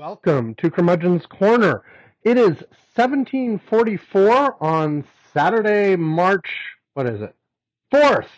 [0.00, 1.82] Welcome to Curmudgeon's Corner.
[2.22, 2.56] It is
[2.94, 6.48] 1744 on Saturday, March,
[6.94, 7.34] what is it?
[7.92, 8.28] 4th.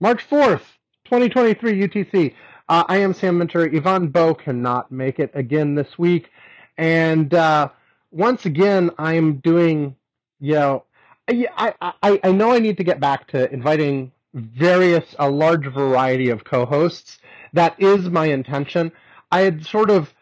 [0.00, 0.62] March 4th,
[1.04, 2.34] 2023 UTC.
[2.70, 3.70] Uh, I am Sam Minter.
[3.76, 6.30] Ivan Boyko cannot make it again this week.
[6.78, 7.68] And uh,
[8.10, 9.96] once again, I'm doing,
[10.40, 10.84] you know,
[11.28, 16.30] I, I, I know I need to get back to inviting various, a large variety
[16.30, 17.18] of co hosts.
[17.52, 18.92] That is my intention.
[19.30, 20.14] I had sort of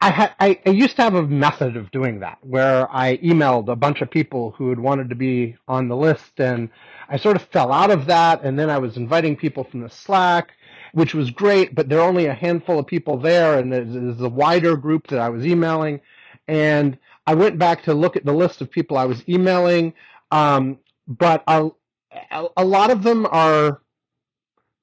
[0.00, 3.68] I, had, I, I used to have a method of doing that where I emailed
[3.68, 6.68] a bunch of people who had wanted to be on the list, and
[7.08, 8.42] I sort of fell out of that.
[8.42, 10.52] And then I was inviting people from the Slack,
[10.92, 14.20] which was great, but there are only a handful of people there, and there's, there's
[14.20, 16.00] a wider group that I was emailing.
[16.46, 19.92] And I went back to look at the list of people I was emailing,
[20.30, 23.82] um, but a lot of them are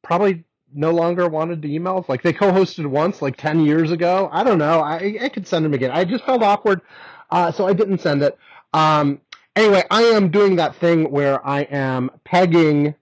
[0.03, 0.43] probably
[0.75, 2.05] no longer wanted to email?
[2.07, 4.29] Like they co-hosted once, like ten years ago.
[4.31, 4.81] I don't know.
[4.81, 5.91] I, I could send them again.
[5.91, 6.81] I just felt awkward,
[7.31, 8.37] uh, so I didn't send it.
[8.73, 9.21] Um,
[9.55, 12.95] anyway, I am doing that thing where I am pegging.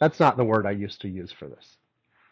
[0.00, 1.76] That's not the word I used to use for this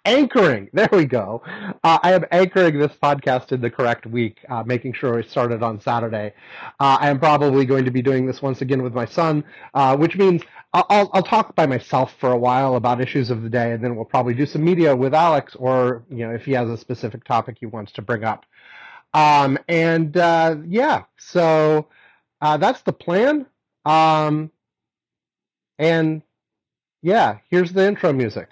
[0.04, 0.68] anchoring.
[0.72, 1.42] There we go.
[1.82, 5.62] Uh, I am anchoring this podcast in the correct week, uh, making sure it started
[5.62, 6.34] on Saturday.
[6.80, 9.44] Uh, I am probably going to be doing this once again with my son,
[9.74, 13.48] uh, which means I'll, I'll talk by myself for a while about issues of the
[13.48, 16.52] day, and then we'll probably do some media with Alex, or you know, if he
[16.52, 18.44] has a specific topic he wants to bring up.
[19.14, 21.86] Um, and uh, yeah, so
[22.40, 23.46] uh, that's the plan.
[23.84, 24.50] Um,
[25.78, 26.22] and
[27.02, 28.48] yeah, here's the intro music.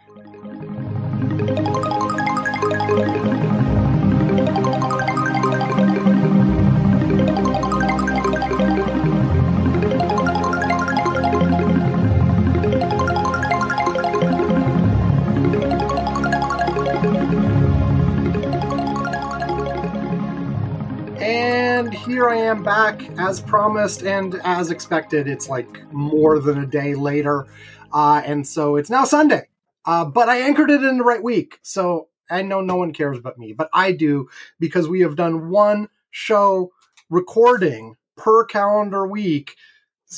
[22.05, 25.29] Here I am back as promised and as expected.
[25.29, 27.47] It's like more than a day later.
[27.93, 29.49] Uh, and so it's now Sunday.
[29.85, 31.61] Uh, but I anchored it in the right week.
[31.63, 35.49] So I know no one cares but me, but I do because we have done
[35.51, 36.73] one show
[37.09, 39.55] recording per calendar week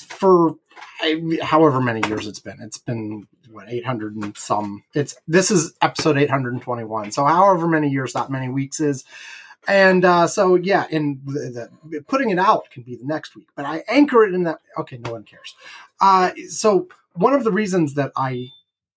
[0.08, 0.56] for
[1.42, 2.58] however many years it's been.
[2.60, 4.84] It's been what 800 and some.
[4.94, 7.12] It's this is episode 821.
[7.12, 9.04] So however many years that many weeks is.
[9.66, 13.48] And uh, so yeah, and the, the, putting it out can be the next week,
[13.56, 14.58] but I anchor it in that.
[14.78, 15.54] Okay, no one cares.
[16.00, 18.48] Uh, so one of the reasons that I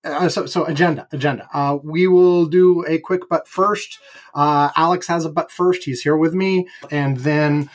[0.03, 1.50] uh, so so agenda agenda.
[1.53, 4.00] Uh, we will do a quick but first.
[4.33, 5.83] Uh, alex has a but first.
[5.83, 6.67] He's here with me.
[6.91, 7.69] And then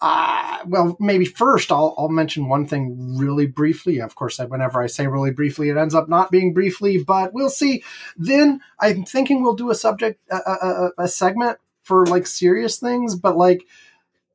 [0.00, 4.00] uh, well maybe first I'll, I'll mention one thing really briefly.
[4.00, 7.50] Of course whenever i say really briefly it ends up not being briefly but we'll
[7.50, 7.82] see.
[8.16, 13.16] Then i'm thinking we'll do a subject a, a, a segment for like serious things
[13.16, 13.64] but like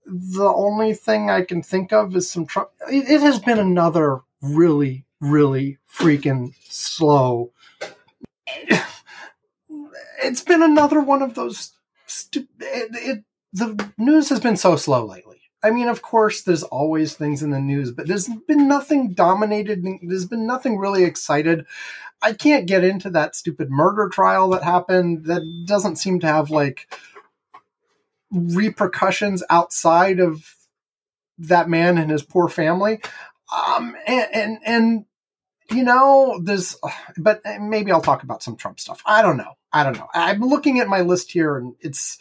[0.05, 2.69] the only thing i can think of is some Trump.
[2.91, 7.51] It, it has been another really really freaking slow.
[10.25, 11.73] It's been another one of those.
[12.07, 15.41] Stu- it, it, the news has been so slow lately.
[15.61, 19.85] I mean, of course, there's always things in the news, but there's been nothing dominated.
[20.01, 21.65] There's been nothing really excited.
[22.21, 25.25] I can't get into that stupid murder trial that happened.
[25.25, 26.87] That doesn't seem to have like
[28.33, 30.55] repercussions outside of
[31.37, 32.99] that man and his poor family.
[33.67, 35.05] Um, and, and, and
[35.71, 36.75] you know, there's,
[37.17, 39.01] but maybe I'll talk about some Trump stuff.
[39.05, 39.53] I don't know.
[39.71, 40.07] I don't know.
[40.13, 42.17] I'm looking at my list here and it's,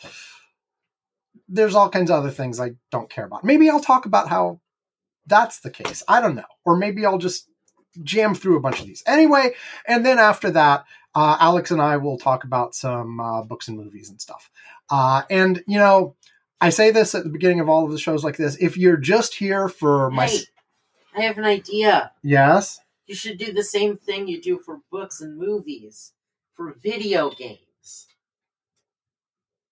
[1.48, 3.44] there's all kinds of other things I don't care about.
[3.44, 4.60] Maybe I'll talk about how
[5.26, 6.02] that's the case.
[6.08, 6.44] I don't know.
[6.64, 7.48] Or maybe I'll just
[8.02, 9.02] jam through a bunch of these.
[9.06, 9.54] Anyway,
[9.86, 10.84] and then after that,
[11.14, 14.50] uh, Alex and I will talk about some uh, books and movies and stuff.
[14.90, 16.16] Uh, and, you know,
[16.60, 18.56] I say this at the beginning of all of the shows like this.
[18.60, 20.26] If you're just here for my.
[20.26, 20.40] Hey,
[21.16, 22.12] I have an idea.
[22.22, 22.80] Yes.
[23.06, 26.12] You should do the same thing you do for books and movies,
[26.54, 28.06] for video games.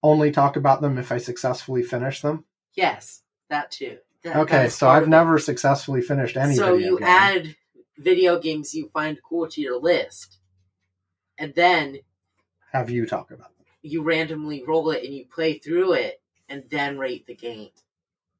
[0.02, 2.44] Only talk about them if I successfully finish them?
[2.74, 3.98] Yes, that too.
[4.24, 7.08] That, okay, so I've never successfully finished any so you game.
[7.08, 7.56] add
[7.96, 10.39] video games you find cool to your list,
[11.40, 11.98] and then
[12.72, 13.66] have you talk about them.
[13.82, 17.70] You randomly roll it and you play through it, and then rate the game.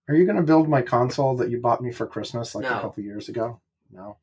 [0.08, 2.78] Are you going to build my console that you bought me for Christmas like no.
[2.78, 3.60] a couple years ago?
[3.90, 4.18] No.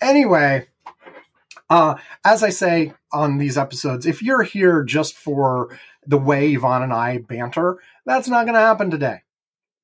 [0.00, 0.66] Anyway,
[1.70, 1.94] uh,
[2.24, 6.92] as I say on these episodes, if you're here just for the way Ivan and
[6.92, 9.22] I banter, that's not going to happen today.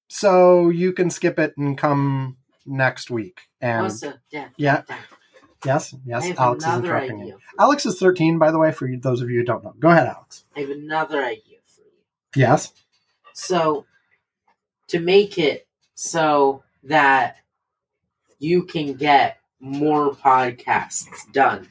[0.08, 3.42] So you can skip it and come next week.
[3.60, 4.82] And also, Dad, yeah.
[4.88, 4.98] Dad,
[5.64, 6.38] Yes, yes.
[6.38, 7.38] Alex is interrupting you.
[7.58, 9.74] Alex is 13, by the way, for you, those of you who don't know.
[9.78, 10.44] Go ahead, Alex.
[10.56, 12.40] I have another idea for you.
[12.42, 12.72] Yes.
[13.32, 13.84] So,
[14.88, 17.36] to make it so that
[18.38, 21.68] you can get more podcasts done,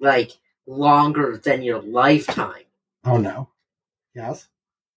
[0.00, 0.32] like
[0.66, 2.64] longer than your lifetime,
[3.04, 3.48] Oh no.
[4.14, 4.48] Yes.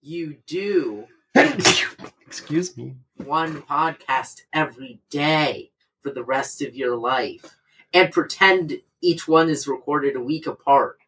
[0.02, 2.96] you do Excuse me.
[3.24, 5.71] one podcast every day
[6.02, 7.56] for the rest of your life
[7.94, 11.00] and pretend each one is recorded a week apart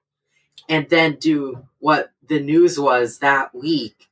[0.69, 4.07] and then do what the news was that week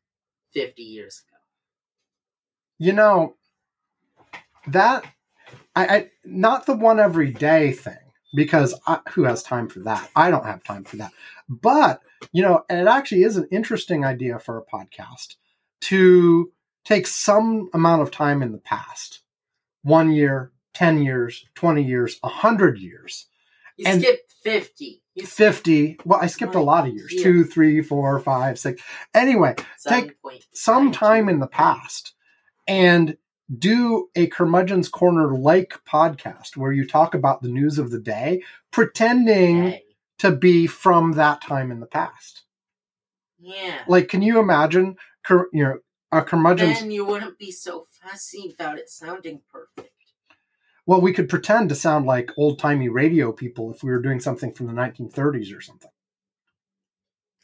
[0.53, 1.37] 50 years ago.
[2.77, 3.35] You know
[4.67, 5.05] that
[5.75, 7.97] I, I not the one every day thing
[8.33, 10.09] because I, who has time for that?
[10.15, 11.11] I don't have time for that.
[11.47, 12.01] But
[12.31, 15.35] you know, and it actually is an interesting idea for a podcast
[15.81, 16.51] to
[16.85, 19.21] take some amount of time in the past,
[19.83, 23.27] one year, ten years, twenty years, a hundred years,
[23.77, 25.01] You And- skipped 50.
[25.15, 28.81] You skipped 50 well i skipped a lot of years two three four five six
[29.13, 29.53] anyway
[29.85, 30.41] take 7.92.
[30.53, 32.13] some time in the past
[32.67, 33.17] and
[33.59, 38.41] do a curmudgeon's corner like podcast where you talk about the news of the day
[38.71, 39.83] pretending Hey.
[40.19, 42.43] to be from that time in the past
[43.37, 43.79] Yeah.
[43.87, 44.95] like can you imagine
[45.25, 45.79] cur- you know
[46.13, 49.89] a curmudgeon's Then you wouldn't be so fussy about it sounding perfect.
[50.91, 54.51] Well we could pretend to sound like old-timey radio people if we were doing something
[54.51, 55.89] from the 1930s or something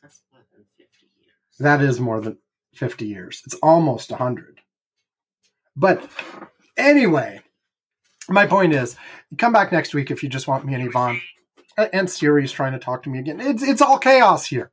[0.02, 1.58] That's more than 50 years.
[1.58, 2.40] That is more than
[2.76, 3.42] 50 years.
[3.46, 4.60] It's almost 100.
[5.78, 6.12] But
[6.76, 7.40] anyway,
[8.28, 8.98] my point is
[9.38, 11.22] come back next week if you just want me and Ivan.
[11.94, 13.40] And Siri's trying to talk to me again.
[13.40, 14.72] It's, it's all chaos here.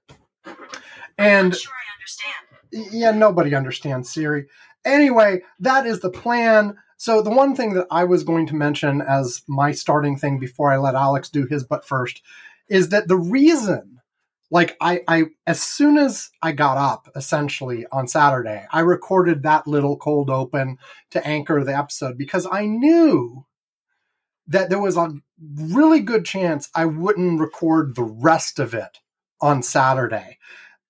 [1.17, 2.93] And I'm sure I understand.
[2.93, 4.47] yeah, nobody understands Siri.
[4.85, 6.77] Anyway, that is the plan.
[7.05, 10.73] So the one thing that I was going to mention as my starting thing before
[10.73, 12.23] I let Alex do his but first
[12.67, 14.01] is that the reason
[14.51, 19.67] like I, I as soon as I got up essentially on Saturday, I recorded that
[19.67, 20.79] little cold open
[21.11, 23.45] to anchor the episode because I knew
[24.47, 29.01] that there was a really good chance I wouldn't record the rest of it
[29.43, 30.39] on Saturday.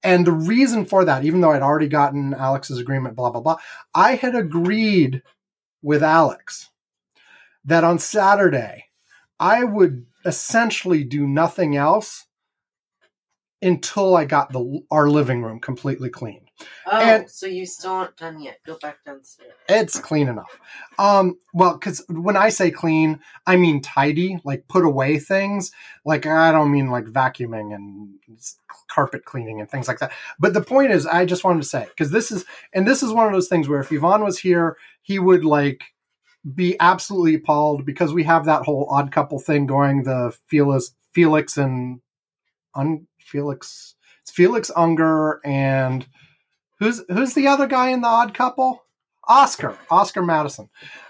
[0.04, 3.56] And the reason for that, even though I'd already gotten Alex's agreement, blah, blah, blah,
[3.92, 5.20] I had agreed
[5.84, 6.70] with Alex
[7.64, 8.86] that on Saturday
[9.38, 12.26] I would essentially do nothing else
[13.62, 16.43] until I got the our living room completely clean.
[16.86, 18.58] Oh, And- so you still aren't done yet.
[18.64, 19.52] Go back downstairs.
[19.68, 20.58] It's clean enough.
[20.98, 25.72] Um, well, because when I say clean, I mean tidy, like put away things.
[26.04, 28.14] Like I don't mean like vacuuming and
[28.88, 30.12] carpet cleaning and things like that.
[30.38, 33.12] But the point is, I just wanted to say because this is and this is
[33.12, 35.82] one of those things where if Ivan was here, he would like
[36.54, 40.02] be absolutely appalled because we have that whole odd couple thing going.
[40.04, 42.00] The Felix, Felix and
[42.74, 46.06] un, Felix, it's Felix Unger and
[46.78, 48.82] who's who's the other guy in the odd couple?
[49.26, 50.68] Oscar, Oscar Madison,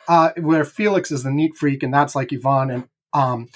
[0.08, 3.48] uh, where Felix is the neat freak, and that's like Ivan, and um,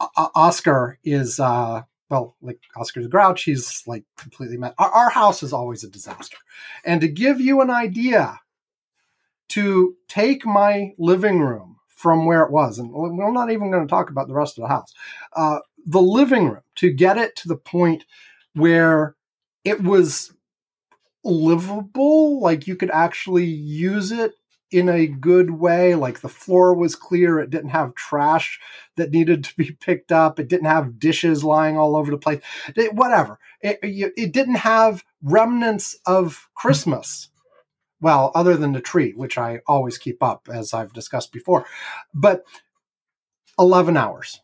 [0.00, 3.44] O- Oscar is uh, well, like Oscar the Grouch.
[3.44, 4.74] He's like completely mad.
[4.78, 6.38] Our, our house is always a disaster,
[6.84, 8.40] and to give you an idea,
[9.50, 13.90] to take my living room from where it was, and we're not even going to
[13.90, 14.92] talk about the rest of the house.
[15.34, 18.04] Uh, the living room to get it to the point
[18.54, 19.14] where
[19.64, 20.32] it was
[21.26, 24.32] livable like you could actually use it
[24.70, 28.58] in a good way like the floor was clear it didn't have trash
[28.96, 32.40] that needed to be picked up it didn't have dishes lying all over the place
[32.74, 37.28] it, whatever it, it didn't have remnants of christmas.
[38.00, 41.66] Well other than the tree which i always keep up as i've discussed before
[42.14, 42.44] but
[43.58, 44.40] 11 hours.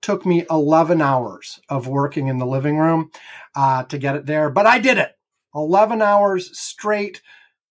[0.00, 3.10] Took me 11 hours of working in the living room
[3.54, 5.17] uh, to get it there but i did it
[5.54, 7.22] 11 hours straight.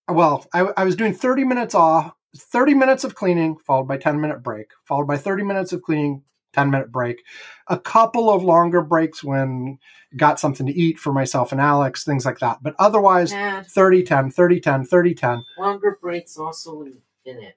[0.08, 4.20] Well, I, I, was doing 30 minutes off, 30 minutes of cleaning, followed by 10
[4.20, 6.22] minute break, followed by 30 minutes of cleaning,
[6.54, 7.22] 10 minute break,
[7.68, 9.78] a couple of longer breaks when
[10.16, 12.58] got something to eat for myself and Alex, things like that.
[12.62, 15.44] But otherwise, And 30 10, 30 10, 30 10.
[15.58, 17.54] longer breaks also when you finish.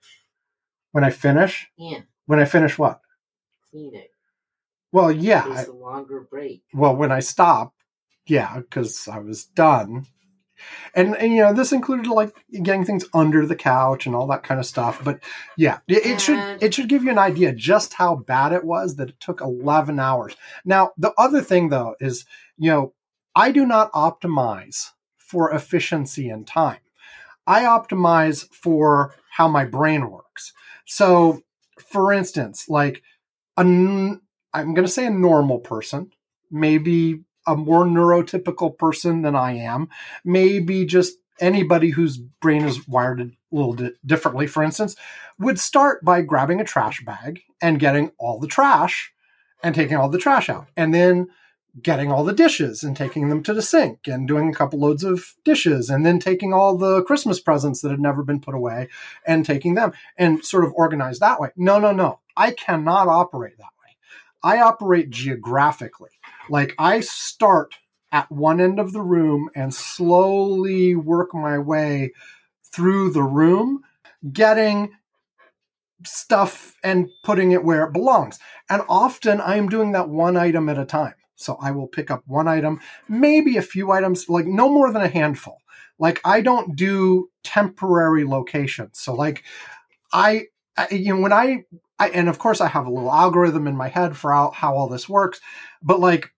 [0.91, 2.99] When I finish, Yeah, when I finish what?
[3.69, 4.07] cleaning.
[4.91, 5.45] Well, yeah.
[5.59, 6.63] It's a longer break.
[6.73, 7.80] well, when I stopped,
[8.27, 10.05] yeah, because I was done.
[10.93, 14.43] And, and you know this included like getting things under the couch and all that
[14.43, 15.19] kind of stuff but
[15.57, 18.97] yeah it, it should it should give you an idea just how bad it was
[18.97, 20.35] that it took 11 hours.
[20.63, 22.25] Now the other thing though is
[22.59, 22.93] you know
[23.35, 26.81] i do not optimize for efficiency and time.
[27.47, 30.53] I optimize for how my brain works.
[30.85, 31.41] So
[31.79, 33.01] for instance like
[33.57, 34.21] a i'm
[34.53, 36.11] going to say a normal person
[36.49, 39.89] maybe a more neurotypical person than I am,
[40.23, 44.95] maybe just anybody whose brain is wired a little di- differently, for instance,
[45.39, 49.11] would start by grabbing a trash bag and getting all the trash
[49.63, 50.67] and taking all the trash out.
[50.77, 51.27] And then
[51.81, 55.03] getting all the dishes and taking them to the sink and doing a couple loads
[55.03, 58.89] of dishes and then taking all the Christmas presents that had never been put away
[59.25, 61.49] and taking them and sort of organize that way.
[61.55, 62.19] No, no, no.
[62.35, 63.80] I cannot operate that way.
[64.43, 66.09] I operate geographically.
[66.49, 67.75] Like I start
[68.11, 72.11] at one end of the room and slowly work my way
[72.73, 73.83] through the room,
[74.31, 74.91] getting
[76.05, 78.39] stuff and putting it where it belongs.
[78.69, 81.13] And often I am doing that one item at a time.
[81.35, 85.01] So I will pick up one item, maybe a few items, like no more than
[85.01, 85.57] a handful.
[85.97, 88.99] Like I don't do temporary locations.
[88.99, 89.43] So like
[90.13, 90.47] I,
[90.77, 91.65] I you know, when I,
[91.99, 94.75] I, and of course I have a little algorithm in my head for how, how
[94.75, 95.39] all this works,
[95.81, 96.31] but like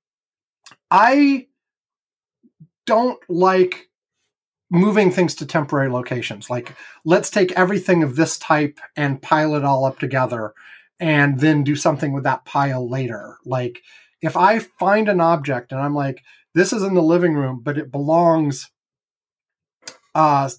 [0.91, 1.47] I
[2.85, 3.89] don't like
[4.69, 6.49] moving things to temporary locations.
[6.49, 6.75] Like
[7.05, 10.53] let's take everything of this type and pile it all up together
[10.99, 13.37] and then do something with that pile later.
[13.45, 13.81] Like
[14.21, 16.23] if I find an object and I'm like,
[16.55, 18.69] this is in the living room, but it belongs
[20.15, 20.49] uh,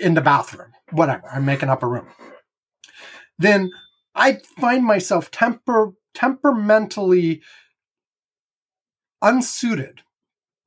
[0.00, 2.06] in the bathroom, whatever, I'm making up a room,
[3.38, 3.70] then
[4.14, 7.42] I find myself temper temperamentally
[9.22, 10.02] unsuited.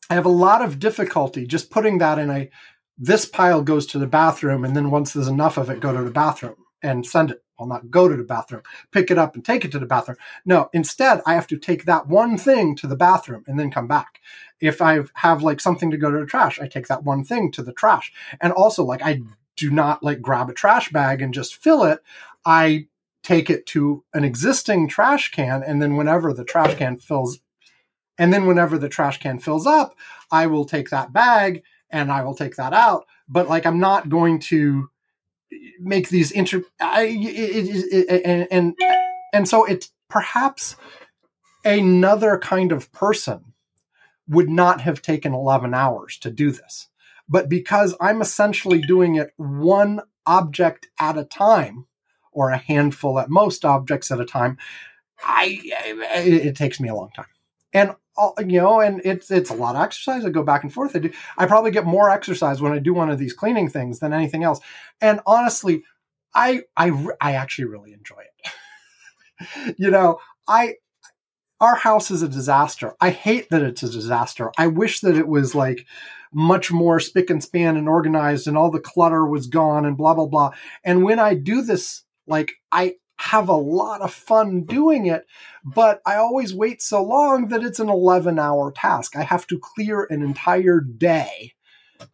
[0.10, 2.50] I have a lot of difficulty just putting that in a
[2.98, 6.04] this pile goes to the bathroom, and then once there's enough of it, go to
[6.04, 7.44] the bathroom and send it.
[7.60, 10.18] I'll not go to the bathroom, pick it up and take it to the bathroom.
[10.46, 13.88] No, instead, I have to take that one thing to the bathroom and then come
[13.88, 14.20] back.
[14.60, 17.52] If I have like something to go to the trash, I take that one thing
[17.54, 18.12] to the trash.
[18.42, 19.22] And also, like, I
[19.56, 22.00] do not like grab a trash bag and just fill it.
[22.46, 22.88] I
[23.24, 27.40] take it to an existing trash can, and then whenever the trash can fills,
[28.18, 29.96] and then whenever the trash can fills up,
[30.32, 33.06] I will take that bag and I will take that out.
[33.28, 34.90] But like, I'm not going to
[35.80, 38.76] make these inter I, it, it, and, and
[39.34, 40.76] and so it's perhaps
[41.64, 43.54] another kind of person
[44.28, 46.90] would not have taken 11 hours to do this
[47.30, 51.86] but because i'm essentially doing it one object at a time
[52.36, 54.58] or a handful at most objects at a time
[55.24, 57.26] i it, it takes me a long time
[57.74, 57.96] and
[58.46, 60.26] you know, and it's it's a lot of exercise.
[60.26, 60.96] I go back and forth.
[60.96, 61.12] I do.
[61.38, 64.44] I probably get more exercise when I do one of these cleaning things than anything
[64.44, 64.62] else.
[65.02, 65.84] And honestly,
[66.34, 69.76] I I I actually really enjoy it.
[69.78, 70.76] you know, I
[71.60, 72.96] our house is a disaster.
[73.02, 74.52] I hate that it's a disaster.
[74.58, 75.86] I wish that it was like
[76.32, 80.14] much more spick and span and organized and all the clutter was gone and blah
[80.14, 80.52] blah blah.
[80.86, 85.26] And when I do this, like I have a lot of fun doing it,
[85.64, 89.16] but I always wait so long that it's an 11 hour task.
[89.16, 91.54] I have to clear an entire day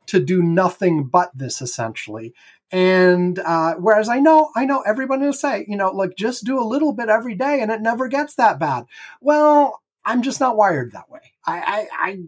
[0.07, 2.33] to do nothing but this essentially.
[2.71, 6.59] And uh, whereas I know, I know everybody will say, you know, like just do
[6.59, 8.85] a little bit every day and it never gets that bad.
[9.19, 11.33] Well, I'm just not wired that way.
[11.45, 12.19] I, I, I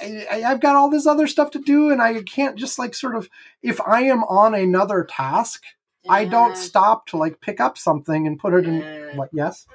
[0.00, 3.14] I, have got all this other stuff to do, and I can't just like sort
[3.14, 3.28] of,
[3.62, 5.62] if I am on another task,
[6.08, 9.16] I don't stop to like pick up something and put it in.
[9.16, 9.30] What?
[9.32, 9.66] Yes.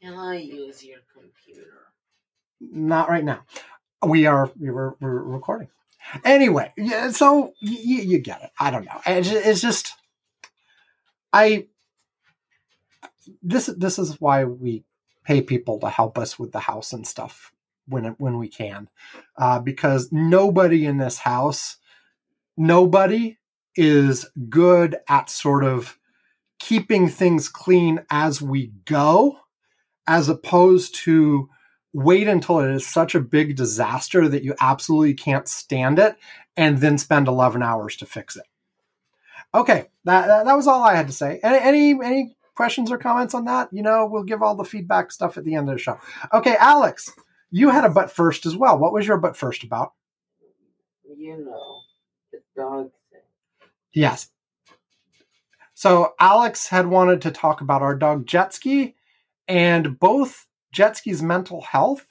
[0.00, 1.70] Can I use your computer?
[2.60, 3.44] Not right now.
[4.04, 4.50] We are.
[4.58, 4.96] We were.
[5.00, 5.68] We're recording.
[6.24, 7.10] Anyway, yeah.
[7.10, 8.50] So you, you get it.
[8.58, 9.00] I don't know.
[9.06, 9.92] It's just.
[11.32, 11.66] I.
[13.42, 14.84] This this is why we
[15.24, 17.52] pay people to help us with the house and stuff
[17.86, 18.88] when when we can,
[19.36, 21.76] uh, because nobody in this house,
[22.56, 23.38] nobody
[23.76, 25.98] is good at sort of
[26.58, 29.38] keeping things clean as we go,
[30.06, 31.48] as opposed to
[31.92, 36.16] wait until it is such a big disaster that you absolutely can't stand it
[36.56, 38.44] and then spend 11 hours to fix it.
[39.54, 41.38] Okay, that, that, that was all I had to say.
[41.42, 43.68] Any, any, any questions or comments on that?
[43.72, 45.98] You know, we'll give all the feedback stuff at the end of the show.
[46.32, 47.10] Okay, Alex,
[47.50, 48.78] you had a butt first as well.
[48.78, 49.92] What was your butt first about?
[51.16, 51.80] You know,
[52.32, 52.90] the dog
[53.94, 54.28] Yes.
[55.74, 58.94] So Alex had wanted to talk about our dog Jetski
[59.48, 62.06] and both Jetski's mental health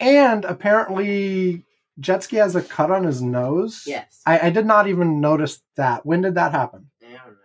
[0.00, 1.64] and apparently
[2.00, 3.84] Jetski has a cut on his nose.
[3.86, 4.20] Yes.
[4.26, 6.04] I, I did not even notice that.
[6.04, 6.90] When did that happen?
[7.02, 7.36] I don't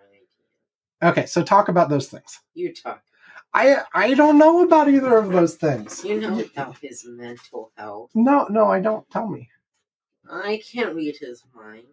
[1.01, 1.09] know.
[1.09, 2.39] Okay, so talk about those things.
[2.53, 3.01] You talk.
[3.53, 6.05] I I don't know about either of those things.
[6.05, 8.11] You know about his mental health.
[8.13, 9.09] No, no, I don't.
[9.09, 9.49] Tell me.
[10.29, 11.87] I can't read his mind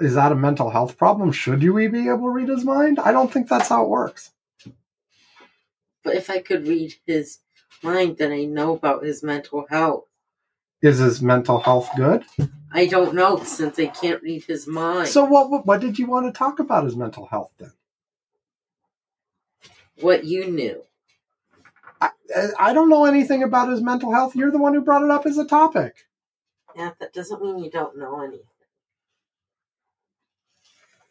[0.00, 1.32] is that a mental health problem?
[1.32, 2.98] Should you be able to read his mind?
[2.98, 4.30] I don't think that's how it works.
[6.02, 7.38] But if I could read his
[7.82, 10.04] mind then I know about his mental health.
[10.82, 12.24] Is his mental health good?
[12.72, 15.08] I don't know since I can't read his mind.
[15.08, 17.72] So what, what did you want to talk about his mental health then?
[20.02, 20.82] what you knew.
[22.00, 22.10] I,
[22.58, 24.34] I don't know anything about his mental health.
[24.34, 26.06] You're the one who brought it up as a topic.
[26.76, 28.46] Yeah, that doesn't mean you don't know anything.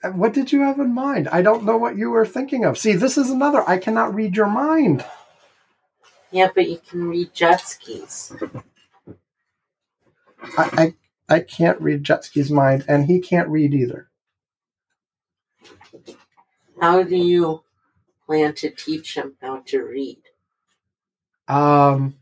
[0.03, 1.27] What did you have in mind?
[1.29, 2.77] I don't know what you were thinking of.
[2.77, 3.67] See, this is another.
[3.69, 5.05] I cannot read your mind.
[6.31, 8.33] Yeah, but you can read Jetski's.
[10.57, 10.93] I,
[11.29, 14.09] I, I can't read Jetski's mind, and he can't read either.
[16.79, 17.63] How do you
[18.25, 20.21] plan to teach him how to read?
[21.47, 22.15] Um,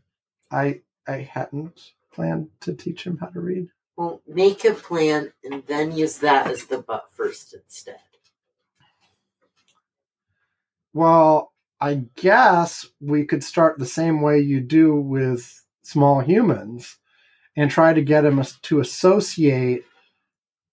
[0.50, 3.68] I I hadn't planned to teach him how to read.
[4.00, 8.00] Well, make a plan and then use that as the but first instead.
[10.94, 11.52] Well,
[11.82, 16.96] I guess we could start the same way you do with small humans
[17.58, 19.84] and try to get them to associate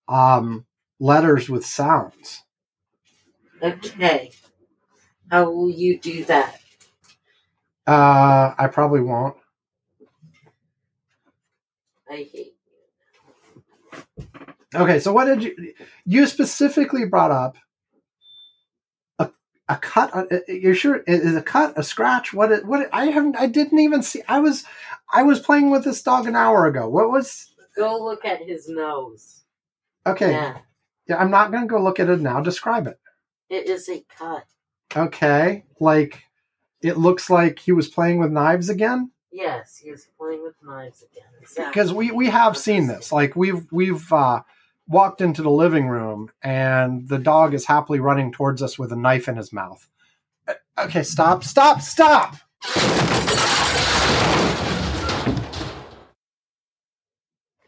[0.07, 0.65] um,
[1.01, 2.43] letters with sounds.
[3.61, 4.31] Okay.
[5.29, 6.61] How will you do that?
[7.85, 9.35] Uh, I probably won't.
[12.09, 12.46] I hate
[14.75, 15.73] Okay, so what did you
[16.05, 17.57] you specifically brought up
[19.19, 19.29] a
[19.69, 20.13] a cut?
[20.15, 22.33] uh, You're sure is a cut a scratch?
[22.33, 24.21] What it, what it, I haven't I didn't even see.
[24.27, 24.65] I was
[25.13, 26.89] I was playing with this dog an hour ago.
[26.89, 29.43] What was Go look at his nose.
[30.05, 30.31] okay?
[30.31, 30.57] Yeah,
[31.07, 32.41] Yeah, I'm not gonna go look at it now.
[32.41, 32.99] Describe it.
[33.49, 34.45] it is a cut.
[34.95, 36.23] Okay, like
[36.81, 39.11] it looks like he was playing with knives again.
[39.37, 41.27] Yes, he was playing with knives again.
[41.39, 41.65] Exactly.
[41.69, 44.41] because we we have seen this like we've we've uh
[44.87, 48.95] walked into the living room and the dog is happily running towards us with a
[48.95, 49.87] knife in his mouth.
[50.47, 52.35] Uh, okay stop stop stop!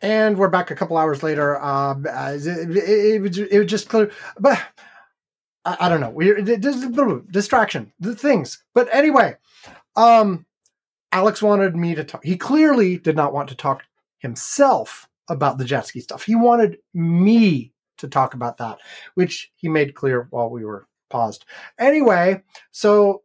[0.01, 1.61] And we're back a couple hours later.
[1.63, 4.59] Um uh, it, it, it, was- it was just clear but
[5.65, 6.09] I, I don't know.
[6.09, 6.33] We
[7.29, 8.63] distraction the things.
[8.73, 9.35] But anyway
[9.95, 10.47] um
[11.11, 12.23] Alex wanted me to talk.
[12.23, 13.83] He clearly did not want to talk
[14.19, 16.23] himself about the Jetski stuff.
[16.23, 18.79] He wanted me to talk about that,
[19.15, 21.45] which he made clear while we were paused.
[21.79, 23.23] Anyway, so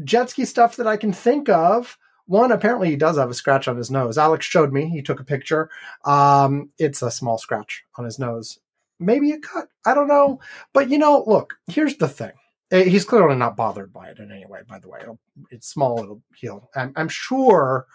[0.00, 1.98] Jetski stuff that I can think of.
[2.26, 4.18] One, apparently he does have a scratch on his nose.
[4.18, 4.88] Alex showed me.
[4.88, 5.70] He took a picture.
[6.04, 8.58] Um, it's a small scratch on his nose.
[8.98, 9.68] Maybe a cut.
[9.84, 10.40] I don't know.
[10.72, 12.32] But you know, look, here's the thing.
[12.70, 14.98] Eh, He's clearly not bothered by it in any way, by the way.
[15.02, 16.70] It'll, it's small, it'll heal.
[16.74, 17.86] I'm, I'm sure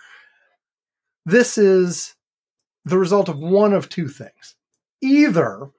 [1.26, 2.16] this is
[2.86, 4.56] the result of one of two things.
[5.02, 5.70] Either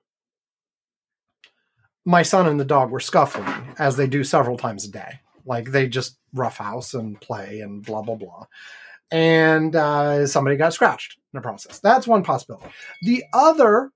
[2.04, 5.20] my son and the dog were scuffling, as they do several times a day.
[5.44, 8.46] Like they just roughhouse and play and blah, blah, blah.
[9.10, 11.78] And uh, somebody got scratched in the process.
[11.80, 12.70] That's one possibility.
[13.02, 13.90] The other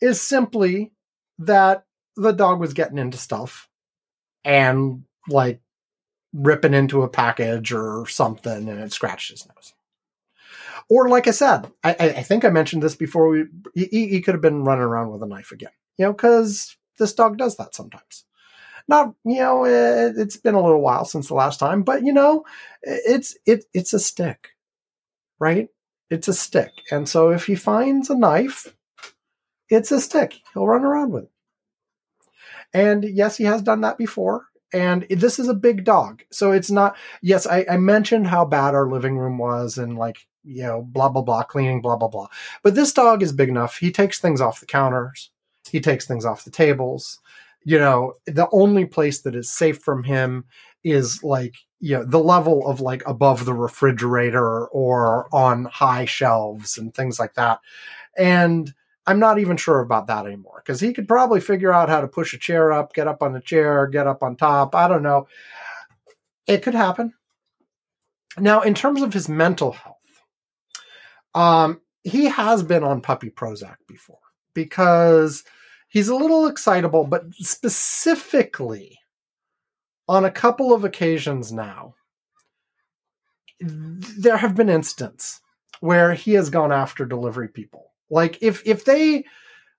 [0.00, 0.92] is simply
[1.38, 1.84] that
[2.16, 3.68] the dog was getting into stuff
[4.44, 5.60] and like
[6.32, 9.72] ripping into a package or something and it scratched his nose.
[10.90, 13.28] Or like I said, I, I think I mentioned this before.
[13.28, 16.76] We he, he could have been running around with a knife again, you know, because
[16.98, 18.24] this dog does that sometimes.
[18.86, 22.12] Not, you know, it, it's been a little while since the last time, but you
[22.12, 22.44] know,
[22.82, 24.50] it's it it's a stick,
[25.38, 25.68] right?
[26.10, 28.76] It's a stick, and so if he finds a knife,
[29.70, 30.34] it's a stick.
[30.52, 31.30] He'll run around with it.
[32.74, 34.46] And yes, he has done that before.
[34.72, 36.24] And this is a big dog.
[36.30, 40.26] So it's not, yes, I, I mentioned how bad our living room was and like,
[40.42, 42.26] you know, blah, blah, blah, cleaning, blah, blah, blah.
[42.64, 43.76] But this dog is big enough.
[43.76, 45.30] He takes things off the counters,
[45.70, 47.20] he takes things off the tables.
[47.66, 50.44] You know, the only place that is safe from him
[50.82, 56.76] is like, you know, the level of like above the refrigerator or on high shelves
[56.76, 57.60] and things like that.
[58.18, 58.74] And
[59.06, 62.08] I'm not even sure about that anymore because he could probably figure out how to
[62.08, 64.74] push a chair up, get up on the chair, get up on top.
[64.74, 65.28] I don't know.
[66.46, 67.12] It could happen.
[68.38, 69.96] Now, in terms of his mental health,
[71.34, 74.18] um, he has been on puppy Prozac before
[74.54, 75.44] because
[75.88, 78.98] he's a little excitable, but specifically
[80.08, 81.94] on a couple of occasions now,
[83.60, 85.40] there have been instances
[85.80, 87.92] where he has gone after delivery people.
[88.14, 89.24] Like if if they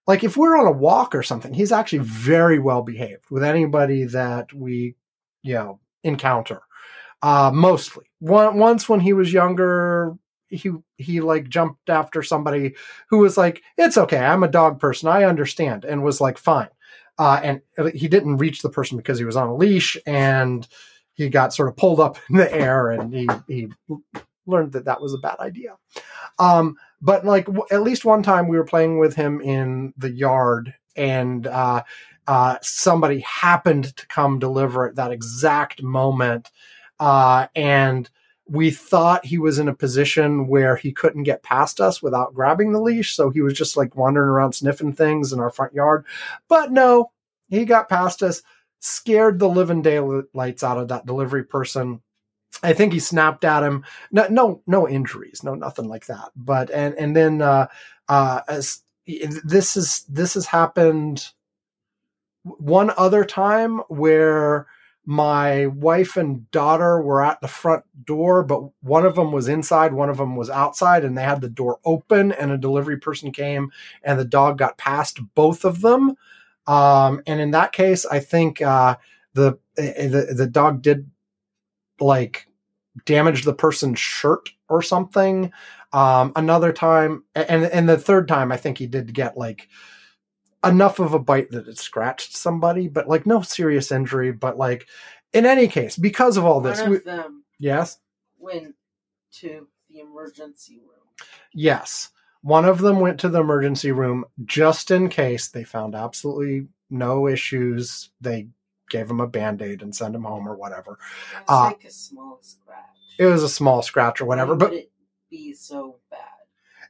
[0.06, 4.04] like if we're on a walk or something, he's actually very well behaved with anybody
[4.04, 4.96] that we
[5.42, 6.62] you know encounter.
[7.22, 8.06] Uh, mostly.
[8.20, 10.16] One, once when he was younger,
[10.50, 12.76] he he like jumped after somebody
[13.10, 16.70] who was like, "It's okay, I'm a dog person, I understand," and was like, "Fine."
[17.18, 17.62] Uh, and
[17.94, 20.68] he didn't reach the person because he was on a leash, and
[21.14, 23.70] he got sort of pulled up in the air and he he
[24.46, 25.76] learned that that was a bad idea.
[26.40, 30.12] Um, but like w- at least one time we were playing with him in the
[30.12, 31.84] yard and uh,
[32.28, 36.52] uh, somebody happened to come deliver at that exact moment
[37.00, 38.10] uh, and
[38.48, 42.72] we thought he was in a position where he couldn't get past us without grabbing
[42.72, 46.06] the leash so he was just like wandering around sniffing things in our front yard
[46.48, 47.12] but no
[47.50, 48.42] he got past us
[48.80, 52.02] scared the living daylights out of that delivery person
[52.64, 53.84] I think he snapped at him.
[54.12, 56.30] No, no, no injuries, no nothing like that.
[56.36, 57.68] But and and then uh,
[58.08, 61.32] uh, as this is this has happened
[62.44, 64.68] one other time where
[65.06, 69.94] my wife and daughter were at the front door, but one of them was inside,
[69.94, 73.32] one of them was outside, and they had the door open, and a delivery person
[73.32, 73.72] came,
[74.04, 76.16] and the dog got past both of them.
[76.66, 78.96] Um, and in that case, I think uh,
[79.34, 81.12] the, the the dog did
[82.00, 82.48] like
[83.06, 85.52] damage the person's shirt or something.
[85.94, 89.70] Um, another time, and and the third time, I think he did get like
[90.64, 94.32] enough of a bite that it scratched somebody, but like no serious injury.
[94.32, 94.88] But like
[95.34, 97.98] in any case, because of all this, One we, them yes,
[98.38, 98.76] went
[99.40, 101.28] to the emergency room.
[101.54, 102.10] yes,
[102.42, 107.28] one of them went to the emergency room just in case they found absolutely no
[107.28, 108.10] issues.
[108.22, 108.48] They
[108.90, 110.98] gave him a band aid and sent him home or whatever.
[111.34, 112.78] It was Uh, like a small scratch.
[113.18, 114.92] It was a small scratch or whatever, Why but it
[115.30, 116.20] be so bad?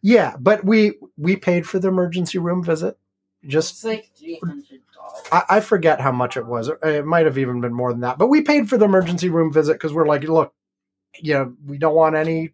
[0.02, 2.98] yeah, but we we paid for the emergency room visit.
[3.46, 5.28] Just It's like three hundred dollars.
[5.32, 6.70] I, I forget how much it was.
[6.84, 8.18] It might have even been more than that.
[8.18, 10.54] But we paid for the emergency room visit because we're like, look,
[11.20, 12.52] you know, we don't want any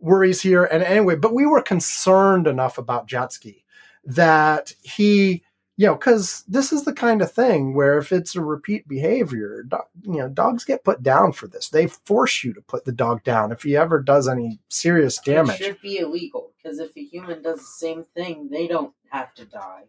[0.00, 0.64] worries here.
[0.64, 3.62] And anyway, but we were concerned enough about Jetski
[4.04, 5.44] that he,
[5.82, 9.64] you know, because this is the kind of thing where if it's a repeat behavior,
[9.64, 11.70] do, you know, dogs get put down for this.
[11.70, 15.60] They force you to put the dog down if he ever does any serious damage.
[15.60, 19.34] It should be illegal because if a human does the same thing, they don't have
[19.34, 19.86] to die.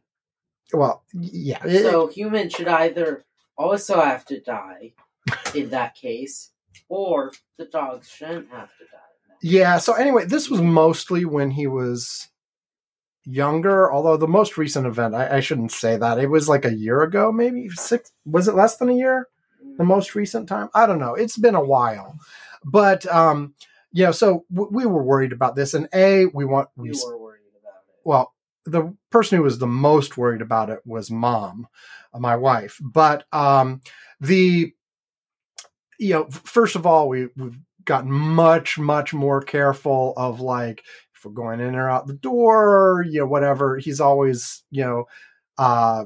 [0.74, 1.64] Well, yeah.
[1.64, 3.24] So humans should either
[3.56, 4.94] also have to die
[5.54, 6.54] in that case,
[6.90, 9.36] or the dogs shouldn't have to die.
[9.44, 9.78] Yeah.
[9.78, 12.30] So anyway, this was mostly when he was
[13.26, 13.92] younger.
[13.92, 16.20] Although the most recent event, I, I shouldn't say that.
[16.20, 18.12] It was like a year ago, maybe six.
[18.26, 19.28] Was it less than a year?
[19.78, 20.70] The most recent time?
[20.76, 21.16] I don't know.
[21.16, 22.16] It's been a while,
[22.64, 23.56] but um,
[23.92, 24.12] yeah.
[24.12, 27.42] So w- we were worried about this, and a we want we We were worried
[27.62, 27.96] about it.
[28.04, 28.34] well
[28.66, 31.68] the person who was the most worried about it was mom
[32.14, 33.82] uh, my wife but um
[34.22, 34.72] the
[36.00, 40.84] you know first of all we we've gotten much much more careful of like
[41.30, 43.78] going in or out the door you know whatever.
[43.78, 45.06] He's always you know
[45.58, 46.06] uh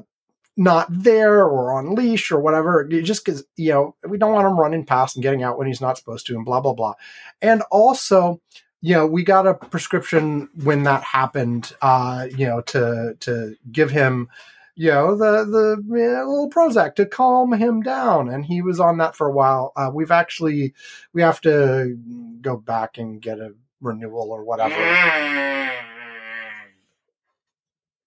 [0.56, 2.84] not there or on leash or whatever.
[2.84, 5.80] Just because you know we don't want him running past and getting out when he's
[5.80, 6.94] not supposed to and blah blah blah.
[7.40, 8.40] And also
[8.80, 13.90] you know, we got a prescription when that happened, uh, you know, to to give
[13.90, 14.28] him,
[14.76, 18.98] you know, the the yeah, little Prozac to calm him down, and he was on
[18.98, 19.72] that for a while.
[19.74, 20.74] Uh, we've actually
[21.12, 21.98] we have to
[22.40, 24.74] go back and get a renewal or whatever.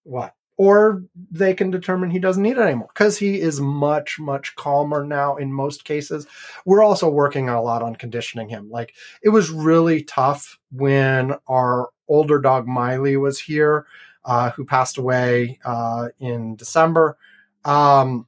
[0.04, 0.34] What?
[0.58, 5.04] Or they can determine he doesn't need it anymore because he is much, much calmer
[5.04, 6.26] now in most cases.
[6.64, 8.70] We're also working a lot on conditioning him.
[8.70, 13.86] Like it was really tough when our older dog Miley was here,
[14.24, 17.16] uh, who passed away uh, in December.
[17.64, 18.26] Um,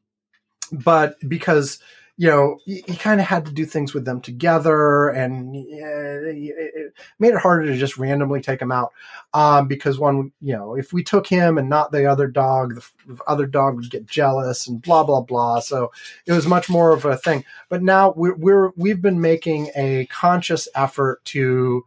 [0.73, 1.79] but because
[2.17, 6.31] you know he, he kind of had to do things with them together, and uh,
[6.31, 8.93] it, made it harder to just randomly take him out.
[9.33, 13.15] Um, because one, you know, if we took him and not the other dog, the,
[13.15, 15.61] the other dog would get jealous and blah blah blah.
[15.61, 15.91] So
[16.27, 17.45] it was much more of a thing.
[17.69, 21.85] But now we're, we're we've been making a conscious effort to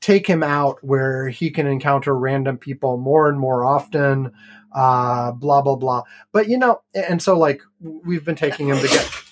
[0.00, 4.30] take him out where he can encounter random people more and more often
[4.72, 8.88] uh blah blah blah but you know and so like we've been taking him to
[8.88, 9.25] get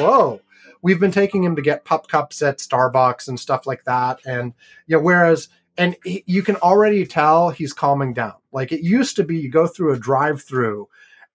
[0.00, 0.40] whoa
[0.82, 4.20] we've been taking him to get pup cups at starbucks and stuff like that.
[4.24, 4.54] And
[4.86, 8.34] yeah whereas and he, you can already tell he's calming down.
[8.52, 10.88] Like it used to be you go through a drive through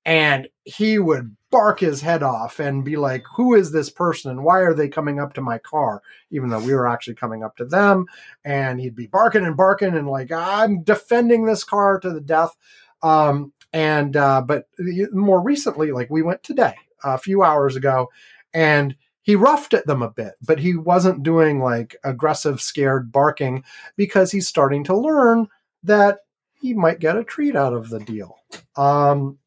[0.06, 4.44] and he would bark his head off and be like who is this person and
[4.44, 6.02] why are they coming up to my car?
[6.32, 8.06] Even though we were actually coming up to them
[8.44, 12.56] and he'd be barking and barking and like i'm defending this car to the death.
[13.02, 14.68] Um and uh but
[15.12, 18.10] more recently like we went today a few hours ago
[18.56, 23.64] and he roughed at them a bit but he wasn't doing like aggressive scared barking
[23.98, 25.48] because he's starting to learn
[25.84, 26.20] that
[26.54, 28.38] he might get a treat out of the deal.
[28.76, 29.38] Um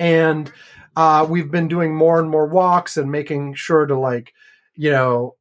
[0.00, 0.50] and
[0.96, 4.32] uh, we've been doing more and more walks and making sure to like
[4.74, 5.34] you know,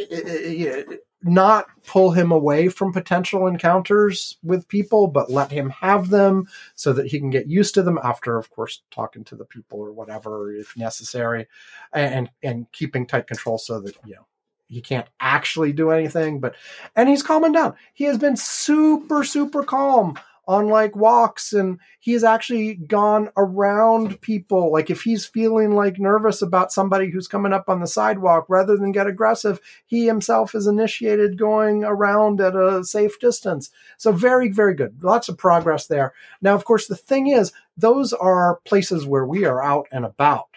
[0.00, 5.70] i- i- i- not pull him away from potential encounters with people, but let him
[5.70, 9.36] have them so that he can get used to them after, of course, talking to
[9.36, 11.46] the people or whatever if necessary,
[11.92, 14.26] and and keeping tight control so that you know
[14.68, 16.40] he can't actually do anything.
[16.40, 16.54] But
[16.96, 17.74] and he's calming down.
[17.94, 20.18] He has been super super calm
[20.52, 24.70] on like walks and he's actually gone around people.
[24.70, 28.76] Like if he's feeling like nervous about somebody who's coming up on the sidewalk rather
[28.76, 33.70] than get aggressive he himself is initiated going around at a safe distance.
[33.96, 35.02] So very very good.
[35.02, 36.12] Lots of progress there.
[36.40, 40.48] Now of course the thing is those are places where we are out and about.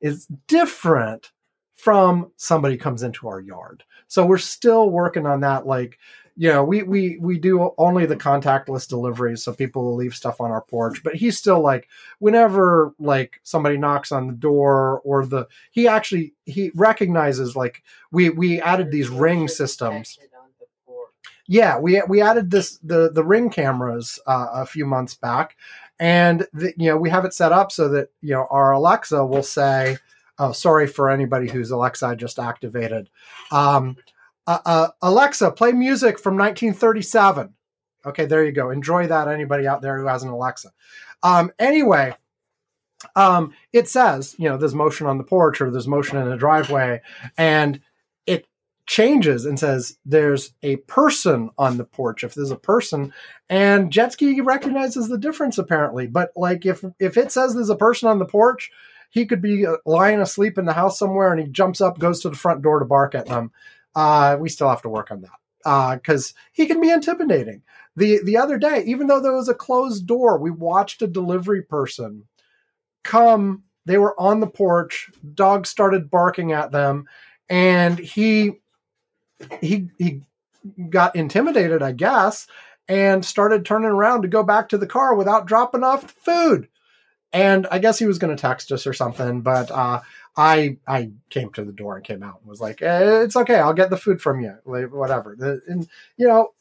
[0.00, 1.32] It's different
[1.74, 3.84] from somebody comes into our yard.
[4.08, 5.98] So we're still working on that like
[6.40, 10.40] you know, we we we do only the contactless deliveries, so people will leave stuff
[10.40, 11.02] on our porch.
[11.02, 11.88] But he's still like,
[12.20, 18.30] whenever like somebody knocks on the door or the he actually he recognizes like we
[18.30, 20.16] we added these ring systems.
[21.48, 25.56] Yeah, we we added this the the ring cameras uh, a few months back,
[25.98, 29.26] and the, you know we have it set up so that you know our Alexa
[29.26, 29.98] will say,
[30.38, 33.10] "Oh, sorry for anybody whose Alexa I just activated."
[33.50, 33.96] Um,
[34.48, 37.52] uh, uh, Alexa, play music from 1937.
[38.06, 38.70] Okay, there you go.
[38.70, 40.72] Enjoy that, anybody out there who has an Alexa.
[41.22, 42.14] Um, anyway,
[43.14, 46.36] um, it says, you know, there's motion on the porch or there's motion in the
[46.36, 47.02] driveway,
[47.36, 47.80] and
[48.26, 48.46] it
[48.86, 52.24] changes and says there's a person on the porch.
[52.24, 53.12] If there's a person,
[53.50, 58.08] and Jetski recognizes the difference apparently, but like if if it says there's a person
[58.08, 58.70] on the porch,
[59.10, 62.20] he could be uh, lying asleep in the house somewhere, and he jumps up, goes
[62.20, 63.52] to the front door to bark at them.
[63.98, 67.62] Uh, we still have to work on that because he can be intimidating.
[67.96, 71.62] The the other day, even though there was a closed door, we watched a delivery
[71.62, 72.28] person
[73.02, 73.64] come.
[73.86, 75.10] They were on the porch.
[75.34, 77.08] Dog started barking at them,
[77.48, 78.60] and he
[79.60, 80.20] he he
[80.90, 82.46] got intimidated, I guess,
[82.86, 86.68] and started turning around to go back to the car without dropping off the food.
[87.32, 90.02] And I guess he was going to text us or something, but uh,
[90.38, 93.56] I I came to the door and came out and was like, eh, "It's okay,
[93.56, 96.54] I'll get the food from you, like, whatever." The, and you know,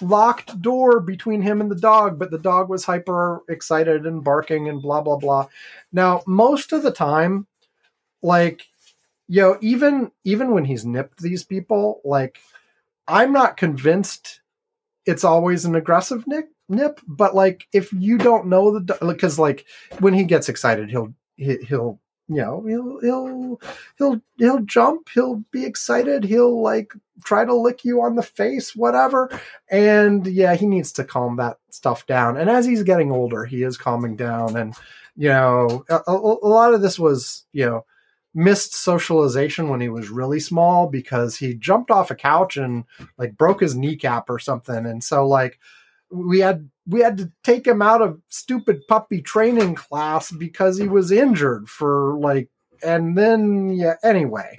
[0.00, 4.68] locked door between him and the dog, but the dog was hyper excited and barking
[4.68, 5.48] and blah blah blah.
[5.92, 7.46] Now, most of the time,
[8.22, 8.66] like
[9.28, 12.38] you know, even even when he's nipped these people, like
[13.08, 14.40] I'm not convinced
[15.06, 19.66] it's always an aggressive nip nip, but like if you don't know the because like
[20.00, 23.60] when he gets excited, he'll he, he'll you know he'll he'll
[23.98, 28.74] he'll he'll jump he'll be excited he'll like try to lick you on the face
[28.74, 29.30] whatever.
[29.70, 32.36] And yeah he needs to calm that stuff down.
[32.36, 34.56] And as he's getting older he is calming down.
[34.56, 34.74] And
[35.16, 37.84] you know a, a, a lot of this was you know
[38.34, 42.84] missed socialization when he was really small because he jumped off a couch and
[43.16, 44.86] like broke his kneecap or something.
[44.86, 45.60] And so like
[46.10, 50.88] we had we had to take him out of stupid puppy training class because he
[50.88, 52.48] was injured for like
[52.82, 54.56] and then yeah anyway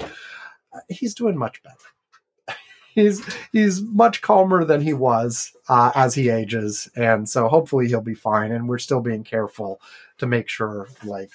[0.89, 2.57] he's doing much better.
[2.95, 7.99] He's he's much calmer than he was uh, as he ages and so hopefully he'll
[7.99, 9.81] be fine and we're still being careful
[10.17, 11.29] to make sure like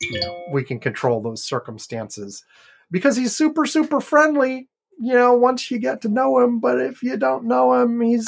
[0.00, 2.44] you know we can control those circumstances.
[2.92, 4.68] Because he's super super friendly
[5.00, 8.26] you know once you get to know him but if you don't know him he's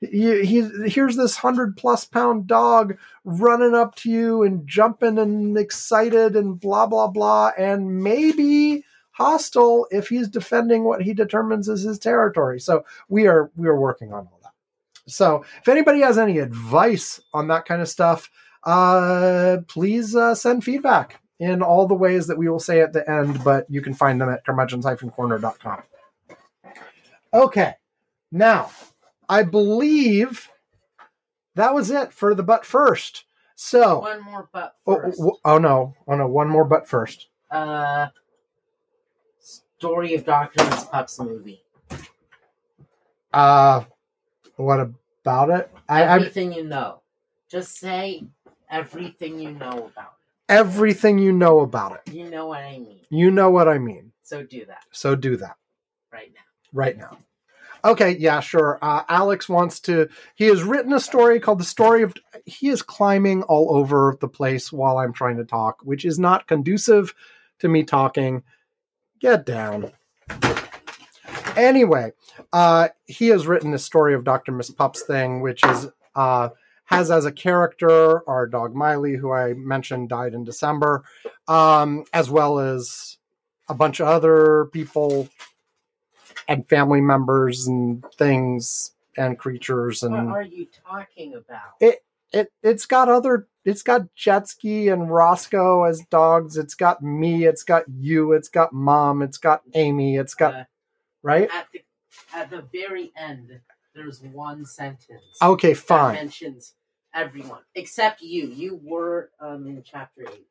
[0.00, 5.58] he, he here's this hundred plus pound dog running up to you and jumping and
[5.58, 11.82] excited and blah blah blah and maybe hostile if he's defending what he determines is
[11.82, 12.60] his territory.
[12.60, 14.52] So we are we are working on all that.
[15.06, 18.30] So if anybody has any advice on that kind of stuff
[18.64, 23.08] uh please uh, send feedback in all the ways that we will say at the
[23.08, 25.82] end but you can find them at curmudgeons-corner.com
[27.32, 27.74] okay
[28.32, 28.68] now
[29.28, 30.48] I believe
[31.54, 33.24] that was it for the butt first.
[33.54, 35.20] So, One more butt oh, first.
[35.20, 37.28] oh, oh no, oh no, one more butt first.
[37.50, 38.06] uh,
[39.40, 41.62] story of Doctor and Pups movie.
[43.32, 43.84] Uh,
[44.56, 45.70] what about it?
[45.88, 47.02] I, I Everything you know.
[47.50, 48.24] Just say
[48.70, 50.52] everything you know about it.
[50.52, 52.12] everything you know about it.
[52.12, 53.00] You know what I mean.
[53.10, 54.12] You know what I mean.
[54.22, 55.56] So do that So do that
[56.12, 56.40] right now.
[56.72, 57.16] right now.
[57.88, 58.78] Okay, yeah, sure.
[58.82, 60.10] Uh, Alex wants to.
[60.34, 62.12] He has written a story called "The Story of."
[62.44, 66.46] He is climbing all over the place while I'm trying to talk, which is not
[66.46, 67.14] conducive
[67.60, 68.42] to me talking.
[69.20, 69.92] Get down.
[71.56, 72.12] Anyway,
[72.52, 76.50] uh, he has written the story of Doctor Miss Pups thing, which is uh,
[76.84, 81.04] has as a character our dog Miley, who I mentioned died in December,
[81.48, 83.16] um, as well as
[83.66, 85.30] a bunch of other people
[86.48, 91.74] and family members and things and creatures and What are you talking about?
[91.80, 96.56] It- it it's got other it's got Jetski and Roscoe as dogs.
[96.56, 100.64] It's got me, it's got you, it's got mom, it's got Amy, it's got Uh,
[101.22, 101.50] right?
[101.52, 101.82] at the
[102.34, 103.60] at the very end,
[103.94, 106.14] there's one sentence Okay, that fine.
[106.14, 106.74] mentions
[107.14, 108.46] everyone except you.
[108.46, 110.46] You were um in chapter eight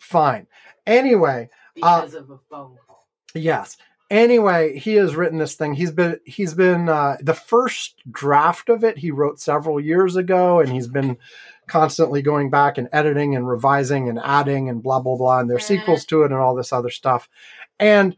[0.00, 0.48] Fine.
[0.86, 3.06] Anyway, Uh, because of a phone call.
[3.34, 3.76] Yes.
[4.12, 5.72] Anyway, he has written this thing.
[5.72, 8.98] He's been he's been uh, the first draft of it.
[8.98, 11.16] He wrote several years ago, and he's been
[11.66, 15.40] constantly going back and editing and revising and adding and blah blah blah.
[15.40, 15.78] And there's Mhm.
[15.78, 17.26] sequels to it and all this other stuff.
[17.80, 18.14] And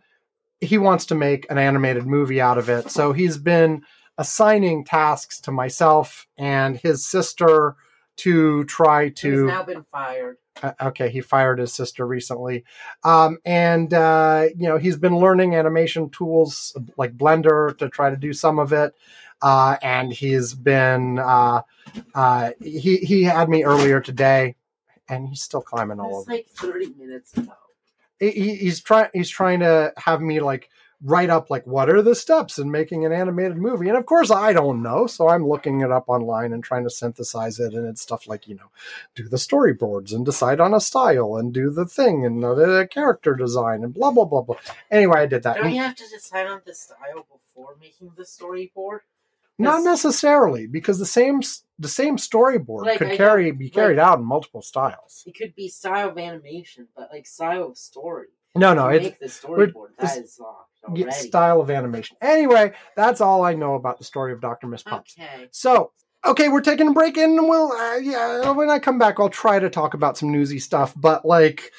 [0.60, 2.90] he wants to make an animated movie out of it.
[2.90, 3.82] So he's been
[4.18, 7.76] assigning tasks to myself and his sister
[8.18, 9.30] to try to.
[9.30, 10.38] He's now been fired.
[10.62, 12.64] uh, okay, he fired his sister recently,
[13.02, 18.16] um, and uh, you know he's been learning animation tools like Blender to try to
[18.16, 18.94] do some of it.
[19.42, 21.60] Uh, and he's been uh,
[22.14, 24.54] uh, he he had me earlier today,
[25.08, 26.30] and he's still climbing all It's over.
[26.36, 27.52] like thirty minutes ago.
[28.20, 30.70] He- he's trying he's trying to have me like
[31.02, 34.30] write up like what are the steps in making an animated movie and of course
[34.30, 37.86] i don't know so i'm looking it up online and trying to synthesize it and
[37.86, 38.70] it's stuff like you know
[39.14, 43.34] do the storyboards and decide on a style and do the thing and the character
[43.34, 44.56] design and blah blah blah blah
[44.90, 48.24] anyway i did that Don't you have to decide on the style before making the
[48.24, 49.00] storyboard?
[49.58, 51.40] not necessarily because the same
[51.78, 55.22] the same storyboard Like, could I carry know, be carried like- out in multiple styles
[55.26, 58.28] It could be style of animation, but like style of story.
[58.54, 59.88] No no it's the storyboard.
[59.98, 60.40] That is
[60.86, 61.10] already.
[61.12, 65.14] style of animation anyway that's all i know about the story of dr miss pups
[65.18, 65.48] Okay.
[65.50, 65.92] So,
[66.24, 69.58] okay, we're taking a break, and we'll, uh, yeah, when I come back, I'll try
[69.58, 70.92] to talk about some newsy stuff.
[70.96, 71.72] But like,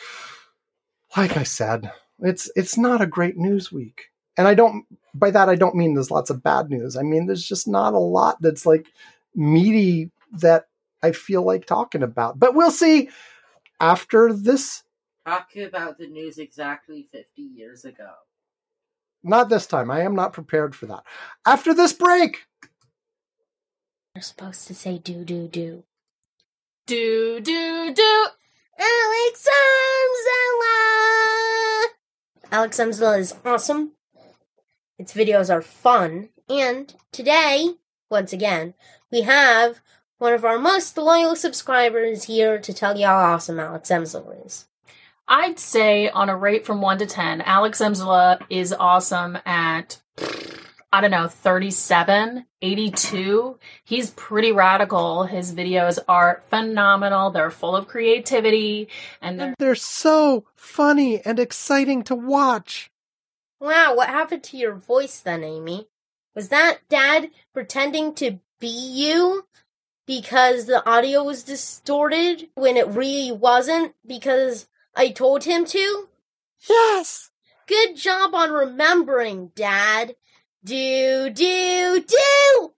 [1.18, 4.06] like I said, it's it's not a great news week,
[4.38, 4.86] and I don't.
[5.14, 6.98] By that, I don't mean there's lots of bad news.
[6.98, 8.88] I mean there's just not a lot that's like
[9.34, 10.66] meaty that
[11.04, 12.40] I feel like talking about.
[12.40, 13.10] But we'll see
[13.80, 14.84] after this.
[15.26, 18.12] Talk about the news exactly 50 years ago.
[19.24, 19.90] Not this time.
[19.90, 21.04] I am not prepared for that.
[21.48, 22.46] After this break.
[24.14, 25.84] You're supposed to say do do do.
[26.86, 28.28] Do do do.
[28.78, 29.48] Alex
[30.22, 30.76] Amzella!
[32.52, 33.94] Alex Amzella is awesome.
[35.00, 36.30] Its videos are fun.
[36.48, 37.70] And today,
[38.12, 38.76] once again,
[39.12, 39.82] we have
[40.20, 44.68] one of our most loyal subscribers here to tell you how awesome Alex Amzella is.
[45.28, 50.02] I'd say on a rate from 1 to 10, Alex Emsla is awesome at,
[50.94, 53.60] I don't know, 37, 82.
[53.84, 55.24] He's pretty radical.
[55.24, 57.32] His videos are phenomenal.
[57.32, 58.88] They're full of creativity
[59.22, 62.92] and they're And they're so funny and exciting to watch.
[63.60, 65.88] Wow, what happened to your voice then, Amy?
[66.36, 69.48] Was that Dad pretending to be you?
[70.06, 73.96] Because the audio was distorted when it really wasn't?
[74.06, 76.08] Because I told him to?
[76.70, 77.32] Yes.
[77.68, 80.16] Good job on remembering, Dad.
[80.64, 82.72] Do, do, do!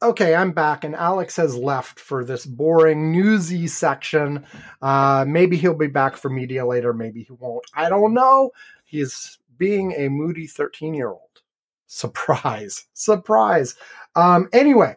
[0.00, 4.44] Okay, I'm back, and Alex has left for this boring newsy section.
[4.80, 6.92] Uh, maybe he'll be back for media later.
[6.92, 7.64] Maybe he won't.
[7.74, 8.50] I don't know.
[8.84, 11.42] He's being a moody 13 year old.
[11.88, 12.86] Surprise.
[12.92, 13.74] Surprise.
[14.14, 14.96] Um, anyway,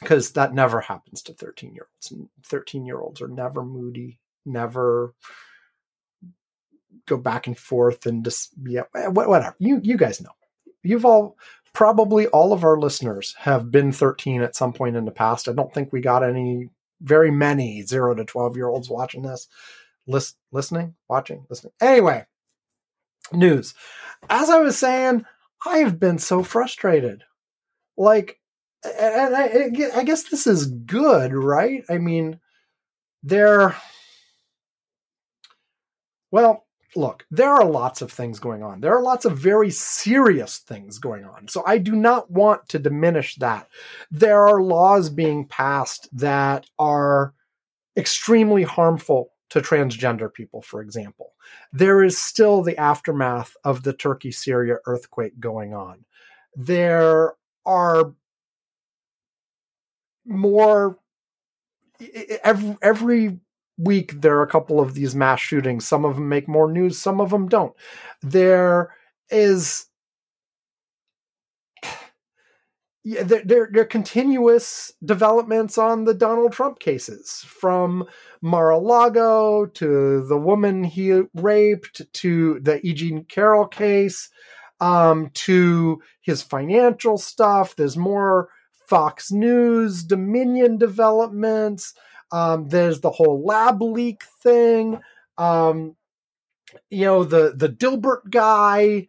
[0.00, 2.12] because that never happens to 13 year olds.
[2.44, 5.14] 13 year olds are never moody, never
[7.06, 9.54] go back and forth and just, yeah, eh, whatever.
[9.58, 10.30] You, you guys know.
[10.82, 11.36] You've all,
[11.72, 15.48] probably all of our listeners have been 13 at some point in the past.
[15.48, 19.48] I don't think we got any, very many zero to 12 year olds watching this.
[20.06, 21.72] Lis- listening, watching, listening.
[21.80, 22.24] Anyway,
[23.32, 23.74] news.
[24.30, 25.24] As I was saying,
[25.66, 27.22] I have been so frustrated.
[27.96, 28.38] Like,
[28.84, 31.84] and I, I guess this is good, right?
[31.88, 32.40] I mean,
[33.22, 33.74] they're,
[36.34, 36.66] well,
[36.96, 38.80] look, there are lots of things going on.
[38.80, 41.46] There are lots of very serious things going on.
[41.46, 43.68] So I do not want to diminish that.
[44.10, 47.34] There are laws being passed that are
[47.96, 51.34] extremely harmful to transgender people, for example.
[51.72, 56.04] There is still the aftermath of the Turkey Syria earthquake going on.
[56.56, 57.34] There
[57.64, 58.12] are
[60.26, 60.98] more
[62.42, 63.38] every, every
[63.76, 66.98] week there are a couple of these mass shootings some of them make more news
[66.98, 67.74] some of them don't
[68.22, 68.94] there
[69.30, 69.86] is
[73.04, 78.06] yeah, there, there, there are continuous developments on the Donald Trump cases, from
[78.42, 84.28] Mar-a-Lago to the woman he raped to the Eugene Carroll case
[84.80, 87.74] um, to his financial stuff.
[87.74, 88.48] There's more
[88.86, 91.94] Fox News, Dominion developments.
[92.34, 95.00] Um, there's the whole lab leak thing.
[95.38, 95.94] Um,
[96.90, 99.06] you know the the Dilbert guy.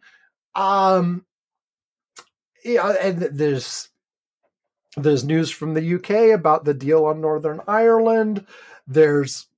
[0.54, 1.26] Um,
[2.64, 3.88] yeah, and there's
[4.96, 8.46] there's news from the UK about the deal on Northern Ireland.
[8.86, 9.48] There's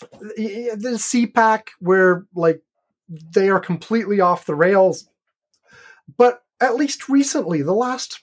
[0.00, 2.62] the CPAC where like
[3.10, 5.10] they are completely off the rails.
[6.16, 8.22] But at least recently, the last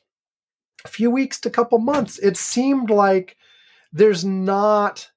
[0.88, 3.38] few weeks to couple months, it seemed like
[3.96, 5.10] there's not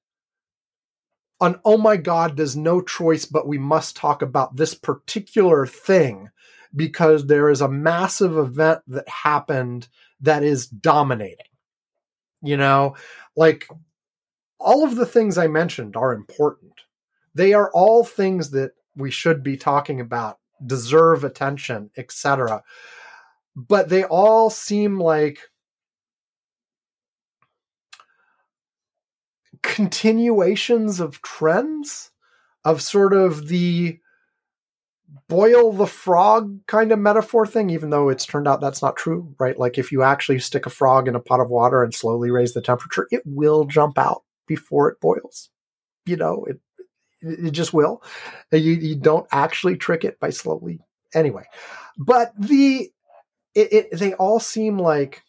[1.41, 6.29] an oh my god, there's no choice, but we must talk about this particular thing
[6.73, 9.89] because there is a massive event that happened
[10.21, 11.45] that is dominating.
[12.41, 12.95] You know,
[13.35, 13.67] like
[14.59, 16.71] all of the things I mentioned are important.
[17.35, 22.63] They are all things that we should be talking about, deserve attention, etc.
[23.57, 25.39] But they all seem like
[29.69, 32.09] continuations of trends
[32.65, 33.99] of sort of the
[35.27, 39.35] boil the frog kind of metaphor thing, even though it's turned out that's not true,
[39.39, 39.57] right?
[39.57, 42.53] Like if you actually stick a frog in a pot of water and slowly raise
[42.53, 45.49] the temperature, it will jump out before it boils.
[46.05, 46.59] You know, it
[47.21, 48.01] it just will.
[48.51, 50.79] You you don't actually trick it by slowly.
[51.13, 51.43] Anyway,
[51.97, 52.91] but the
[53.53, 55.21] it, it they all seem like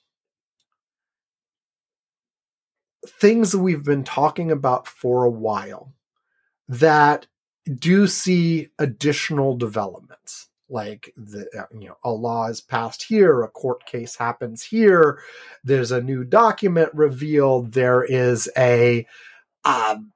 [3.06, 5.92] things that we've been talking about for a while
[6.68, 7.26] that
[7.76, 10.48] do see additional developments.
[10.68, 15.20] Like the uh, you know a law is passed here a court case happens here
[15.64, 19.04] there's a new document revealed there is a
[19.64, 20.12] um,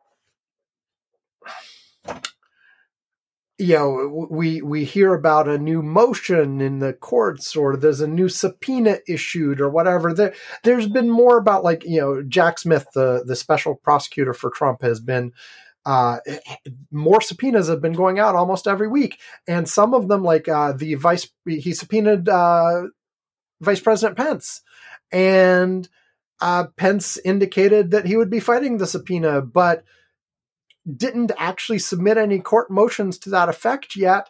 [3.65, 8.07] you know we we hear about a new motion in the courts or there's a
[8.07, 10.13] new subpoena issued or whatever.
[10.13, 14.51] There there's been more about like you know Jack Smith the the special prosecutor for
[14.51, 15.33] Trump has been
[15.87, 16.19] uh,
[16.91, 20.73] more subpoenas have been going out almost every week, and some of them, like uh,
[20.73, 22.85] the vice, he subpoenaed uh,
[23.61, 24.63] Vice President Pence,
[25.13, 25.89] and
[26.41, 29.85] uh, Pence indicated that he would be fighting the subpoena, but
[30.97, 34.29] didn't actually submit any court motions to that effect yet.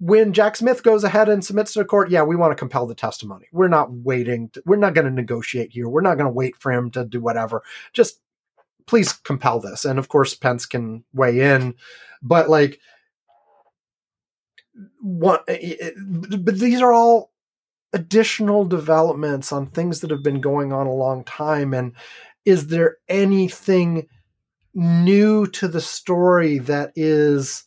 [0.00, 2.86] When Jack Smith goes ahead and submits to the court, yeah, we want to compel
[2.86, 3.46] the testimony.
[3.52, 4.50] We're not waiting.
[4.50, 5.88] To, we're not going to negotiate here.
[5.88, 7.62] We're not going to wait for him to do whatever.
[7.92, 8.20] Just
[8.86, 9.84] please compel this.
[9.84, 11.74] And of course, Pence can weigh in,
[12.22, 12.80] but like,
[15.00, 15.44] what?
[15.48, 17.30] Eh, eh, eh, but these are all
[17.92, 21.72] additional developments on things that have been going on a long time.
[21.72, 21.92] And
[22.44, 24.08] is there anything
[24.74, 27.64] new to the story that is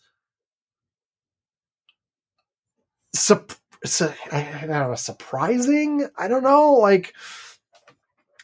[3.14, 3.54] sup-
[3.86, 6.08] su- I don't know, surprising?
[6.18, 7.14] I don't know, like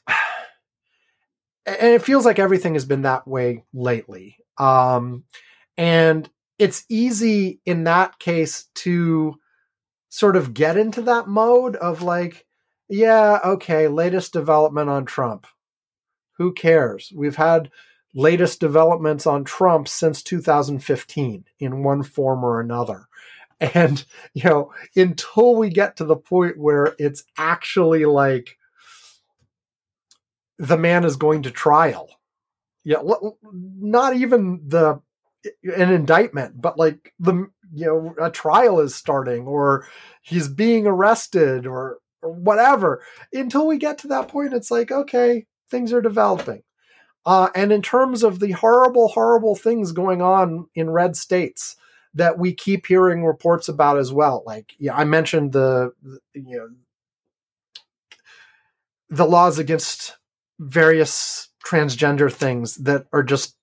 [1.66, 4.38] and it feels like everything has been that way lately.
[4.58, 5.24] Um,
[5.78, 9.36] and it's easy in that case to
[10.10, 12.46] sort of get into that mode of like,
[12.88, 15.48] yeah, okay, latest development on Trump.
[16.38, 17.12] Who cares?
[17.16, 17.72] We've had
[18.14, 23.08] latest developments on Trump since 2015 in one form or another.
[23.60, 24.04] And,
[24.34, 28.58] you know, until we get to the point where it's actually like,
[30.60, 32.10] the man is going to trial.
[32.84, 32.98] Yeah,
[33.52, 35.02] not even the
[35.64, 39.88] an indictment, but like the you know a trial is starting or
[40.22, 43.02] he's being arrested or, or whatever.
[43.32, 46.64] Until we get to that point, it's like okay, things are developing.
[47.26, 51.76] Uh, and in terms of the horrible, horrible things going on in red states
[52.14, 56.58] that we keep hearing reports about as well, like yeah, I mentioned the, the you
[56.58, 56.70] know
[59.10, 60.18] the laws against
[60.60, 63.56] various transgender things that are just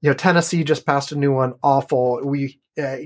[0.00, 2.20] you know Tennessee just passed a new one awful.
[2.24, 2.96] We uh,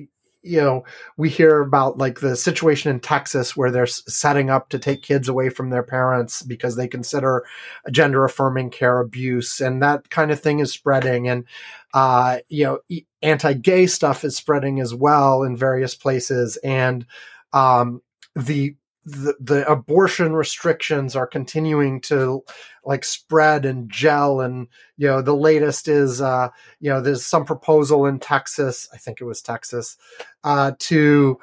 [0.43, 0.85] you know
[1.17, 5.29] we hear about like the situation in Texas where they're setting up to take kids
[5.29, 7.45] away from their parents because they consider
[7.91, 11.45] gender affirming care abuse and that kind of thing is spreading and
[11.95, 12.79] uh you know
[13.23, 17.05] anti-gay stuff is spreading as well in various places and
[17.53, 18.01] um
[18.35, 18.75] the
[19.11, 22.43] the, the abortion restrictions are continuing to
[22.85, 26.49] like spread and gel and you know the latest is uh
[26.81, 29.97] you know there's some proposal in Texas I think it was Texas
[30.45, 31.39] uh to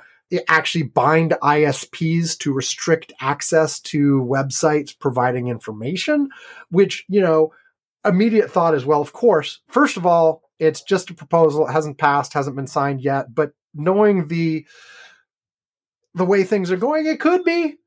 [0.48, 6.30] actually bind ISPs to restrict access to websites providing information,
[6.70, 7.54] which, you know,
[8.04, 11.68] immediate thought is well, of course, first of all, it's just a proposal.
[11.68, 13.34] It hasn't passed, hasn't been signed yet.
[13.34, 14.66] But knowing the
[16.18, 17.78] the way things are going, it could be.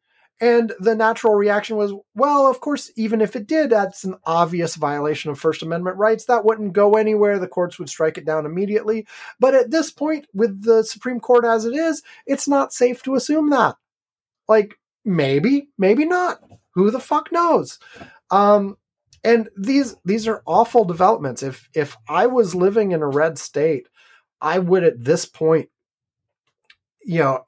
[0.43, 4.75] And the natural reaction was, well, of course, even if it did, that's an obvious
[4.75, 6.25] violation of First Amendment rights.
[6.25, 7.39] That wouldn't go anywhere.
[7.39, 9.07] The courts would strike it down immediately.
[9.39, 13.17] But at this point, with the Supreme Court as it is, it's not safe to
[13.17, 13.77] assume that.
[14.49, 16.41] Like, maybe, maybe not.
[16.75, 17.79] Who the fuck knows?
[18.31, 18.79] Um,
[19.23, 21.43] and these these are awful developments.
[21.43, 23.89] If if I was living in a red state,
[24.41, 25.69] I would at this point,
[27.03, 27.47] you know,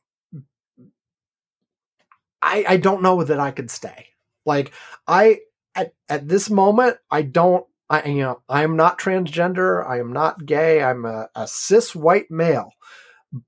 [2.43, 4.09] I, I don't know that I could stay.
[4.45, 4.73] Like
[5.07, 5.41] I
[5.75, 7.65] at at this moment, I don't.
[7.89, 9.87] I you know I am not transgender.
[9.89, 10.83] I am not gay.
[10.83, 12.73] I'm a, a cis white male.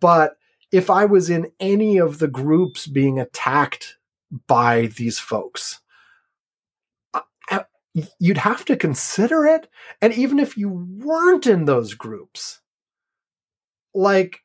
[0.00, 0.36] But
[0.72, 3.96] if I was in any of the groups being attacked
[4.46, 5.80] by these folks,
[7.48, 7.64] I,
[8.18, 9.68] you'd have to consider it.
[10.00, 12.60] And even if you weren't in those groups,
[13.94, 14.43] like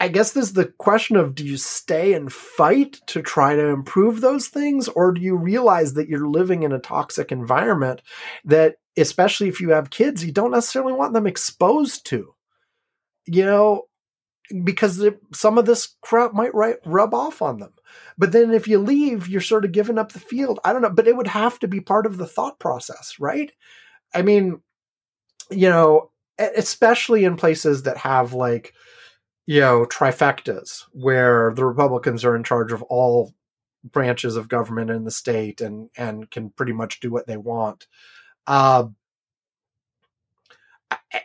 [0.00, 4.20] I guess there's the question of do you stay and fight to try to improve
[4.22, 8.00] those things, or do you realize that you're living in a toxic environment
[8.46, 12.34] that, especially if you have kids, you don't necessarily want them exposed to?
[13.26, 13.82] You know,
[14.64, 17.74] because some of this crap might rub off on them.
[18.16, 20.60] But then if you leave, you're sort of giving up the field.
[20.64, 23.52] I don't know, but it would have to be part of the thought process, right?
[24.14, 24.60] I mean,
[25.50, 28.72] you know, especially in places that have like,
[29.46, 33.34] you know, trifectas where the Republicans are in charge of all
[33.84, 37.86] branches of government in the state and and can pretty much do what they want.
[38.46, 38.88] Uh,
[40.90, 41.20] I,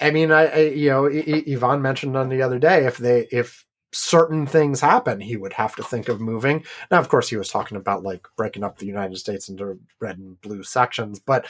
[0.00, 3.64] I mean, I, I, you know, Ivan mentioned on the other day if they if
[3.92, 6.64] certain things happen, he would have to think of moving.
[6.90, 10.18] Now, of course, he was talking about like breaking up the United States into red
[10.18, 11.46] and blue sections, but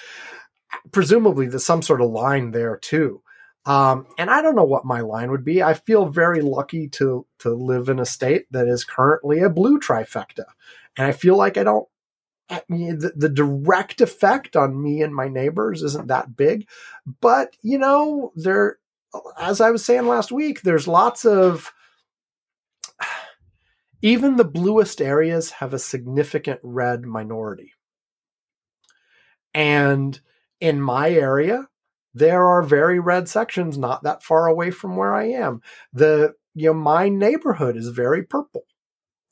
[0.92, 3.22] presumably there's some sort of line there too.
[3.66, 5.60] Um, and I don't know what my line would be.
[5.60, 9.80] I feel very lucky to to live in a state that is currently a blue
[9.80, 10.44] trifecta,
[10.96, 11.88] and I feel like I don't.
[12.48, 16.68] I mean, the, the direct effect on me and my neighbors isn't that big,
[17.20, 18.78] but you know, there,
[19.36, 21.72] as I was saying last week, there's lots of
[24.00, 27.72] even the bluest areas have a significant red minority.
[29.52, 30.20] And
[30.60, 31.66] in my area,
[32.16, 35.60] there are very red sections not that far away from where I am.
[35.92, 38.62] The you know my neighborhood is very purple.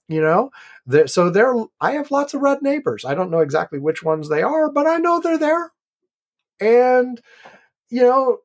[0.06, 0.50] You know,
[0.84, 3.06] there, so there I have lots of red neighbors.
[3.06, 5.72] I don't know exactly which ones they are, but I know they're there.
[6.60, 7.18] And
[7.88, 8.40] you know,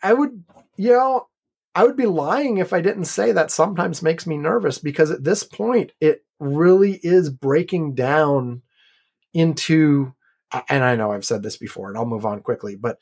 [0.00, 0.44] I would
[0.76, 1.26] you know
[1.74, 5.24] I would be lying if I didn't say that sometimes makes me nervous because at
[5.24, 8.62] this point it really is breaking down
[9.34, 10.14] into
[10.68, 12.98] and I know I've said this before, and I'll move on quickly, but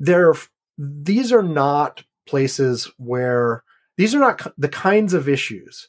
[0.00, 0.34] there,
[0.78, 3.62] these are not places where
[3.96, 5.88] these are not the kinds of issues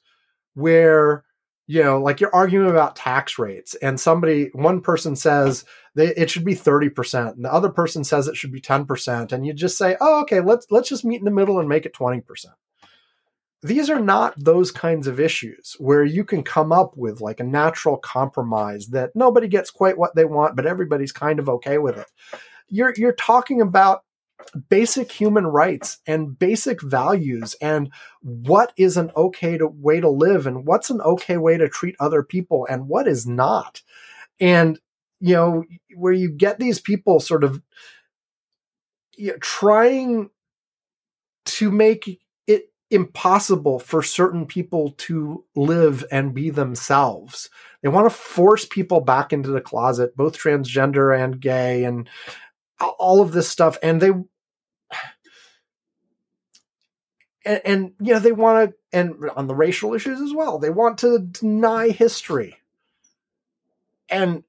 [0.54, 1.26] where
[1.70, 5.66] you know, like you're arguing about tax rates, and somebody, one person says
[5.96, 8.86] they, it should be thirty percent, and the other person says it should be ten
[8.86, 11.68] percent, and you just say, "Oh, okay, let's let's just meet in the middle and
[11.68, 12.56] make it twenty percent."
[13.68, 17.45] These are not those kinds of issues where you can come up with like a
[17.45, 21.97] natural compromise that nobody gets quite what they want, but everybody's kind of okay with
[21.97, 22.07] it.
[22.70, 24.03] You're you're talking about
[24.70, 27.91] basic human rights and basic values and
[28.22, 31.95] what is an okay to, way to live and what's an okay way to treat
[31.99, 33.82] other people and what is not.
[34.39, 34.80] And
[35.20, 35.63] you know
[35.95, 37.61] where you get these people sort of
[39.15, 40.30] you know, trying
[41.45, 42.20] to make
[42.90, 47.50] impossible for certain people to live and be themselves.
[47.82, 52.10] They want to force people back into the closet, both transgender and gay, and
[52.80, 53.78] all of this stuff.
[53.84, 54.10] And they,
[57.46, 60.70] and, and you know, they want to, and on the racial issues as well, they
[60.70, 62.56] want to deny history.
[64.10, 64.44] And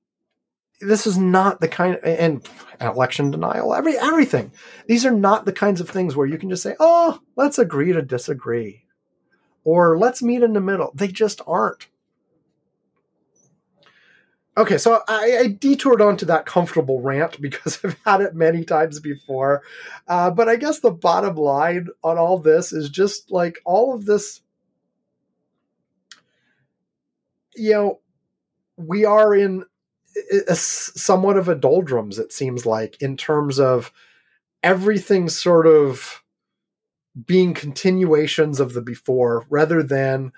[0.80, 2.46] this is not the kind and
[2.80, 4.52] election denial, every everything.
[4.86, 7.92] These are not the kinds of things where you can just say, "Oh, let's agree
[7.92, 8.84] to disagree,"
[9.64, 11.88] or "Let's meet in the middle." They just aren't.
[14.56, 18.98] Okay, so I, I detoured onto that comfortable rant because I've had it many times
[18.98, 19.62] before,
[20.08, 24.04] uh, but I guess the bottom line on all this is just like all of
[24.04, 24.40] this.
[27.54, 28.00] You know,
[28.76, 29.64] we are in
[30.46, 33.92] a, somewhat of a doldrums, it seems like, in terms of
[34.62, 36.22] everything sort of
[37.26, 40.32] being continuations of the before rather than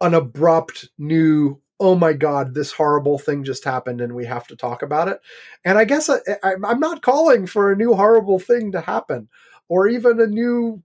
[0.00, 4.56] an abrupt new oh my god this horrible thing just happened and we have to
[4.56, 5.20] talk about it.
[5.64, 9.28] And i guess I, I, i'm not calling for a new horrible thing to happen
[9.68, 10.82] or even a new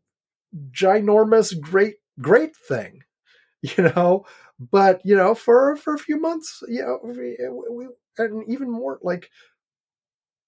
[0.72, 3.02] ginormous great great thing
[3.62, 4.26] you know?
[4.60, 7.88] But you know for for a few months you know we
[8.18, 9.30] and even more like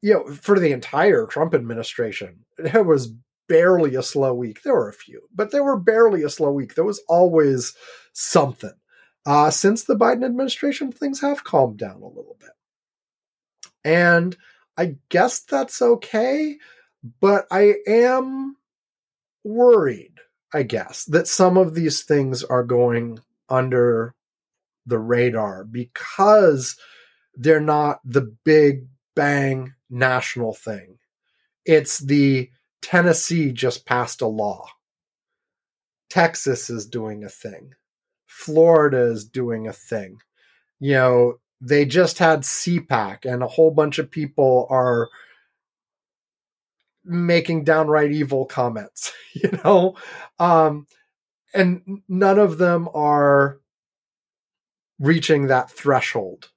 [0.02, 3.14] you know for the entire trump administration there was
[3.48, 4.62] barely a slow week.
[4.64, 6.76] There were a few but there were barely a slow week.
[6.76, 7.74] There was always
[8.14, 8.74] something.
[9.26, 12.50] Uh, since the biden administration things have calmed down a little bit.
[13.84, 14.36] And
[14.78, 16.58] i guess that's okay
[17.20, 18.56] but i am
[19.44, 20.14] worried
[20.54, 24.14] i guess that some of these things are going under
[24.86, 26.78] the radar because
[27.38, 30.98] they're not the big bang national thing.
[31.66, 32.50] It's the
[32.82, 34.68] Tennessee just passed a law.
[36.10, 37.74] Texas is doing a thing.
[38.26, 40.18] Florida is doing a thing.
[40.80, 45.10] You know, they just had CPAC and a whole bunch of people are
[47.04, 49.96] making downright evil comments, you know?
[50.40, 50.88] Um,
[51.54, 53.60] and none of them are
[55.00, 56.50] reaching that threshold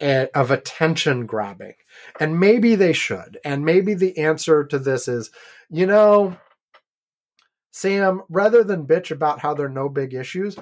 [0.00, 1.74] of attention grabbing.
[2.20, 3.38] And maybe they should.
[3.44, 5.30] And maybe the answer to this is,
[5.70, 6.36] you know,
[7.70, 10.56] Sam, rather than bitch about how there are no big issues,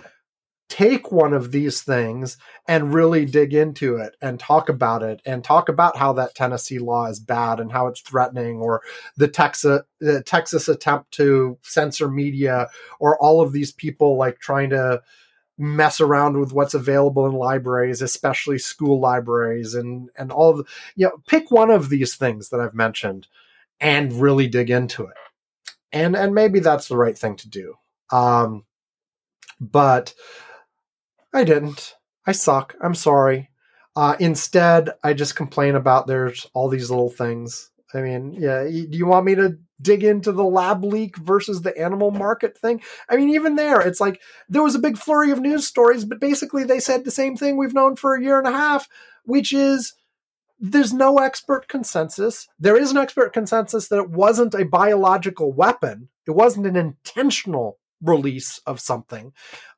[0.69, 5.45] take one of these things and really dig into it and talk about it and
[5.45, 8.83] talk about how that Tennessee law is bad and how it's threatening or
[9.17, 12.69] the Texas the Texas attempt to censor media
[12.99, 15.01] or all of these people like trying to
[15.57, 20.65] mess around with what's available in libraries, especially school libraries, and and all of the,
[20.97, 23.29] you know, pick one of these things that I've mentioned
[23.81, 25.17] and really dig into it.
[25.93, 27.75] And and maybe that's the right thing to do.
[28.11, 28.65] Um,
[29.61, 30.15] but
[31.33, 31.97] I didn't.
[32.27, 32.75] I suck.
[32.81, 33.51] I'm sorry.
[33.97, 37.71] Uh, instead, I just complain about there's all these little things.
[37.95, 41.77] I mean, yeah, do you want me to dig into the lab leak versus the
[41.79, 42.83] animal market thing.
[43.09, 46.21] I mean, even there, it's like there was a big flurry of news stories, but
[46.21, 48.89] basically they said the same thing we've known for a year and a half,
[49.25, 49.95] which is
[50.59, 52.49] there's no expert consensus.
[52.59, 57.79] There is an expert consensus that it wasn't a biological weapon, it wasn't an intentional
[58.01, 59.33] release of something.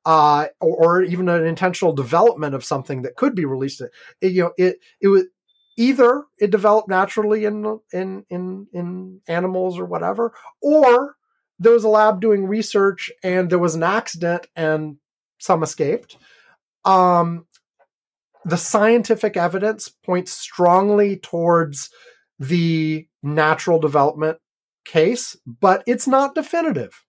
[0.05, 3.83] Uh, or, or, even an intentional development of something that could be released.
[4.21, 5.25] It, you know, it it was
[5.77, 11.17] either it developed naturally in in in in animals or whatever, or
[11.59, 14.97] there was a lab doing research and there was an accident and
[15.39, 16.17] some escaped.
[16.85, 17.47] Um,
[18.45, 21.91] the scientific evidence points strongly towards
[22.39, 24.39] the natural development
[24.85, 27.06] case, but it's not definitive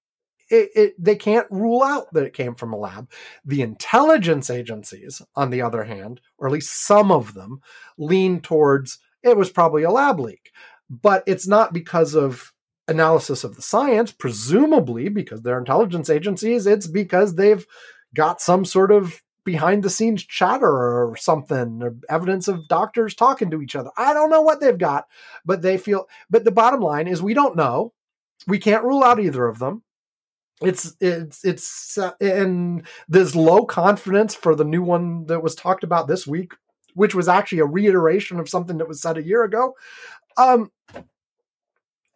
[0.50, 3.10] it, it, they can't rule out that it came from a lab.
[3.46, 7.62] The intelligence agencies, on the other hand, or at least some of them,
[7.98, 10.52] lean towards it was probably a lab leak.
[10.90, 12.54] But it's not because of
[12.88, 17.66] analysis of the science, presumably because they're intelligence agencies, it's because they've
[18.16, 23.50] got some sort of behind the scenes chatter or something or evidence of doctors talking
[23.52, 23.90] to each other.
[23.98, 25.08] I don't know what they've got,
[25.46, 27.94] but they feel but the bottom line is we don't know.
[28.46, 29.84] We can't rule out either of them
[30.62, 35.84] it's it's it's uh, and there's low confidence for the new one that was talked
[35.84, 36.54] about this week
[36.98, 39.76] which was actually a reiteration of something that was said a year ago.
[40.36, 40.72] Um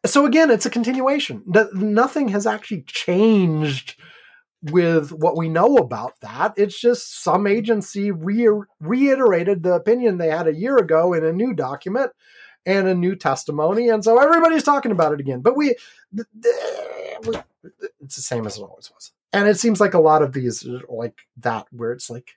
[0.05, 1.43] so again it's a continuation.
[1.73, 3.95] Nothing has actually changed
[4.63, 6.53] with what we know about that.
[6.57, 11.31] It's just some agency re- reiterated the opinion they had a year ago in a
[11.31, 12.11] new document
[12.65, 15.41] and a new testimony and so everybody's talking about it again.
[15.41, 15.75] But we,
[16.11, 17.35] we
[17.99, 19.11] it's the same as it always was.
[19.33, 22.31] And it seems like a lot of these are like that, where it's like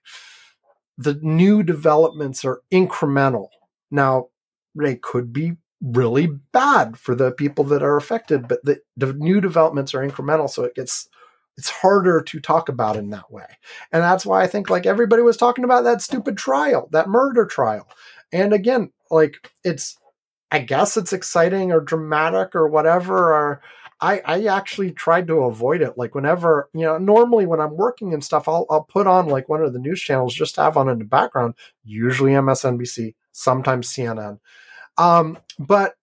[0.97, 3.49] the new developments are incremental.
[3.91, 4.29] Now,
[4.75, 9.41] they could be really bad for the people that are affected, but the, the new
[9.41, 11.09] developments are incremental, so it gets
[11.57, 13.47] it's harder to talk about in that way.
[13.93, 17.47] And that's why I think like everybody was talking about that stupid trial, that murder
[17.47, 17.89] trial.
[18.33, 19.97] And again, like it's
[20.51, 23.61] I guess it's exciting or dramatic or whatever or
[24.05, 25.97] I, I actually tried to avoid it.
[25.97, 29.49] Like whenever, you know, normally when I'm working and stuff, I'll, I'll put on like
[29.49, 33.89] one of the news channels just to have on in the background, usually MSNBC, sometimes
[33.89, 34.41] CNN.
[34.99, 35.95] Um, but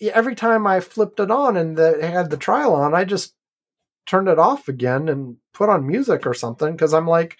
[0.00, 3.34] every time I flipped it on and the, had the trial on, I just
[4.06, 7.36] turned it off again and put on music or something because I'm like,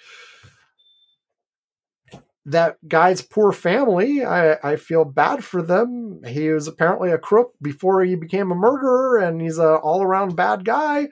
[2.47, 4.25] that guy's poor family.
[4.25, 6.23] I, I feel bad for them.
[6.27, 10.35] He was apparently a crook before he became a murderer, and he's a all around
[10.37, 11.09] bad guy.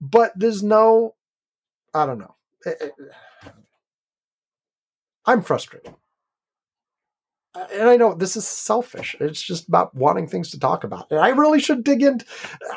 [0.00, 1.14] But there's no,
[1.94, 2.34] I don't know.
[2.64, 2.92] It- it-
[5.26, 5.94] I'm frustrated.
[7.54, 9.16] Uh, and I know this is selfish.
[9.20, 11.10] It's just about wanting things to talk about.
[11.10, 12.24] And I really should dig into.
[12.70, 12.76] Uh,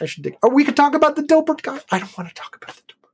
[0.00, 0.36] I should dig.
[0.42, 1.80] Or we could talk about the Dilbert guy.
[1.92, 3.05] I don't want to talk about the Dilbert.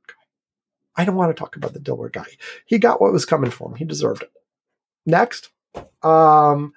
[0.95, 2.25] I don't want to talk about the Dilbert guy.
[2.65, 3.75] He got what was coming for him.
[3.75, 4.31] He deserved it.
[5.05, 5.49] Next.
[6.01, 6.73] Um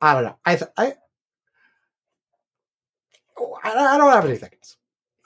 [0.00, 0.36] I don't know.
[0.44, 0.94] I th- I
[3.38, 4.50] oh, I don't have anything.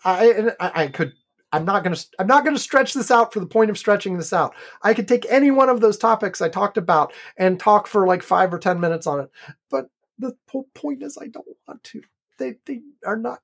[0.05, 1.13] I I, I could
[1.53, 4.17] I'm not going to I'm not to stretch this out for the point of stretching
[4.17, 4.55] this out.
[4.83, 8.23] I could take any one of those topics I talked about and talk for like
[8.23, 9.31] 5 or 10 minutes on it.
[9.71, 9.89] But
[10.19, 12.03] the whole point is I don't want to.
[12.39, 13.41] They they are not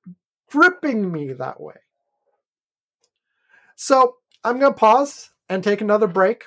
[0.54, 1.74] gripping me that way.
[3.76, 6.44] So, I'm going to pause and take another break.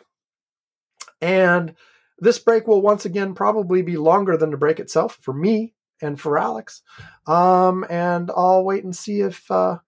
[1.21, 1.75] And
[2.19, 6.19] this break will once again probably be longer than the break itself for me and
[6.19, 6.81] for Alex.
[7.25, 9.79] Um, and I'll wait and see if uh,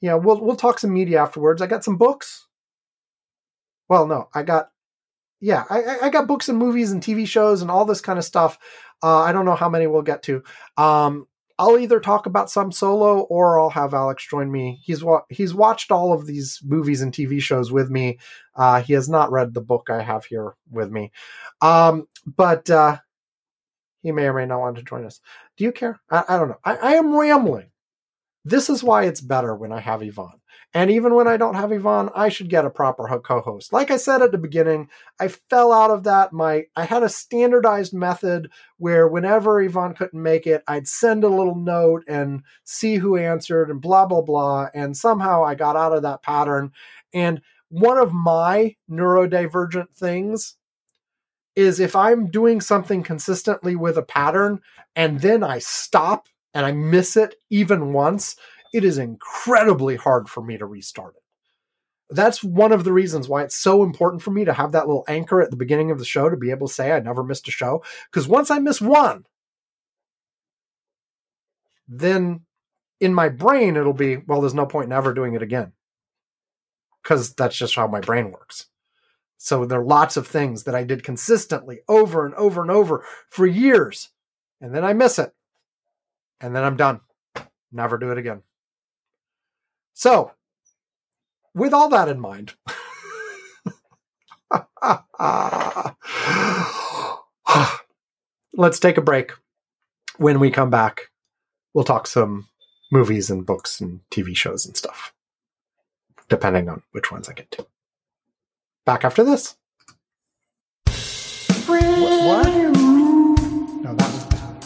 [0.00, 1.60] yeah, we'll we'll talk some media afterwards.
[1.60, 2.46] I got some books.
[3.88, 4.70] Well, no, I got
[5.40, 8.24] yeah, I, I- got books and movies and TV shows and all this kind of
[8.24, 8.58] stuff.
[9.02, 10.42] Uh, I don't know how many we'll get to.
[10.76, 11.26] Um,
[11.58, 14.80] I'll either talk about some solo or I'll have Alex join me.
[14.84, 18.18] He's wa- he's watched all of these movies and TV shows with me.
[18.54, 21.10] Uh, he has not read the book I have here with me,
[21.60, 22.98] um, but uh,
[24.02, 25.20] he may or may not want to join us.
[25.56, 26.00] Do you care?
[26.10, 26.60] I, I don't know.
[26.64, 27.70] I, I am rambling.
[28.44, 30.37] This is why it's better when I have Ivan.
[30.74, 33.72] And even when I don't have Ivan, I should get a proper co-host.
[33.72, 36.32] Like I said at the beginning, I fell out of that.
[36.32, 41.28] My I had a standardized method where whenever Ivan couldn't make it, I'd send a
[41.28, 44.68] little note and see who answered and blah blah blah.
[44.74, 46.72] And somehow I got out of that pattern.
[47.14, 47.40] And
[47.70, 50.56] one of my neurodivergent things
[51.56, 54.60] is if I'm doing something consistently with a pattern
[54.94, 58.36] and then I stop and I miss it even once,
[58.72, 61.22] it is incredibly hard for me to restart it.
[62.10, 65.04] That's one of the reasons why it's so important for me to have that little
[65.08, 67.48] anchor at the beginning of the show to be able to say I never missed
[67.48, 67.82] a show.
[68.10, 69.26] Because once I miss one,
[71.86, 72.40] then
[73.00, 75.72] in my brain it'll be, well, there's no point in ever doing it again.
[77.02, 78.66] Because that's just how my brain works.
[79.36, 83.04] So there are lots of things that I did consistently over and over and over
[83.28, 84.10] for years.
[84.60, 85.32] And then I miss it.
[86.40, 87.00] And then I'm done.
[87.70, 88.42] Never do it again.
[89.98, 90.30] So,
[91.54, 92.54] with all that in mind,
[98.54, 99.32] let's take a break.
[100.18, 101.10] When we come back,
[101.74, 102.46] we'll talk some
[102.92, 105.12] movies and books and TV shows and stuff,
[106.28, 107.66] depending on which ones I get to.
[108.86, 109.56] Back after this.
[111.66, 112.46] What?
[113.82, 114.64] No, that was bad.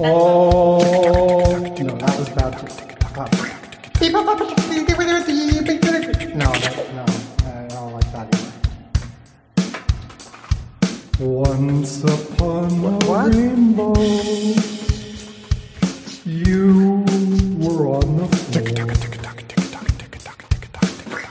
[0.00, 0.78] Oh,
[1.78, 2.85] no, that was bad.
[6.36, 7.04] No, no,
[7.46, 8.52] I don't like that either.
[11.18, 13.94] Once upon a rainbow,
[16.26, 17.04] you
[17.58, 18.86] were on the floor,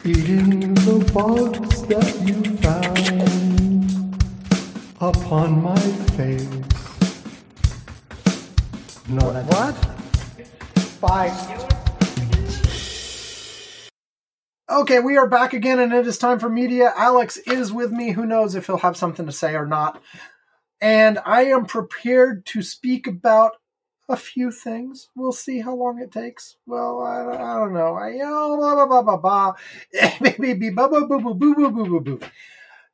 [0.03, 4.15] eating the bugs that you found
[4.99, 5.79] upon my
[6.17, 6.49] face.
[9.07, 9.75] No, what?
[10.99, 11.74] Bye.
[14.67, 16.91] Okay, we are back again, and it is time for media.
[16.95, 18.09] Alex is with me.
[18.09, 20.01] Who knows if he'll have something to say or not?
[20.81, 23.57] And I am prepared to speak about
[24.09, 25.09] a few things.
[25.15, 26.57] We'll see how long it takes.
[26.65, 27.93] Well, I, I don't know.
[27.93, 29.53] I blah blah blah blah blah.
[30.39, 32.19] Maybe blah boo boo boo boo boo boo boo.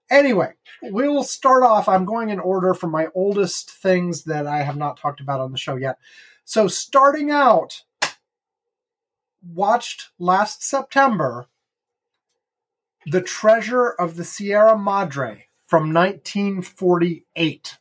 [0.09, 0.51] Anyway,
[0.81, 1.87] we'll start off.
[1.87, 5.53] I'm going in order from my oldest things that I have not talked about on
[5.53, 5.99] the show yet.
[6.43, 7.83] So starting out,
[9.41, 11.47] watched last September
[13.05, 17.77] the Treasure of the Sierra Madre from 1948.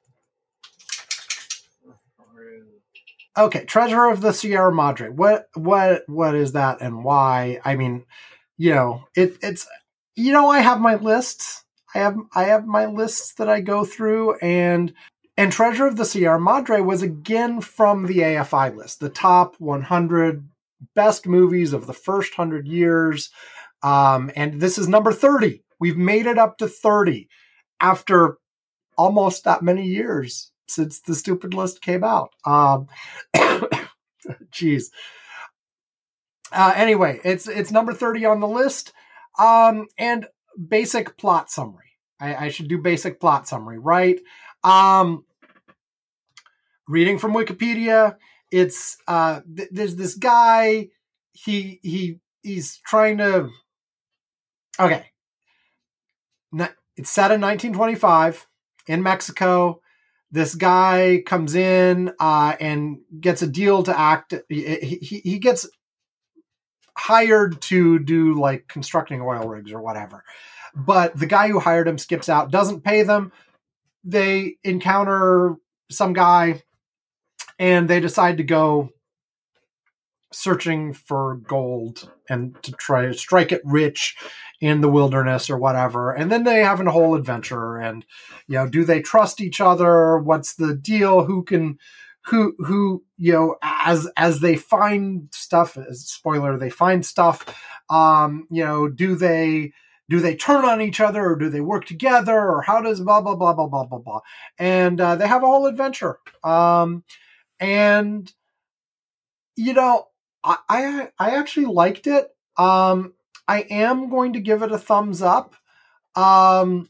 [3.38, 5.08] Okay, Treasure of the Sierra Madre.
[5.08, 7.60] What what what is that and why?
[7.64, 8.04] I mean,
[8.58, 9.66] you know, it it's
[10.16, 11.64] you know, I have my lists.
[11.94, 14.92] I have I have my lists that I go through and
[15.36, 20.46] and Treasure of the Sierra Madre was again from the AFI list, the top 100
[20.94, 23.30] best movies of the first 100 years.
[23.82, 25.62] Um, and this is number 30.
[25.78, 27.28] We've made it up to 30
[27.80, 28.38] after
[28.96, 32.30] almost that many years since the stupid list came out.
[32.44, 32.86] Um,
[34.52, 34.84] jeez.
[36.52, 38.92] Uh, anyway, it's it's number 30 on the list.
[39.38, 40.26] Um, and
[40.68, 41.96] basic plot summary.
[42.20, 44.20] I, I should do basic plot summary, right?
[44.62, 45.24] Um,
[46.86, 48.16] reading from Wikipedia,
[48.50, 50.88] it's uh, th- there's this guy.
[51.32, 53.48] He he he's trying to.
[54.80, 55.04] Okay.
[56.96, 58.46] It's set in 1925
[58.86, 59.80] in Mexico.
[60.30, 64.34] This guy comes in uh, and gets a deal to act.
[64.48, 65.68] He, he, he gets
[66.96, 70.24] hired to do like constructing oil rigs or whatever.
[70.74, 73.32] But the guy who hired him skips out, doesn't pay them.
[74.04, 75.56] They encounter
[75.90, 76.62] some guy
[77.58, 78.90] and they decide to go
[80.32, 84.16] searching for gold and to try to strike it rich
[84.60, 86.12] in the wilderness or whatever.
[86.12, 88.04] And then they have a whole adventure and
[88.46, 90.18] you know, do they trust each other?
[90.18, 91.24] What's the deal?
[91.24, 91.78] Who can
[92.26, 97.44] who who you know as as they find stuff spoiler they find stuff
[97.88, 99.72] um you know do they
[100.10, 103.20] do they turn on each other or do they work together or how does blah
[103.20, 104.20] blah blah blah blah blah blah
[104.58, 107.02] and uh, they have a whole adventure um
[107.58, 108.32] and
[109.56, 110.06] you know
[110.44, 113.14] I, I i actually liked it um
[113.54, 115.54] i am going to give it a thumbs up.
[116.16, 116.88] Um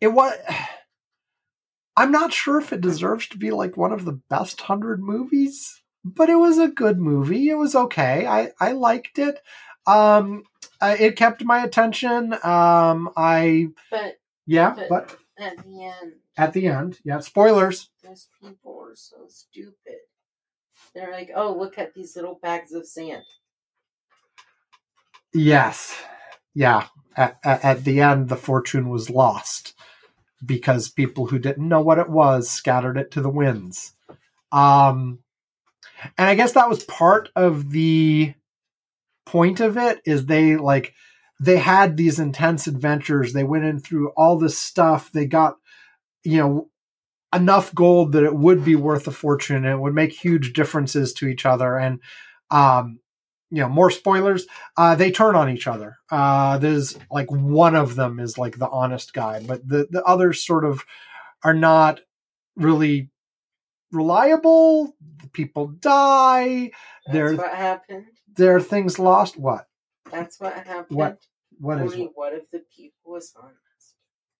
[0.00, 0.32] it was
[1.96, 5.82] i'm not sure if it deserves to be like one of the best 100 movies
[6.04, 7.48] but it was a good movie.
[7.48, 8.26] It was okay.
[8.26, 9.36] I i liked it.
[9.86, 10.42] Um
[10.80, 12.32] uh, it kept my attention.
[12.42, 16.98] Um i But yeah But- but at the end, at the end.
[17.04, 17.90] Yeah spoilers.
[18.02, 20.00] Those people are so stupid.
[20.94, 23.22] They're like, oh, look at these little bags of sand.
[25.34, 26.00] Yes.
[26.54, 26.86] Yeah.
[27.16, 29.74] At, at, at the end, the fortune was lost
[30.44, 33.92] because people who didn't know what it was scattered it to the winds.
[34.50, 35.20] Um,
[36.18, 38.34] and I guess that was part of the
[39.24, 40.94] point of it is they like
[41.40, 43.32] they had these intense adventures.
[43.32, 45.10] They went in through all this stuff.
[45.12, 45.56] They got,
[46.24, 46.68] you know,
[47.34, 51.12] enough gold that it would be worth a fortune and it would make huge differences
[51.14, 51.78] to each other.
[51.78, 52.00] And,
[52.50, 53.00] um,
[53.52, 54.46] you know, more spoilers.
[54.76, 55.98] Uh, they turn on each other.
[56.10, 60.44] Uh, there's like one of them is like the honest guy, but the the others
[60.44, 60.84] sort of
[61.44, 62.00] are not
[62.56, 63.10] really
[63.92, 64.94] reliable.
[65.22, 66.70] The people die.
[67.06, 68.06] That's There, what happened.
[68.36, 69.36] there are things lost.
[69.38, 69.66] What?
[70.10, 70.96] That's what happened.
[70.96, 71.18] What?
[71.58, 71.92] What is?
[71.92, 73.58] Only one of the people was honest.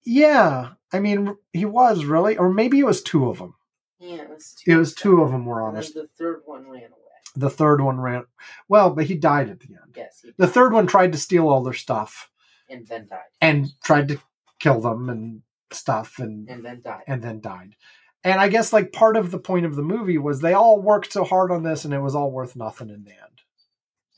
[0.05, 3.55] Yeah, I mean, he was really, or maybe it was two of them.
[4.01, 4.73] Yeah, it was two.
[4.73, 5.95] It was two of them were honest.
[5.95, 7.02] the third one ran away.
[7.35, 8.25] The third one ran.
[8.69, 9.95] Well, but he died at the end.
[9.97, 12.31] Yes, he The third one tried to steal all their stuff
[12.69, 13.21] and then died.
[13.41, 14.21] and tried to
[14.59, 17.03] kill them and stuff and And then died.
[17.07, 17.77] and then died.
[18.25, 21.13] And I guess like part of the point of the movie was they all worked
[21.13, 23.41] so hard on this and it was all worth nothing in the end.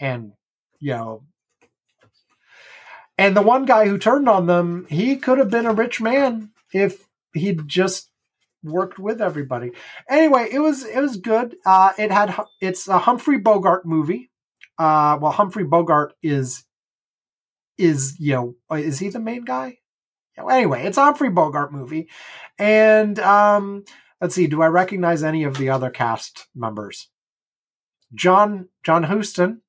[0.01, 0.33] And
[0.81, 1.23] you know
[3.17, 6.51] and the one guy who turned on them, he could have been a rich man
[6.73, 8.11] if he'd just
[8.65, 9.71] worked with everybody.
[10.09, 11.57] Anyway, it was it was good.
[11.65, 14.31] Uh it had it's a Humphrey Bogart movie.
[14.79, 16.65] Uh well Humphrey Bogart is
[17.79, 19.79] is you know is he the main guy?
[20.39, 22.09] Anyway, it's a Humphrey Bogart movie.
[22.59, 23.85] And um,
[24.21, 27.09] let's see, do I recognize any of the other cast members?
[28.15, 29.63] John John Huston,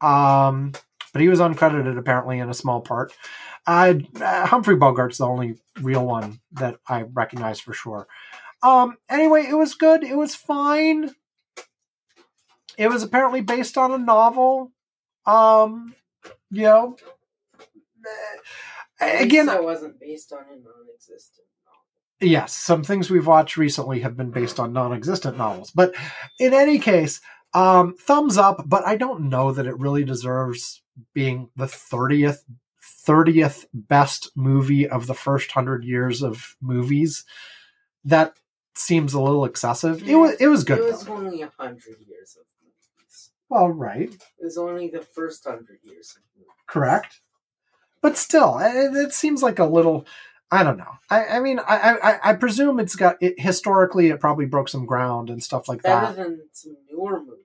[0.00, 0.72] um,
[1.14, 3.12] but he was uncredited apparently in a small part.
[3.66, 8.08] Uh, uh, Humphrey Bogart's the only real one that I recognize for sure.
[8.62, 10.02] Um, anyway, it was good.
[10.02, 11.12] It was fine.
[12.76, 14.72] It was apparently based on a novel.
[15.24, 15.94] Um,
[16.50, 16.96] you know,
[19.00, 22.30] eh, again, that wasn't based on a non-existent novel.
[22.32, 25.70] yes, some things we've watched recently have been based on non-existent novels.
[25.70, 25.94] But
[26.40, 27.20] in any case,
[27.54, 28.64] um, thumbs up.
[28.66, 30.82] But I don't know that it really deserves
[31.12, 32.44] being the thirtieth
[32.82, 37.24] thirtieth best movie of the first hundred years of movies.
[38.04, 38.34] That
[38.74, 40.06] seems a little excessive.
[40.08, 40.78] It was it was good.
[40.80, 41.14] It was though.
[41.14, 43.30] only a hundred years of movies.
[43.48, 46.50] well, right, It was only the first hundred years of movies.
[46.66, 47.20] correct.
[48.02, 50.06] But still, eh, it, it seems like a little.
[50.50, 50.92] I don't know.
[51.10, 54.08] I, I mean, I, I, I presume it's got it, historically.
[54.10, 56.16] It probably broke some ground and stuff like Better that.
[56.16, 57.43] than some newer movies.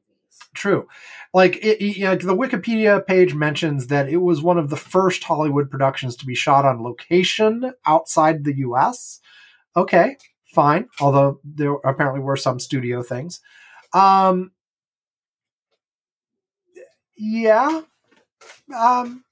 [0.54, 0.88] True.
[1.34, 5.70] Like it, it- the Wikipedia page mentions that it was one of the first Hollywood
[5.70, 9.20] productions to be shot on location outside the U.S.
[9.78, 10.18] Okay,
[10.54, 10.88] fine.
[11.00, 13.42] Although there apparently were some studio things.
[13.94, 14.52] Um,
[17.18, 17.82] yeah.
[18.76, 19.24] Um,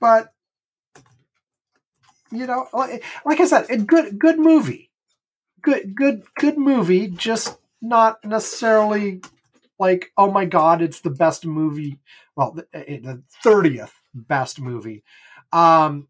[0.00, 0.32] but
[2.30, 4.90] you know, like, like I said, a good good movie.
[5.62, 7.08] Good good good movie.
[7.08, 9.22] Just not necessarily
[9.78, 11.98] like, oh my god, it's the best movie
[12.36, 12.98] well, the, eh,
[13.44, 15.02] 30th best movie.
[15.52, 16.08] Um,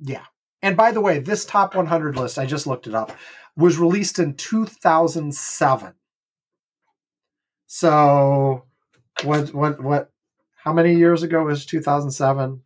[0.00, 0.24] yeah.
[0.62, 3.12] And by the way, this top 100 list, I just looked it up,
[3.56, 5.94] was released in 2007.
[7.66, 8.64] So,
[9.24, 10.10] what, what, what,
[10.56, 12.62] how many years ago was 2007?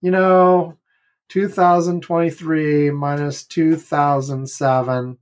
[0.00, 0.78] You know,
[1.28, 5.18] 2023 minus 2007.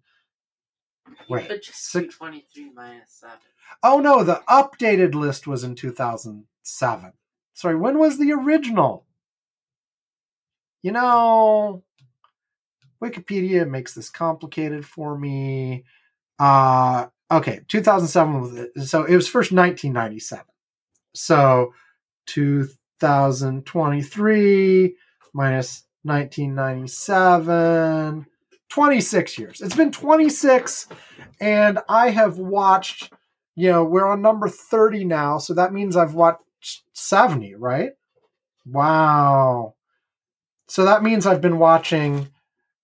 [1.28, 3.36] Wait, But just six, 23 minus 7.
[3.82, 7.12] Oh no, the updated list was in 2007.
[7.54, 9.06] Sorry, when was the original?
[10.82, 11.82] You know,
[13.02, 15.84] Wikipedia makes this complicated for me.
[16.38, 20.44] Uh okay, 2007 so it was first 1997.
[21.14, 21.72] So
[22.26, 24.96] 2023
[25.32, 28.26] minus 1997
[28.68, 29.60] 26 years.
[29.60, 30.88] It's been 26
[31.40, 33.12] and I have watched
[33.60, 37.90] you know, we're on number 30 now, so that means I've watched 70, right?
[38.64, 39.74] Wow.
[40.66, 42.30] So that means I've been watching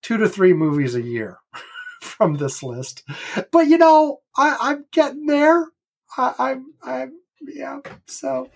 [0.02, 1.38] two to three movies a year
[2.02, 3.04] from this list.
[3.50, 5.66] But you know, I, I'm getting there.
[6.18, 7.80] I, I'm, I'm, yeah.
[8.04, 8.50] So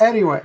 [0.00, 0.40] anyway,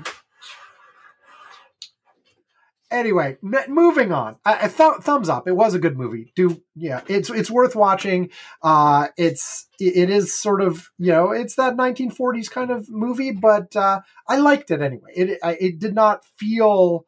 [2.91, 4.37] anyway, m- moving on.
[4.45, 5.47] Th- thumbs up.
[5.47, 6.31] It was a good movie.
[6.35, 8.29] Do yeah, it's it's worth watching.
[8.61, 13.75] Uh, it's it is sort of you know it's that 1940s kind of movie, but
[13.75, 15.11] uh, I liked it anyway.
[15.15, 17.05] It it did not feel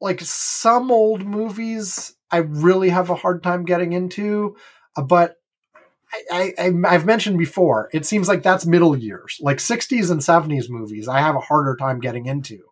[0.00, 2.14] like some old movies.
[2.30, 4.56] I really have a hard time getting into,
[4.96, 5.36] uh, but.
[6.30, 9.38] I, I, I've mentioned before, it seems like that's middle years.
[9.40, 12.62] Like 60s and 70s movies, I have a harder time getting into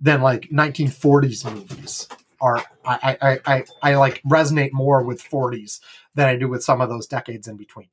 [0.00, 2.08] than like 1940s movies
[2.40, 5.80] are I, I, I, I like resonate more with 40s
[6.14, 7.88] than I do with some of those decades in between.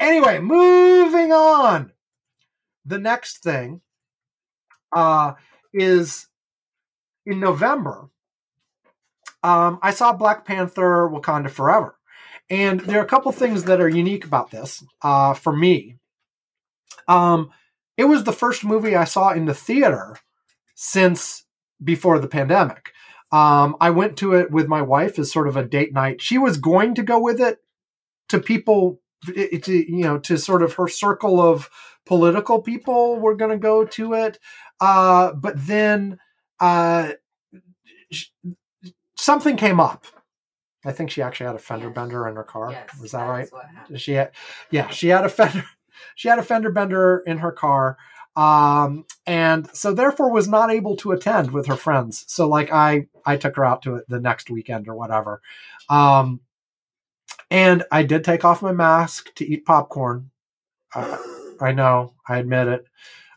[0.00, 1.92] Anyway, moving on.
[2.84, 3.80] The next thing
[4.92, 5.34] uh,
[5.72, 6.26] is
[7.24, 8.08] in November.
[9.42, 11.96] Um, I saw Black Panther: Wakanda Forever,
[12.50, 15.96] and there are a couple things that are unique about this uh, for me.
[17.08, 17.50] Um,
[17.96, 20.16] it was the first movie I saw in the theater
[20.84, 21.44] since
[21.82, 22.92] before the pandemic.
[23.30, 26.20] Um, I went to it with my wife as sort of a date night.
[26.20, 27.58] She was going to go with it
[28.30, 31.70] to people, it- to, you know, to sort of her circle of
[32.04, 34.40] political people were going to go to it.
[34.80, 36.18] Uh, but then
[36.58, 37.12] uh,
[38.10, 38.26] sh-
[39.16, 40.04] something came up.
[40.84, 41.94] I think she actually had a fender Yes.
[41.94, 42.72] bender in her car.
[42.72, 43.48] Yes, Was that right?
[43.76, 44.32] that's what she had
[44.72, 45.62] yeah she had a fender
[46.16, 47.96] she had a fender bender in her car
[48.36, 52.24] um and so therefore was not able to attend with her friends.
[52.28, 55.42] So like i i took her out to it the next weekend or whatever.
[55.90, 56.40] Um
[57.50, 60.30] and i did take off my mask to eat popcorn.
[60.94, 61.18] Uh,
[61.60, 62.86] i know i admit it.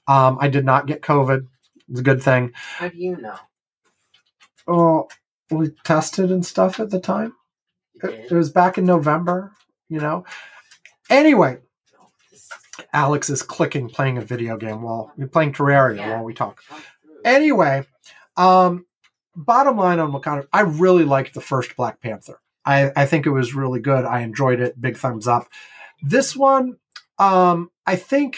[0.08, 1.48] Um i did not get covid.
[1.90, 2.54] It's a good thing.
[2.56, 3.38] How do you know?
[4.68, 5.08] oh
[5.52, 7.34] we tested and stuff at the time.
[7.96, 9.52] It, it was back in november
[9.90, 10.26] you know?
[11.10, 11.60] Anyway
[12.94, 16.16] Alex is clicking, playing a video game while we're playing Terraria Yeah.
[16.16, 16.62] while we talk.
[17.24, 17.86] Anyway,
[18.38, 18.86] um,
[19.36, 22.40] bottom line on Wakanda, I really liked the first Black Panther.
[22.66, 24.06] I, I think it was really good.
[24.06, 24.80] I enjoyed it.
[24.80, 25.48] Big thumbs up.
[26.02, 26.78] This one,
[27.20, 28.38] um, I think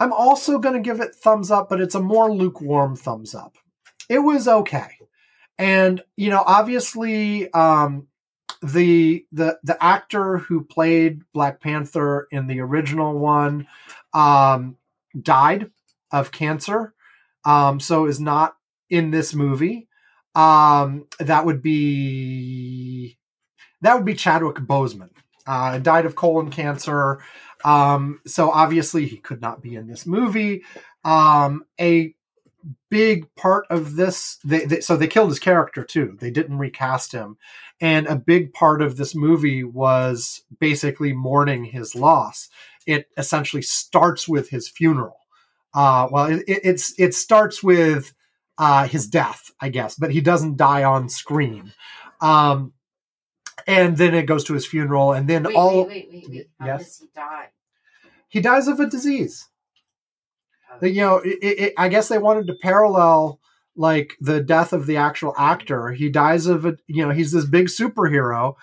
[0.00, 3.56] I'm also going to give it thumbs up, but it's a more lukewarm thumbs up.
[4.08, 4.88] It was okay,
[5.58, 8.07] and you know, obviously, um,
[8.62, 13.66] the the the actor who played Black Panther in the original one
[14.12, 14.76] um,
[15.20, 15.70] died
[16.10, 16.94] of cancer,
[17.44, 18.56] um, so is not
[18.90, 19.88] in this movie.
[20.34, 23.18] Um, that would be
[23.82, 25.10] that would be Chadwick Boseman.
[25.46, 27.20] Uh, died of colon cancer.
[27.64, 30.62] Um, so obviously he could not be in this movie.
[31.04, 32.14] Um, a
[32.90, 36.16] big part of this, they, they, so they killed his character too.
[36.20, 37.36] They didn't recast him,
[37.80, 42.48] and a big part of this movie was basically mourning his loss.
[42.86, 45.16] It essentially starts with his funeral.
[45.74, 48.12] Uh, well, it, it, it's it starts with
[48.58, 51.72] uh, his death, I guess, but he doesn't die on screen.
[52.20, 52.72] Um,
[53.66, 56.50] and then it goes to his funeral, and then Wait, all wait, wait, wait, wait.
[56.58, 56.84] How Yes?
[56.84, 57.48] does he die?
[58.28, 59.46] he dies of a disease.
[60.82, 63.40] You know, it, it, I guess they wanted to parallel
[63.76, 65.90] like the death of the actual actor.
[65.92, 68.56] He dies of a, you know, he's this big superhero,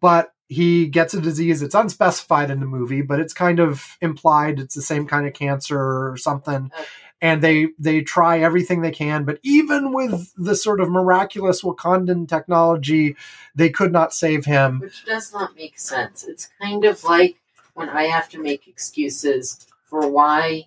[0.00, 1.62] but he gets a disease.
[1.62, 4.58] It's unspecified in the movie, but it's kind of implied.
[4.60, 6.70] It's the same kind of cancer or something.
[6.74, 6.84] Okay.
[7.22, 12.28] And they they try everything they can, but even with the sort of miraculous Wakandan
[12.28, 13.16] technology,
[13.54, 14.80] they could not save him.
[14.80, 16.24] Which does not make sense.
[16.24, 17.36] It's kind of like
[17.72, 20.66] when I have to make excuses for why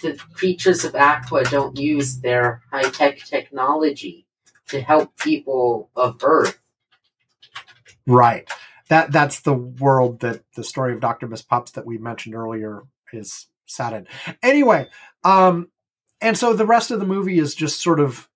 [0.00, 4.26] the creatures of Aqua don't use their high tech technology
[4.68, 6.58] to help people of Earth.
[8.06, 8.48] Right.
[8.88, 11.28] That that's the world that the story of Dr.
[11.28, 12.82] Miss Pups that we mentioned earlier
[13.12, 14.06] is set in.
[14.42, 14.88] Anyway,
[15.24, 15.68] um
[16.20, 18.28] and so the rest of the movie is just sort of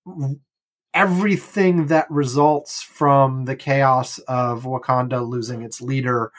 [0.92, 6.30] everything that results from the chaos of Wakanda losing its leader.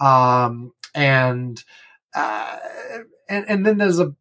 [0.00, 1.62] Um and
[2.14, 2.58] uh
[3.28, 4.14] and and then there's a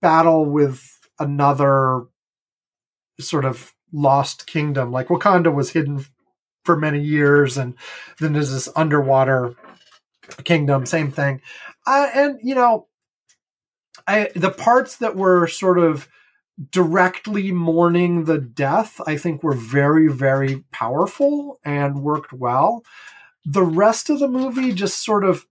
[0.00, 2.04] battle with another
[3.20, 4.92] sort of lost kingdom.
[4.92, 6.04] Like Wakanda was hidden
[6.64, 7.74] for many years, and
[8.20, 9.54] then there's this underwater
[10.44, 11.40] kingdom, same thing.
[11.86, 12.86] Uh, and you know,
[14.06, 16.08] I the parts that were sort of
[16.70, 22.82] directly mourning the death, I think were very, very powerful and worked well.
[23.44, 25.46] The rest of the movie just sort of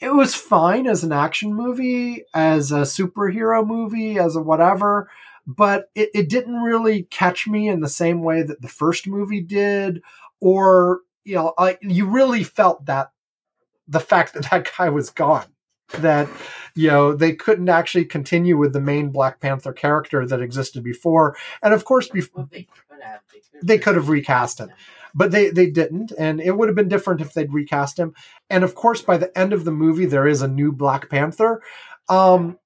[0.00, 5.10] it was fine as an action movie, as a superhero movie, as a whatever,
[5.46, 9.40] but it, it didn't really catch me in the same way that the first movie
[9.40, 10.02] did,
[10.40, 13.12] or you know, I, you really felt that
[13.88, 15.46] the fact that that guy was gone,
[15.98, 16.28] that
[16.74, 21.36] you know they couldn't actually continue with the main Black Panther character that existed before,
[21.62, 23.20] and of course, before Well, they could have.
[23.32, 24.70] They could They could have recast him.
[25.14, 28.14] But they they didn't and it would have been different if they'd recast him.
[28.50, 31.62] And of course by the end of the movie there is a new black panther.
[32.08, 32.58] Um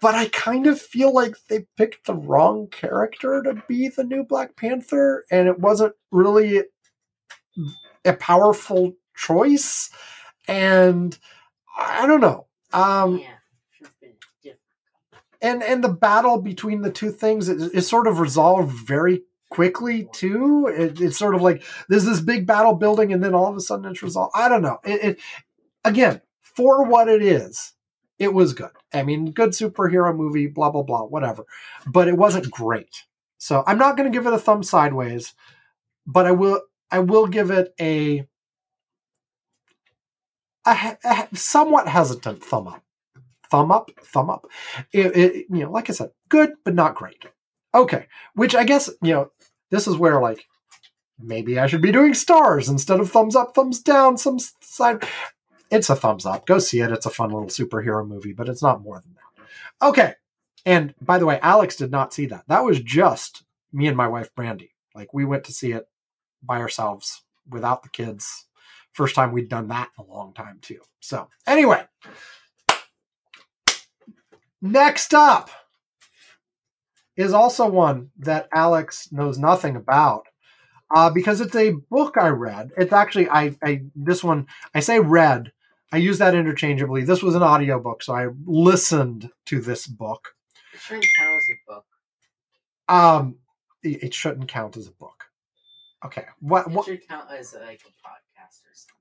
[0.00, 4.24] but i kind of feel like they picked the wrong character to be the new
[4.24, 6.64] black panther and it wasn't really
[8.04, 9.90] a powerful choice.
[10.46, 11.16] And
[11.76, 12.46] i don't know.
[12.72, 13.26] Um yeah,
[13.70, 14.62] should have been different.
[15.40, 20.08] and and the battle between the two things is, is sort of resolved very quickly
[20.12, 20.66] too.
[20.66, 23.60] It, it's sort of like there's this big battle building, and then all of a
[23.60, 24.32] sudden it's resolved.
[24.34, 24.78] I don't know.
[24.84, 25.20] It, it
[25.84, 27.72] again for what it is,
[28.18, 28.70] it was good.
[28.92, 31.44] I mean, good superhero movie, blah blah blah, whatever.
[31.86, 33.04] But it wasn't great.
[33.38, 35.34] So I'm not going to give it a thumb sideways,
[36.06, 36.62] but I will.
[36.90, 38.26] I will give it a
[40.66, 42.82] a, a somewhat hesitant thumb up.
[43.50, 44.46] Thumb up, thumb up.
[44.92, 47.24] It, it, you know, like I said, good but not great.
[47.74, 49.30] Okay, which I guess you know,
[49.70, 50.46] this is where like
[51.18, 55.04] maybe I should be doing stars instead of thumbs up, thumbs down, some side.
[55.70, 56.46] It's a thumbs up.
[56.46, 56.92] Go see it.
[56.92, 59.86] It's a fun little superhero movie, but it's not more than that.
[59.86, 60.14] Okay.
[60.64, 62.44] And by the way, Alex did not see that.
[62.48, 64.72] That was just me and my wife Brandy.
[64.94, 65.86] Like we went to see it
[66.42, 68.46] by ourselves without the kids.
[68.92, 70.80] First time we'd done that in a long time too.
[71.00, 71.84] So anyway,
[74.60, 75.50] next up
[77.18, 80.26] is also one that Alex knows nothing about
[80.94, 82.70] uh, because it's a book I read.
[82.78, 85.52] It's actually I, I this one I say read.
[85.92, 87.04] I use that interchangeably.
[87.04, 90.34] This was an audiobook, so I listened to this book.
[90.74, 91.84] It shouldn't count as a book.
[92.88, 93.36] Um,
[93.82, 95.24] it, it shouldn't count as a book.
[96.04, 98.94] Okay, what, It what should count as like a podcast or something.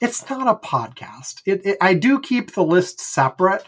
[0.00, 1.40] it's not a podcast.
[1.46, 3.64] It, it I do keep the list separate.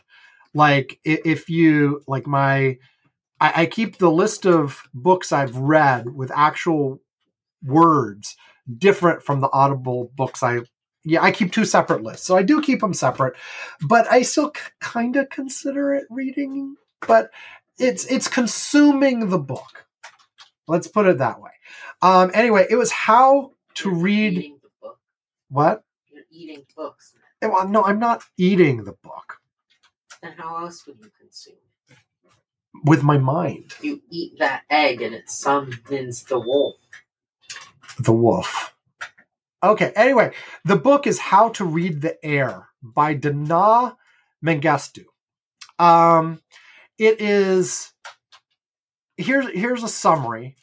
[0.53, 2.79] Like if you like my,
[3.41, 7.01] I, I keep the list of books I've read with actual
[7.65, 8.37] words
[8.79, 10.61] different from the Audible books I.
[11.05, 13.35] Yeah, I keep two separate lists, so I do keep them separate,
[13.87, 16.77] but I still kind of consider it reading.
[17.07, 17.31] But
[17.79, 19.87] it's it's consuming the book.
[20.69, 21.53] Let's put it that way.
[22.03, 24.99] Um, anyway, it was how to You're read Eating the book.
[25.51, 27.15] what You're eating books.
[27.43, 29.35] Well, no, I'm not eating the book
[30.23, 31.57] Then how else would you consume?
[32.85, 32.89] It?
[32.89, 33.75] with my mind.
[33.83, 36.77] You eat that egg and it summons the wolf.
[37.99, 38.75] The Wolf.
[39.63, 40.33] Okay, anyway,
[40.65, 43.97] the book is How to Read the Air by Dinaw
[44.45, 45.05] Mengestu.
[45.79, 46.43] Um,
[46.99, 47.93] it is
[49.17, 50.57] here's here's a summary.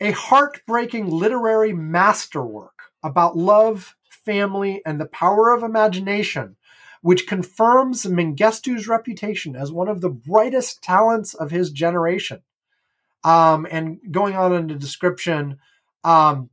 [0.00, 6.56] A heartbreaking literary masterwork about love, family, and the power of imagination,
[7.02, 12.42] which confirms Mengestu's reputation as one of the brightest talents of his generation.
[13.24, 15.58] Um, and going on in the description,
[16.04, 16.50] um,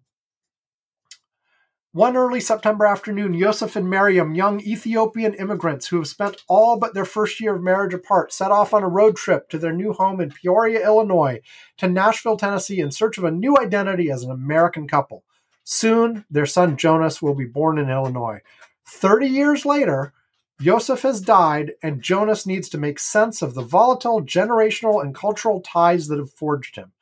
[1.94, 6.94] one early September afternoon, Yosef and Miriam, young Ethiopian immigrants who have spent all but
[6.94, 9.94] their first year of marriage apart, set off on a road trip to their new
[9.94, 11.41] home in Peoria, Illinois,
[11.78, 15.24] to Nashville, Tennessee, in search of a new identity as an American couple.
[15.64, 18.41] Soon, their son Jonas will be born in Illinois.
[18.86, 20.14] Thirty years later,
[20.60, 25.62] Yosef has died, and Jonas needs to make sense of the volatile generational and cultural
[25.62, 26.94] ties that have forged him.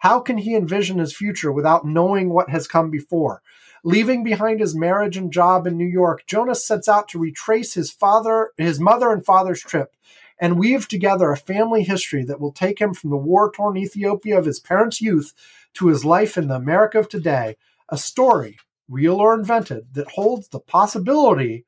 [0.00, 3.40] How can he envision his future without knowing what has come before?
[3.84, 7.90] Leaving behind his marriage and job in New York, Jonas sets out to retrace his
[7.90, 9.94] father, his mother and father's trip
[10.40, 14.44] and weave together a family history that will take him from the war-torn Ethiopia of
[14.44, 15.32] his parents' youth
[15.74, 17.56] to his life in the America of today,
[17.88, 18.58] a story,
[18.88, 21.64] real or invented, that holds the possibility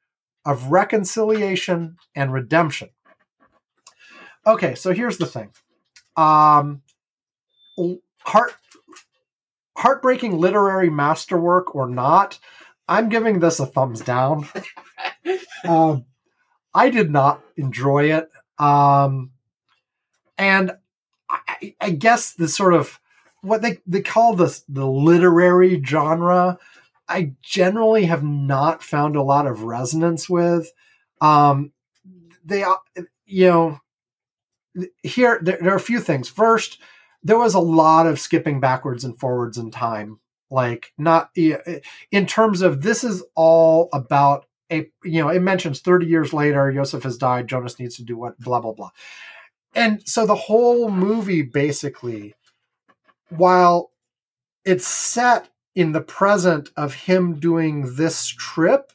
[0.46, 2.88] of reconciliation and redemption.
[4.46, 5.50] Okay, so here's the thing.
[6.16, 6.82] Um,
[8.20, 8.54] heart
[9.76, 12.38] heartbreaking literary masterwork or not,
[12.88, 14.48] I'm giving this a thumbs down.
[15.64, 16.06] um,
[16.74, 18.30] I did not enjoy it.
[18.58, 19.32] Um,
[20.38, 20.72] and
[21.28, 23.00] I, I, guess the sort of
[23.42, 26.58] what they, they call this the literary genre,
[27.08, 30.72] I generally have not found a lot of resonance with.
[31.20, 31.72] Um,
[32.44, 32.64] they,
[33.24, 33.80] you know,
[35.02, 36.28] here there, there are a few things.
[36.28, 36.80] First,
[37.22, 40.20] there was a lot of skipping backwards and forwards in time
[40.50, 46.06] like not in terms of this is all about a you know it mentions 30
[46.06, 48.90] years later Joseph has died Jonas needs to do what blah blah blah
[49.74, 52.34] and so the whole movie basically
[53.28, 53.90] while
[54.64, 58.92] it's set in the present of him doing this trip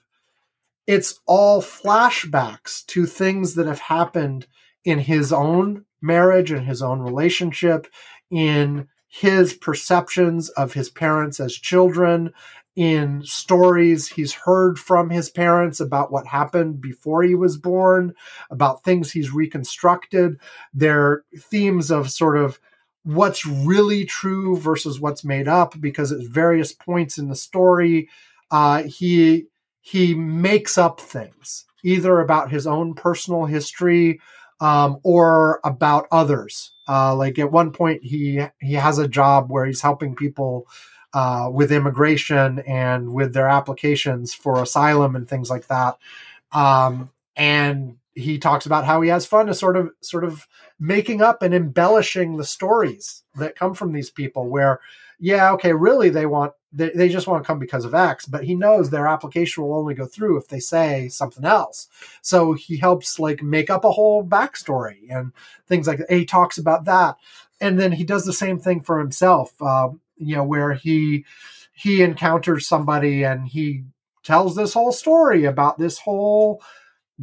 [0.88, 4.48] it's all flashbacks to things that have happened
[4.84, 7.88] in his own marriage and his own relationship
[8.30, 12.34] in his perceptions of his parents as children,
[12.76, 18.14] in stories he's heard from his parents about what happened before he was born,
[18.50, 20.40] about things he's reconstructed.
[20.74, 22.60] They're themes of sort of
[23.04, 28.10] what's really true versus what's made up, because at various points in the story,
[28.52, 29.46] uh, he
[29.82, 34.20] he makes up things either about his own personal history
[34.60, 36.72] um, or about others.
[36.88, 40.68] Uh, like at one point, he he has a job where he's helping people
[41.14, 45.98] uh, with immigration and with their applications for asylum and things like that.
[46.52, 50.48] Um, and he talks about how he has fun to sort of sort of
[50.82, 54.50] making up and embellishing the stories that come from these people.
[54.50, 54.80] Where,
[55.20, 58.44] yeah, okay, really they want they, they just want to come because of X, but
[58.44, 61.88] he knows their application will only go through if they say something else.
[62.22, 65.32] So he helps like make up a whole backstory and
[65.68, 66.12] things like that.
[66.12, 67.16] He talks about that.
[67.60, 71.26] And then he does the same thing for himself, uh, you know, where he
[71.74, 73.84] he encounters somebody and he
[74.24, 76.62] tells this whole story about this whole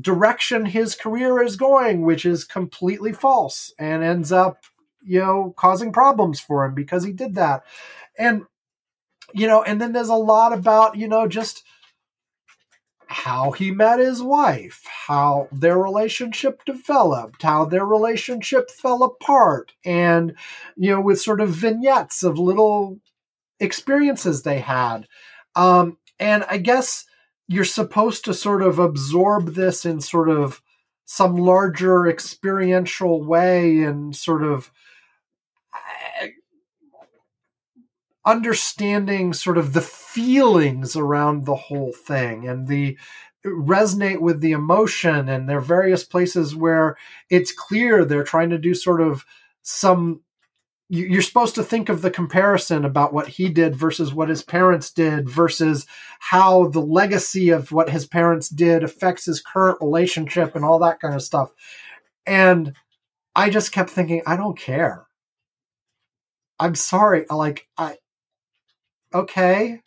[0.01, 4.65] direction his career is going, which is completely false and ends up,
[5.03, 7.65] you know, causing problems for him because he did that.
[8.19, 8.45] And
[9.35, 11.63] you know, and then there's a lot about, you know, just
[13.07, 20.35] how he met his wife, how their relationship developed, how their relationship fell apart, and,
[20.77, 23.01] you know, with sort of vignettes of little
[23.61, 25.09] experiences they had.
[25.57, 27.07] Um, and I guess
[27.49, 30.63] you're supposed to sort of absorb this in sort of
[31.07, 34.71] some larger experiential way and sort of
[35.73, 36.27] uh,
[38.27, 42.99] understanding sort of the feelings around the whole thing and the
[43.47, 45.31] resonate with the emotion.
[45.31, 46.99] And there are various places where
[47.31, 49.25] it's clear they're trying to do sort of
[49.63, 50.21] some
[50.89, 54.91] you're supposed to think of the comparison about what he did versus what his parents
[54.91, 55.87] did versus
[56.19, 60.99] how the legacy of what his parents did affects his current relationship and all that
[61.01, 61.51] kind of stuff.
[62.27, 62.75] And
[63.37, 65.07] i just kept thinking i don't care.
[66.59, 67.27] I'm sorry.
[67.31, 67.97] Like i
[69.15, 69.81] okay,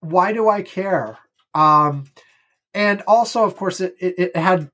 [0.00, 1.18] why do I care?
[1.54, 2.04] Um,
[2.74, 4.70] and also, of course, it, it, it had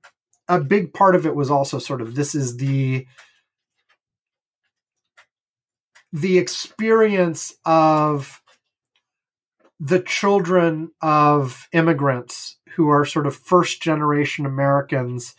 [0.48, 3.06] a big part of it was also sort of this is the
[6.14, 8.40] the experience of
[9.80, 15.34] the children of immigrants who are sort of first generation Americans,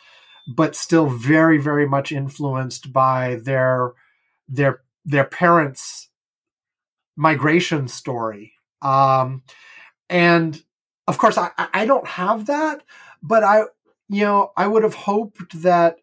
[0.54, 3.94] but still very, very much influenced by their
[4.50, 6.10] their their parents'
[7.16, 8.54] migration story.
[8.82, 9.44] Um,
[10.10, 10.62] and
[11.08, 12.84] of course, I, I don't have that,
[13.24, 13.62] but I,
[14.10, 16.00] you know, I would have hoped that,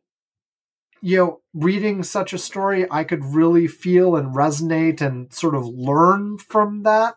[1.02, 5.66] you know, reading such a story, I could really feel and resonate and sort of
[5.66, 7.16] learn from that.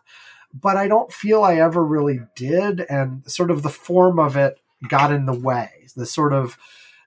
[0.52, 2.80] But I don't feel I ever really did.
[2.90, 4.58] And sort of the form of it
[4.88, 5.70] got in the way.
[5.94, 6.58] The sort of,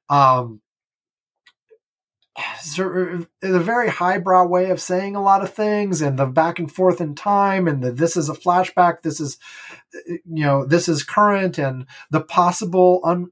[0.09, 0.61] um,
[3.43, 7.01] a very highbrow way of saying a lot of things and the back and forth
[7.01, 9.37] in time and the this is a flashback this is
[10.07, 13.29] you know this is current and the possible un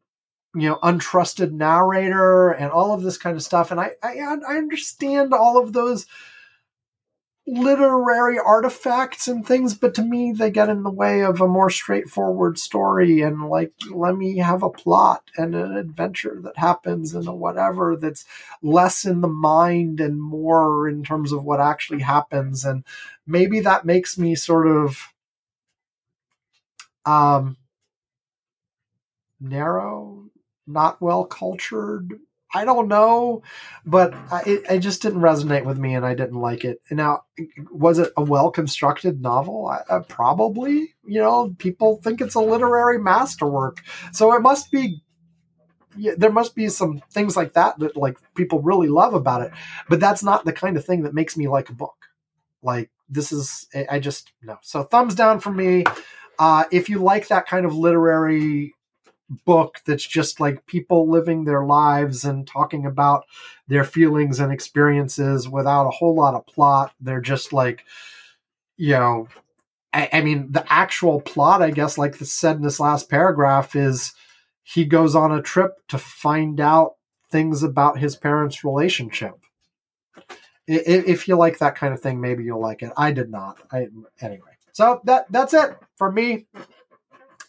[0.60, 4.18] you know untrusted narrator and all of this kind of stuff and I, I
[4.48, 6.06] i understand all of those
[7.48, 11.70] literary artifacts and things, but to me, they get in the way of a more
[11.70, 13.22] straightforward story.
[13.22, 17.96] And like, let me have a plot and an adventure that happens and a whatever
[17.96, 18.26] that's
[18.62, 22.66] less in the mind and more in terms of what actually happens.
[22.66, 22.84] And
[23.26, 25.14] maybe that makes me sort of
[27.06, 27.56] um,
[29.40, 30.27] narrow,
[30.68, 32.20] not well cultured,
[32.54, 33.44] I don't know,
[33.86, 36.82] but I, it, it, just didn't resonate with me, and I didn't like it.
[36.90, 37.24] And now,
[37.72, 39.68] was it a well constructed novel?
[39.68, 40.94] I, uh, probably.
[41.06, 43.84] You know, people think it's a literary masterwork,
[44.14, 45.02] so it must be.
[46.00, 49.52] Yeah, there must be some things like that that like people really love about it,
[49.90, 51.96] but that's not the kind of thing that makes me like a book.
[52.62, 54.58] Like this is, I just no.
[54.62, 55.84] So thumbs down for me.
[56.40, 58.76] Uh, if you like that kind of literary
[59.30, 63.26] book that's just like people living their lives and talking about
[63.68, 66.94] their feelings and experiences without a whole lot of plot.
[67.02, 67.84] They're just like,
[68.78, 69.28] you know,
[69.94, 74.14] I, I mean, the actual plot, I guess, like said in this last paragraph, is
[74.64, 76.96] he goes on a trip to find out
[77.32, 79.34] things about his parents' relationship.
[80.68, 82.92] If you like that kind of thing, maybe you'll like it.
[82.98, 83.58] I did not.
[83.72, 83.88] I
[84.20, 84.52] anyway.
[84.74, 86.46] So that that's it for me.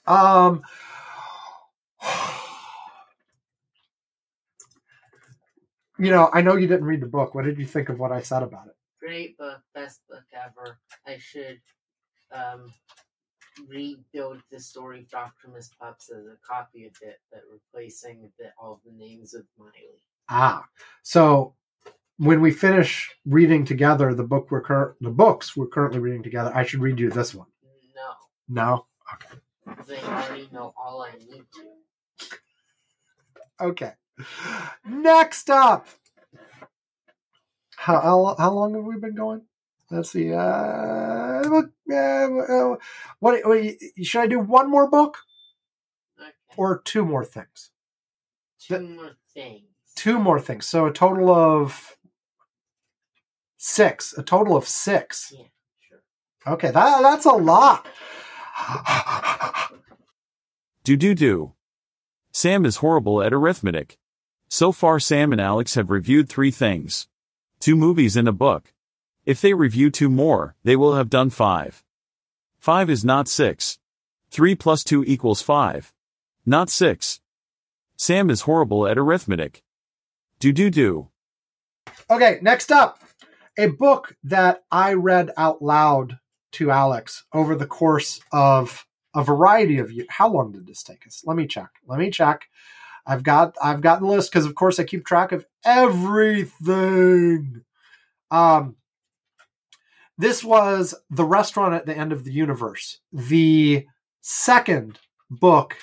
[0.07, 0.63] Um,
[5.99, 7.35] you know, I know you didn't read the book.
[7.35, 8.77] What did you think of what I said about it?
[9.01, 10.79] Great book, best book ever.
[11.07, 11.61] I should
[12.33, 12.73] um,
[13.69, 15.49] rebuild the story of Dr.
[15.55, 20.03] Miss Pups as a copy of it, but replacing the, all the names of Miley.
[20.29, 20.65] Ah,
[21.03, 21.55] so
[22.19, 26.53] when we finish reading together the book we're cur- the books we're currently reading together,
[26.55, 27.47] I should read you this one.
[27.95, 28.13] No.
[28.49, 28.87] No.
[29.15, 30.03] Okay.
[30.05, 32.37] I already know all I need to.
[33.61, 33.93] Okay.
[34.87, 35.87] Next up.
[37.77, 39.43] How, how, how long have we been going?
[39.91, 40.33] Let's see.
[40.33, 41.63] Uh, uh,
[43.21, 44.39] what, what should I do?
[44.41, 45.19] One more book
[46.21, 46.31] Okay.
[46.57, 47.71] or two more things?
[48.61, 49.63] Two more things.
[49.97, 50.67] Two more things.
[50.67, 51.97] So a total of
[53.57, 54.15] six.
[54.19, 55.33] A total of six.
[55.35, 55.45] Yeah,
[55.89, 56.03] sure.
[56.55, 57.87] Okay, that that's a lot.
[60.85, 61.53] Do do do.
[62.33, 63.99] Sam is horrible at arithmetic.
[64.49, 67.07] So far Sam and Alex have reviewed three things.
[67.61, 68.73] Two movies and a book.
[69.27, 71.85] If they review two more, they will have done five.
[72.59, 73.79] Five is not six.
[74.31, 75.93] Three plus two equals five.
[76.47, 77.21] Not six.
[77.97, 79.63] Sam is horrible at arithmetic.
[80.39, 81.09] Do do do.
[82.11, 83.03] Okay, next up,
[83.59, 86.19] a book that I read out loud
[86.53, 90.07] to Alex over the course of a variety of years.
[90.09, 91.23] How long did this take us?
[91.27, 91.69] Let me check.
[91.87, 92.49] Let me check.
[93.09, 97.63] I've got I've got the list because of course I keep track of everything.
[98.31, 98.77] Um,
[100.19, 103.87] this was the restaurant at the end of the universe, the
[104.21, 104.99] second
[105.31, 105.77] book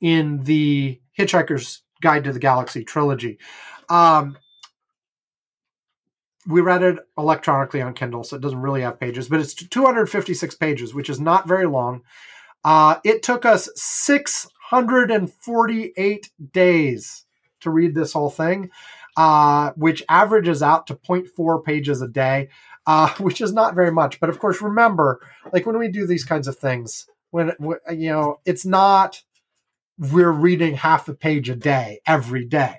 [0.00, 3.38] in the Hitchhiker's Guide to the Galaxy trilogy.
[3.88, 4.38] Um,
[6.46, 10.54] we read it electronically on Kindle, so it doesn't really have pages, but it's 256
[10.54, 12.02] pages, which is not very long.
[12.64, 13.68] Uh, it took us
[14.70, 17.24] 648 days
[17.60, 18.70] to read this whole thing,
[19.16, 22.48] uh, which averages out to 0.4 pages a day,
[22.86, 24.20] uh, which is not very much.
[24.20, 25.20] But of course, remember,
[25.52, 27.52] like when we do these kinds of things, when,
[27.90, 29.22] you know, it's not
[30.00, 32.76] we're reading half a page a day every day.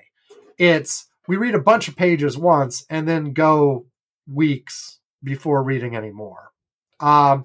[0.58, 3.86] It's we read a bunch of pages once and then go
[4.26, 6.50] weeks before reading any more.
[6.98, 7.44] Um,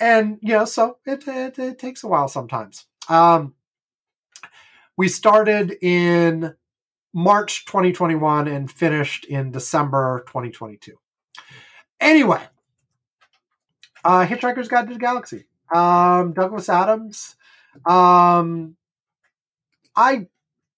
[0.00, 2.84] and you know, so it, it, it takes a while sometimes.
[3.08, 3.54] Um,
[4.96, 6.54] we started in
[7.12, 10.98] March 2021 and finished in December 2022.
[12.00, 12.42] Anyway,
[14.04, 15.46] uh, Hitchhiker's Guide to the Galaxy.
[15.74, 17.36] Um, Douglas Adams.
[17.84, 18.76] Um,
[19.96, 20.28] I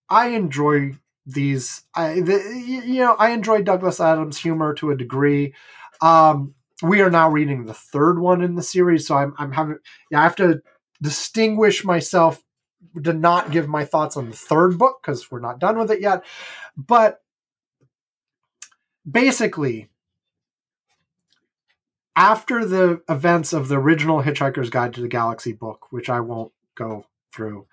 [0.08, 0.92] I enjoy
[1.26, 1.82] these.
[1.94, 5.54] I the, you know I enjoy Douglas Adams' humor to a degree.
[6.00, 9.78] Um, we are now reading the third one in the series, so I'm I'm having
[10.10, 10.62] yeah I have to
[11.02, 12.42] distinguish myself
[13.02, 16.00] to not give my thoughts on the third book because we're not done with it
[16.00, 16.24] yet.
[16.76, 17.20] But
[19.10, 19.88] basically,
[22.16, 26.52] after the events of the original Hitchhiker's Guide to the Galaxy book, which I won't
[26.74, 27.66] go through,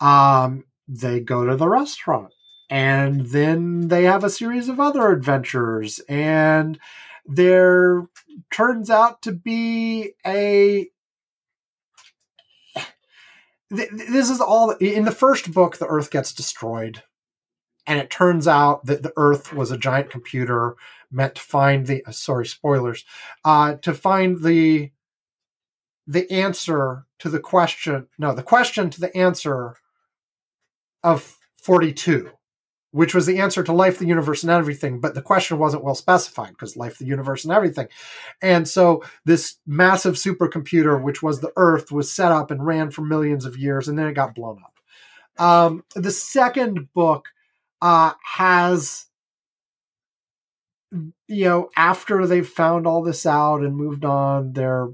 [0.00, 2.32] um, they go to the restaurant
[2.70, 6.78] and then they have a series of other adventures and
[7.26, 8.06] there
[8.50, 10.88] turns out to be a
[13.70, 17.02] this is all in the first book the earth gets destroyed.
[17.86, 20.76] And it turns out that the Earth was a giant computer
[21.10, 23.04] meant to find the uh, sorry spoilers
[23.44, 24.90] uh, to find the
[26.06, 29.76] the answer to the question no the question to the answer
[31.02, 32.30] of 42
[32.98, 35.94] which was the answer to life the universe and everything but the question wasn't well
[35.94, 37.86] specified because life the universe and everything.
[38.42, 43.02] And so this massive supercomputer which was the earth was set up and ran for
[43.02, 44.74] millions of years and then it got blown up.
[45.40, 47.28] Um, the second book
[47.80, 49.06] uh, has
[50.90, 54.88] you know after they've found all this out and moved on they're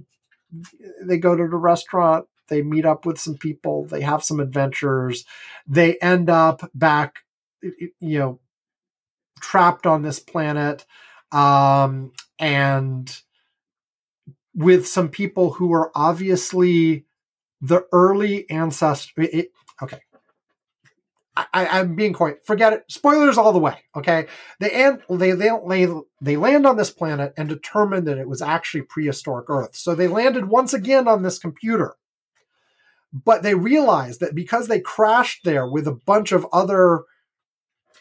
[1.03, 5.25] they go to the restaurant they meet up with some people they have some adventures
[5.67, 7.24] they end up back
[8.01, 8.41] you know
[9.41, 10.85] trapped on this planet
[11.33, 13.21] um and
[14.55, 17.05] with some people who are obviously
[17.61, 19.29] the early ancestor
[19.83, 20.01] okay
[21.37, 22.85] I, am being quite forget it.
[22.89, 23.77] Spoilers all the way.
[23.97, 24.27] Okay,
[24.61, 25.89] they and they they they
[26.21, 29.75] they land on this planet and determine that it was actually prehistoric Earth.
[29.75, 31.97] So they landed once again on this computer,
[33.13, 37.03] but they realized that because they crashed there with a bunch of other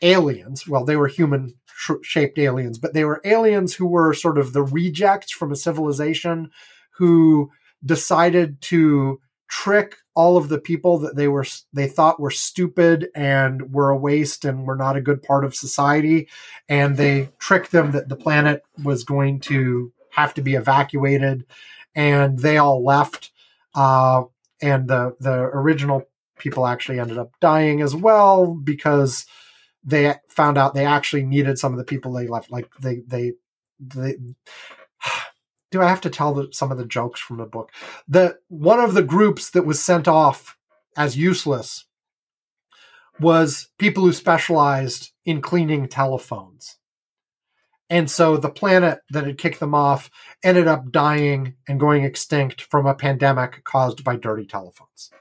[0.03, 1.55] aliens, well, they were human
[2.03, 6.51] shaped aliens, but they were aliens who were sort of the rejects from a civilization
[6.97, 7.49] who
[7.84, 9.19] decided to
[9.49, 13.97] trick all of the people that they were they thought were stupid and were a
[13.97, 16.27] waste and were not a good part of society.
[16.69, 21.45] And they tricked them that the planet was going to have to be evacuated.
[21.95, 23.31] And they all left
[23.75, 24.23] uh,
[24.61, 26.03] and the the original
[26.38, 29.25] people actually ended up dying as well because
[29.84, 33.34] they found out they actually needed some of the people they left like they they
[33.80, 34.15] they
[35.72, 37.72] do I have to tell the, some of the jokes from the book?
[38.07, 40.57] The one of the groups that was sent off
[40.95, 41.85] as useless
[43.19, 46.77] was people who specialized in cleaning telephones.
[47.89, 50.10] And so the planet that had kicked them off
[50.43, 55.11] ended up dying and going extinct from a pandemic caused by dirty telephones.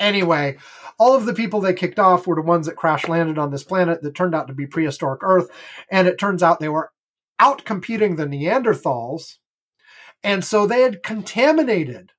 [0.00, 0.56] Anyway,
[0.98, 3.62] all of the people they kicked off were the ones that crash landed on this
[3.62, 5.48] planet that turned out to be prehistoric Earth.
[5.90, 6.90] And it turns out they were
[7.38, 9.36] out competing the Neanderthals
[10.22, 12.12] and so they had contaminated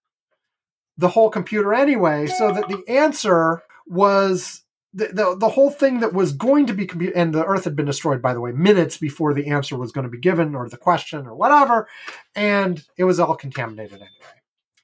[0.98, 4.64] the whole computer anyway, so that the answer was
[4.94, 7.76] the, the, the whole thing that was going to be computed, and the Earth had
[7.76, 10.68] been destroyed, by the way, minutes before the answer was going to be given, or
[10.68, 11.88] the question, or whatever,
[12.36, 14.10] and it was all contaminated anyway.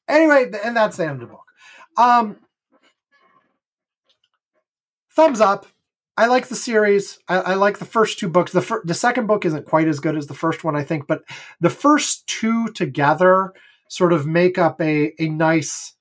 [0.07, 1.43] Anyway, and that's the end of the book.
[1.97, 2.37] Um,
[5.17, 5.65] thumbs up.
[6.15, 7.19] I like the series.
[7.27, 8.51] I, I, like the first two books.
[8.51, 11.07] The fir- the second book isn't quite as good as the first one, I think,
[11.07, 11.23] but
[11.59, 13.53] the first two together
[13.89, 15.93] sort of make up a a nice.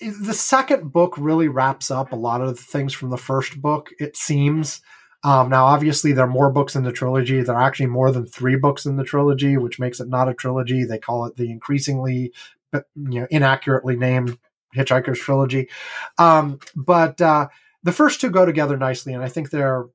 [0.00, 3.90] The second book really wraps up a lot of the things from the first book.
[3.98, 4.82] It seems.
[5.24, 7.42] Um, now, obviously, there are more books in the trilogy.
[7.42, 10.34] There are actually more than three books in the trilogy, which makes it not a
[10.34, 10.84] trilogy.
[10.84, 12.32] They call it the increasingly,
[12.74, 14.38] you know, inaccurately named
[14.76, 15.68] Hitchhiker's trilogy.
[16.18, 17.48] Um, but uh,
[17.86, 19.86] the first two go together nicely, and I think they're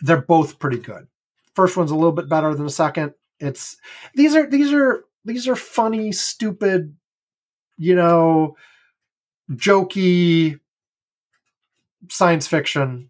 [0.00, 1.08] they're both pretty good.
[1.54, 3.14] First one's a little bit better than the second.
[3.40, 3.76] It's
[4.14, 6.96] these are these are these are funny, stupid,
[7.76, 8.56] you know,
[9.50, 10.60] jokey
[12.10, 13.08] science fiction,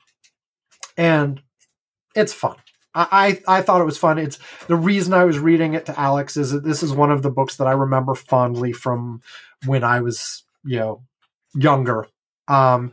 [0.96, 1.42] and
[2.14, 2.56] it's fun.
[2.98, 4.16] I, I, thought it was fun.
[4.16, 4.38] It's
[4.68, 7.28] the reason I was reading it to Alex is that this is one of the
[7.28, 9.20] books that I remember fondly from
[9.66, 11.02] when I was, you know,
[11.54, 12.06] younger.
[12.48, 12.92] Um,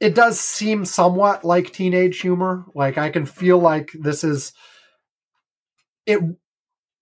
[0.00, 2.64] it does seem somewhat like teenage humor.
[2.74, 4.52] Like I can feel like this is
[6.06, 6.20] it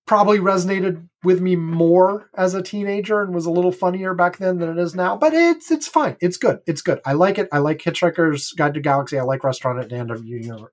[0.04, 4.58] probably resonated with me more as a teenager and was a little funnier back then
[4.58, 5.16] than it is now.
[5.16, 6.16] But it's it's fine.
[6.20, 6.58] It's good.
[6.66, 7.00] It's good.
[7.06, 7.48] I like it.
[7.52, 9.18] I like Hitchhiker's Guide to Galaxy.
[9.18, 10.72] I like Restaurant at the End of the Universe.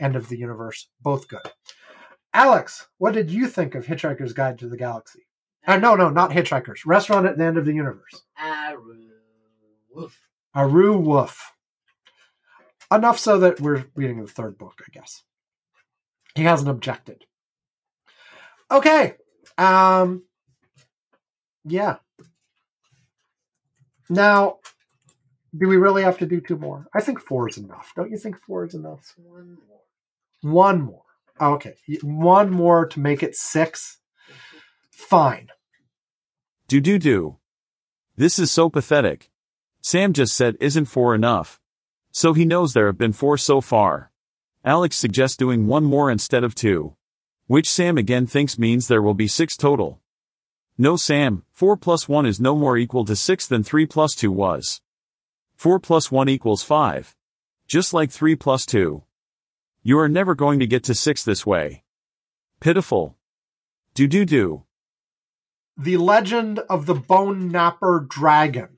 [0.00, 0.88] End of the Universe.
[1.02, 1.40] Both good.
[2.32, 5.26] Alex, what did you think of Hitchhiker's Guide to the Galaxy?
[5.66, 6.80] Uh, no, no, not Hitchhikers.
[6.86, 8.22] Restaurant at the End of the Universe.
[8.38, 9.08] Aru
[9.90, 10.20] Woof.
[10.54, 11.55] Aru Woof
[12.92, 15.22] enough so that we're reading the third book, I guess.
[16.34, 17.24] He hasn't objected.
[18.70, 19.14] Okay.
[19.58, 20.24] Um
[21.64, 21.96] yeah.
[24.08, 24.58] Now,
[25.56, 26.86] do we really have to do two more?
[26.94, 27.92] I think four is enough.
[27.96, 29.14] Don't you think four is enough?
[29.16, 30.52] One more.
[30.52, 31.02] One more.
[31.40, 31.74] Okay.
[32.02, 33.98] One more to make it six.
[34.90, 35.48] Fine.
[36.68, 37.38] Do do do.
[38.16, 39.30] This is so pathetic.
[39.82, 41.60] Sam just said isn't four enough.
[42.16, 44.10] So he knows there have been four so far.
[44.64, 46.96] Alex suggests doing one more instead of two.
[47.46, 50.00] Which Sam again thinks means there will be six total.
[50.78, 54.32] No Sam, 4 plus 1 is no more equal to 6 than 3 plus 2
[54.32, 54.80] was.
[55.56, 57.14] 4 plus 1 equals 5.
[57.66, 59.02] Just like 3 plus 2.
[59.82, 61.84] You are never going to get to 6 this way.
[62.60, 63.14] Pitiful.
[63.92, 64.64] Do do do.
[65.76, 68.75] The Legend of the Boneknapper Dragon.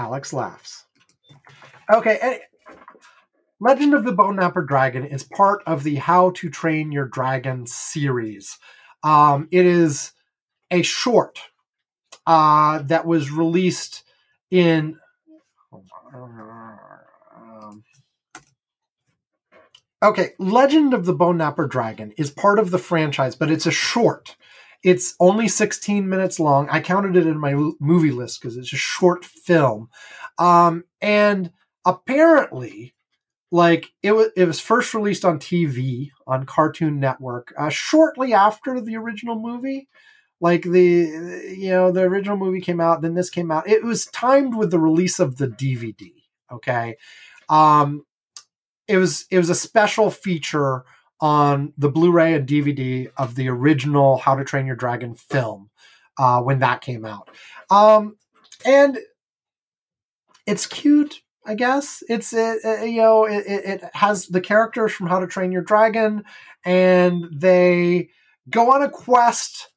[0.00, 0.86] Alex laughs.
[1.92, 2.40] Okay,
[3.60, 8.58] Legend of the Boneknapper Dragon is part of the How to Train Your Dragon series.
[9.02, 10.12] Um, it is
[10.70, 11.40] a short
[12.26, 14.04] uh, that was released
[14.50, 14.98] in.
[17.36, 17.84] Um,
[20.02, 24.36] okay, Legend of the Boneknapper Dragon is part of the franchise, but it's a short.
[24.82, 26.68] It's only 16 minutes long.
[26.70, 29.88] I counted it in my movie list because it's a short film.
[30.38, 31.52] Um, and
[31.84, 32.94] apparently,
[33.50, 38.80] like it was, it was first released on TV on Cartoon Network uh, shortly after
[38.80, 39.88] the original movie.
[40.40, 43.68] Like the you know the original movie came out, then this came out.
[43.68, 46.12] It was timed with the release of the DVD.
[46.50, 46.96] Okay,
[47.50, 48.06] um,
[48.88, 50.84] it was it was a special feature
[51.20, 55.70] on the Blu-ray and DVD of the original How to Train Your Dragon film
[56.18, 57.30] uh, when that came out,
[57.70, 58.16] um,
[58.64, 58.98] and
[60.46, 61.22] it's cute.
[61.46, 65.20] I guess it's it, uh, you know it, it it has the characters from How
[65.20, 66.24] to Train Your Dragon,
[66.64, 68.10] and they
[68.48, 69.68] go on a quest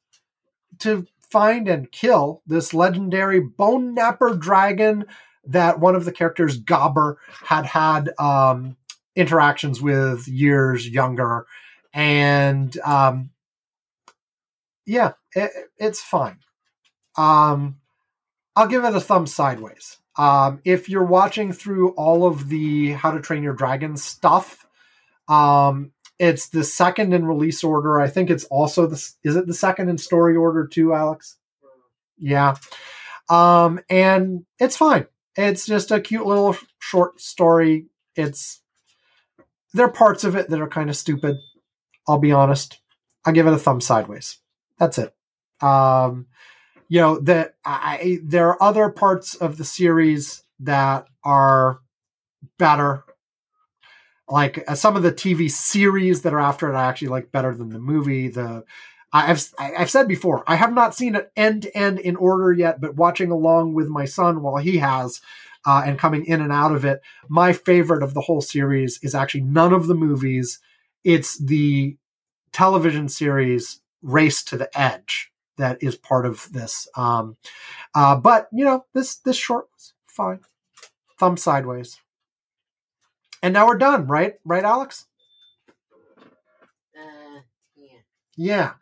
[0.80, 5.04] to find and kill this legendary boneknapper dragon
[5.46, 8.76] that one of the characters Gobber had had um,
[9.16, 11.46] interactions with years younger,
[11.92, 13.30] and um,
[14.86, 16.38] yeah, it, it's fine.
[17.16, 17.76] Um,
[18.56, 19.98] I'll give it a thumb sideways.
[20.16, 24.66] Um, if you're watching through all of the How to Train Your Dragon stuff,
[25.28, 28.00] um, it's the second in release order.
[28.00, 31.36] I think it's also the is it the second in story order too, Alex?
[32.16, 32.54] Yeah.
[33.28, 35.06] Um, and it's fine.
[35.36, 37.86] It's just a cute little short story.
[38.14, 38.60] It's
[39.74, 41.36] there are parts of it that are kind of stupid.
[42.08, 42.80] I'll be honest.
[43.26, 44.38] I give it a thumb sideways.
[44.78, 45.14] That's it.
[45.60, 46.26] Um,
[46.88, 51.80] you know that I there are other parts of the series that are
[52.58, 53.04] better.
[54.28, 57.54] Like uh, some of the TV series that are after it, I actually like better
[57.54, 58.28] than the movie.
[58.28, 58.64] The
[59.12, 62.80] I've I've said before, I have not seen it end to end in order yet,
[62.80, 65.20] but watching along with my son while he has,
[65.66, 69.14] uh, and coming in and out of it, my favorite of the whole series is
[69.14, 70.58] actually none of the movies.
[71.04, 71.96] It's the
[72.52, 76.88] television series Race to the Edge that is part of this.
[76.96, 77.36] Um,
[77.94, 80.40] uh, but you know, this this short was fine.
[81.18, 82.00] Thumb sideways.
[83.42, 84.34] And now we're done, right?
[84.44, 85.06] Right, Alex?
[86.96, 87.40] Uh,
[87.76, 87.98] yeah.
[88.36, 88.72] Yeah.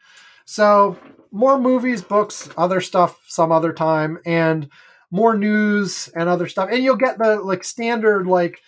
[0.44, 0.96] So
[1.32, 4.68] more movies, books, other stuff some other time, and
[5.12, 6.70] more news and other stuff.
[6.72, 8.60] And you'll get the like standard like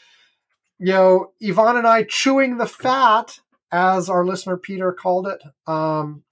[0.79, 3.39] you know, Ivan and I chewing the fat,
[3.73, 5.43] as our listener Peter called it.
[5.66, 6.23] Um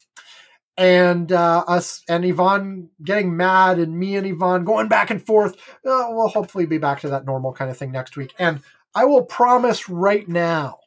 [0.78, 5.54] and uh, us and Ivan getting mad, and me and Ivan going back and forth.
[5.86, 8.34] Uh, we'll hopefully be back to that normal kind of thing next week.
[8.38, 8.60] And
[8.94, 10.78] I will promise right now,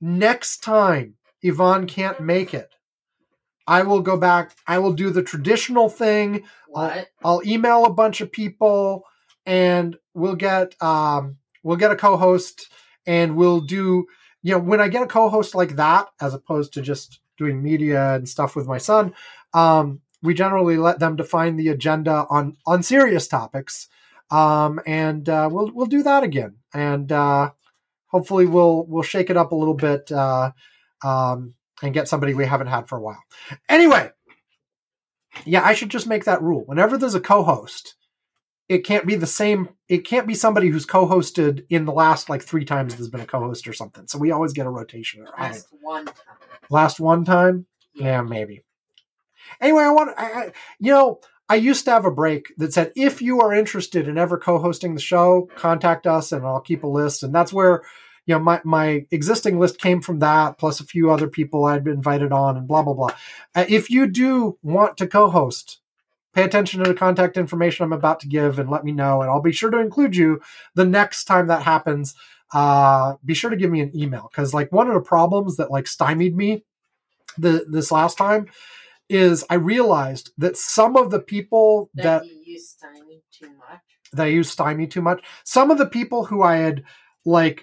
[0.00, 1.14] next time
[1.44, 2.73] Ivan can't make it,
[3.66, 4.56] I will go back.
[4.66, 6.44] I will do the traditional thing.
[6.68, 7.08] What?
[7.24, 9.04] I'll email a bunch of people,
[9.46, 12.70] and we'll get um, we'll get a co-host,
[13.06, 14.06] and we'll do.
[14.42, 18.14] You know, when I get a co-host like that, as opposed to just doing media
[18.14, 19.14] and stuff with my son,
[19.54, 23.88] um, we generally let them define the agenda on on serious topics,
[24.30, 27.50] um, and uh, we'll we'll do that again, and uh,
[28.06, 30.52] hopefully we'll we'll shake it up a little bit uh,
[31.02, 33.22] um, and get somebody we haven't had for a while.
[33.68, 34.10] Anyway,
[35.44, 36.64] yeah, I should just make that rule.
[36.66, 37.96] Whenever there's a co-host,
[38.68, 39.68] it can't be the same.
[39.88, 43.26] It can't be somebody who's co-hosted in the last like three times there's been a
[43.26, 44.06] co-host or something.
[44.06, 45.26] So we always get a rotation.
[45.38, 46.14] Last one time.
[46.70, 48.64] last one time yeah maybe
[49.60, 52.92] anyway i want I, I you know i used to have a break that said
[52.96, 56.88] if you are interested in ever co-hosting the show contact us and i'll keep a
[56.88, 57.82] list and that's where
[58.26, 61.84] you know my, my existing list came from that plus a few other people i'd
[61.84, 63.10] been invited on and blah blah blah
[63.54, 65.80] uh, if you do want to co-host
[66.32, 69.30] pay attention to the contact information i'm about to give and let me know and
[69.30, 70.40] i'll be sure to include you
[70.74, 72.14] the next time that happens
[72.52, 75.70] uh, be sure to give me an email because like one of the problems that
[75.72, 76.62] like stymied me
[77.36, 78.46] the this last time
[79.08, 83.80] is I realized that some of the people That, that you use stymie too much.
[84.12, 86.84] that I use stymie too much, some of the people who I had
[87.24, 87.62] like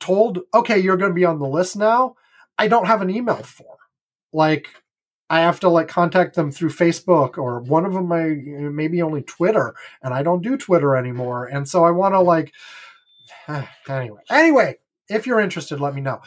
[0.00, 2.16] told, okay, you're going to be on the list now,
[2.58, 3.76] I don't have an email for.
[4.32, 4.68] Like
[5.28, 8.36] I have to like contact them through Facebook or one of them I
[8.70, 11.46] maybe only Twitter and I don't do Twitter anymore.
[11.46, 12.52] And so I want to like
[13.88, 14.20] anyway.
[14.30, 14.76] Anyway,
[15.08, 16.20] if you're interested, let me know.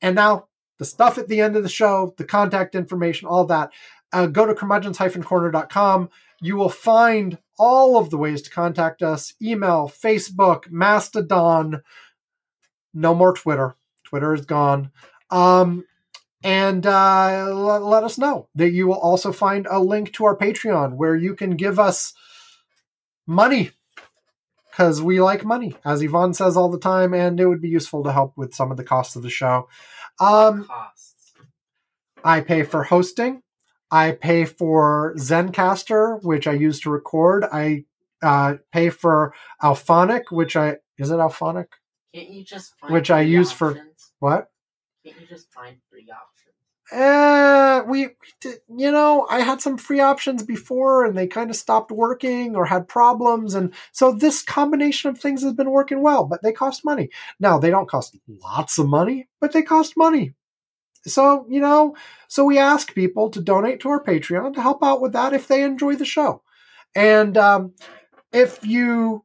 [0.00, 0.48] And now
[0.78, 3.70] the stuff at the end of the show, the contact information, all that.
[4.12, 6.10] Uh, go to curmudgeons-corner.com.
[6.42, 11.82] You will find all of the ways to contact us: email, Facebook, Mastodon.
[12.94, 13.76] No more Twitter.
[14.04, 14.90] Twitter is gone.
[15.30, 15.84] Um,
[16.44, 20.36] and uh, let, let us know that you will also find a link to our
[20.36, 22.14] Patreon where you can give us
[23.26, 23.70] money
[24.70, 28.02] because we like money, as Ivan says all the time, and it would be useful
[28.04, 29.68] to help with some of the costs of the show.
[30.18, 31.32] Um, Costs.
[32.24, 33.42] I pay for hosting.
[33.90, 37.44] I pay for Zencastr, which I use to record.
[37.44, 37.84] I
[38.22, 41.66] uh, pay for Auphonic, which I is it Auphonic?
[42.14, 43.78] Can't you just find Which I use for-
[44.18, 44.50] What?
[45.04, 46.38] Can't you just find free options?
[46.92, 51.48] Uh, we, we did- you know, I had some free options before and they kind
[51.48, 53.54] of stopped working or had problems.
[53.54, 57.08] And so this combination of things has been working well, but they cost money.
[57.40, 60.34] Now, they don't cost lots of money, but they cost money.
[61.04, 61.96] So, you know,
[62.28, 65.48] so we ask people to donate to our Patreon to help out with that if
[65.48, 66.42] they enjoy the show.
[66.94, 67.74] And um,
[68.32, 69.24] if you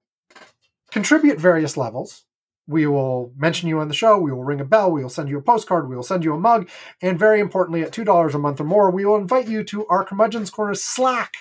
[0.92, 2.24] contribute various levels,
[2.68, 4.18] we will mention you on the show.
[4.18, 4.92] We will ring a bell.
[4.92, 5.90] We will send you a postcard.
[5.90, 6.70] We will send you a mug.
[7.02, 10.04] And very importantly, at $2 a month or more, we will invite you to our
[10.04, 11.38] Curmudgeon's Corner Slack,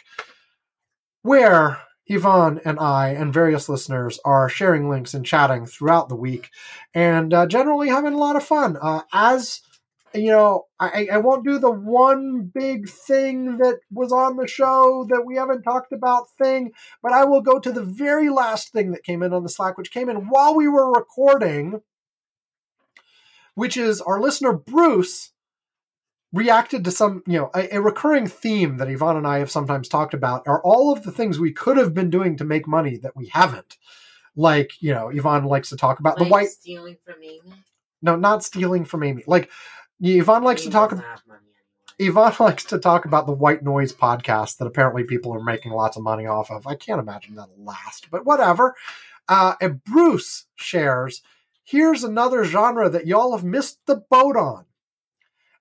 [1.23, 1.78] where
[2.09, 6.51] Ivan and I and various listeners are sharing links and chatting throughout the week
[6.94, 8.77] and uh, generally having a lot of fun.
[8.81, 9.62] Uh, as
[10.16, 15.06] you know, I, I won't do the one big thing that was on the show
[15.10, 16.72] that we haven't talked about thing,
[17.02, 19.78] but I will go to the very last thing that came in on the Slack,
[19.78, 21.80] which came in while we were recording,
[23.55, 25.32] which is our listener Bruce
[26.32, 29.88] reacted to some, you know, a, a recurring theme that Ivan and I have sometimes
[29.88, 32.98] talked about are all of the things we could have been doing to make money
[32.98, 33.76] that we haven't.
[34.36, 37.55] Like, you know, Ivan likes to talk about the white, stealing from Amy.
[38.02, 39.24] no, not stealing from Amy.
[39.26, 39.51] Like,
[40.05, 41.40] Ivan likes to talk doesn't have money
[41.98, 42.10] anyway.
[42.10, 45.97] Ivan likes to talk about the white noise podcast that apparently people are making lots
[45.97, 46.66] of money off of.
[46.66, 48.74] I can't imagine that'll last, but whatever.
[49.28, 51.23] Uh, and Bruce shares
[51.66, 54.64] here's another genre that y'all have missed the boat on.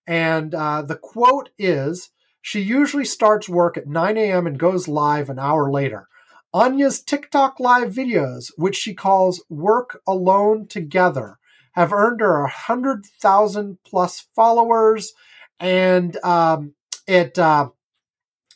[0.07, 4.47] And uh, the quote is She usually starts work at 9 a.m.
[4.47, 6.07] and goes live an hour later.
[6.53, 11.37] Anya's TikTok live videos, which she calls Work Alone Together,
[11.75, 15.13] have earned her a 100,000 plus followers
[15.59, 16.73] and um,
[17.07, 17.69] it uh,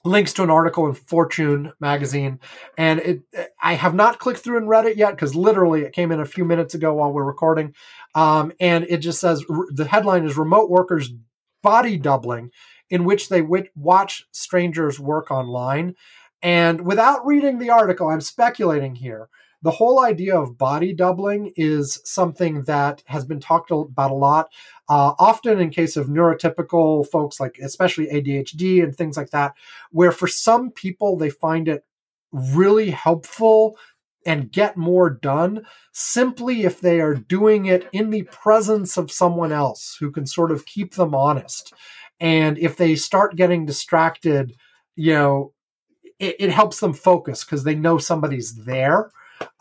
[0.05, 2.39] links to an article in Fortune magazine.
[2.77, 3.21] And it,
[3.61, 6.25] I have not clicked through and read it yet because literally it came in a
[6.25, 7.73] few minutes ago while we're recording.
[8.15, 9.43] Um, and it just says
[9.73, 11.11] the headline is "Remote Workers
[11.61, 12.51] Body Doubling,"
[12.89, 15.95] in which they w- watch strangers work online.
[16.41, 19.29] And without reading the article, I'm speculating here
[19.61, 24.49] the whole idea of body doubling is something that has been talked about a lot,
[24.88, 29.53] uh, often in case of neurotypical folks, like especially ADHD and things like that,
[29.91, 31.84] where for some people they find it
[32.31, 33.77] really helpful
[34.26, 39.52] and get more done simply if they are doing it in the presence of someone
[39.52, 41.73] else who can sort of keep them honest.
[42.19, 44.56] And if they start getting distracted,
[44.95, 45.53] you know,
[46.19, 49.10] it, it helps them focus because they know somebody's there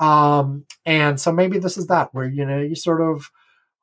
[0.00, 3.30] um and so maybe this is that where you know you sort of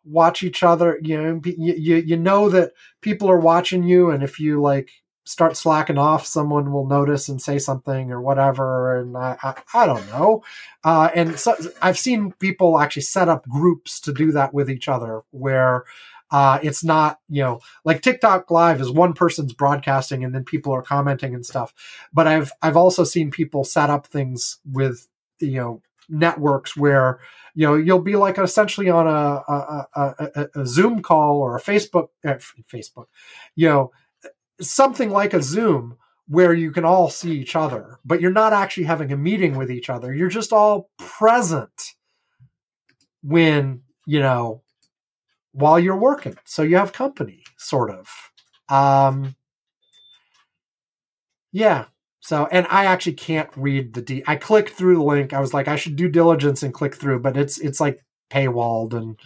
[0.04, 4.40] watch each other you know you, you know that people are watching you and if
[4.40, 4.90] you like
[5.28, 9.86] start slacking off someone will notice and say something or whatever and i i, I
[9.88, 10.44] don't know
[10.84, 14.88] uh and so i've seen people actually set up groups to do that with each
[14.88, 15.86] other where
[16.32, 20.74] uh, it's not, you know, like TikTok live is one person's broadcasting and then people
[20.74, 21.74] are commenting and stuff.
[22.14, 25.08] But I've, I've also seen people set up things with,
[25.40, 27.20] you know, networks where,
[27.54, 31.62] you know, you'll be like essentially on a, a, a, a, Zoom call or a
[31.62, 32.36] Facebook, uh,
[32.72, 33.06] Facebook,
[33.56, 33.92] you know,
[34.62, 35.98] something like a Zoom
[36.28, 39.70] where you can all see each other, but you're not actually having a meeting with
[39.70, 40.14] each other.
[40.14, 41.94] You're just all present
[43.22, 44.64] when, you know,
[45.52, 46.36] while you're working.
[46.46, 48.10] So you have company, sort of.
[48.70, 49.36] Um,
[51.52, 51.86] yeah.
[52.26, 54.24] So, and I actually can't read the D.
[54.26, 55.32] I clicked through the link.
[55.32, 58.96] I was like, I should do diligence and click through, but it's it's like paywalled
[58.96, 59.20] and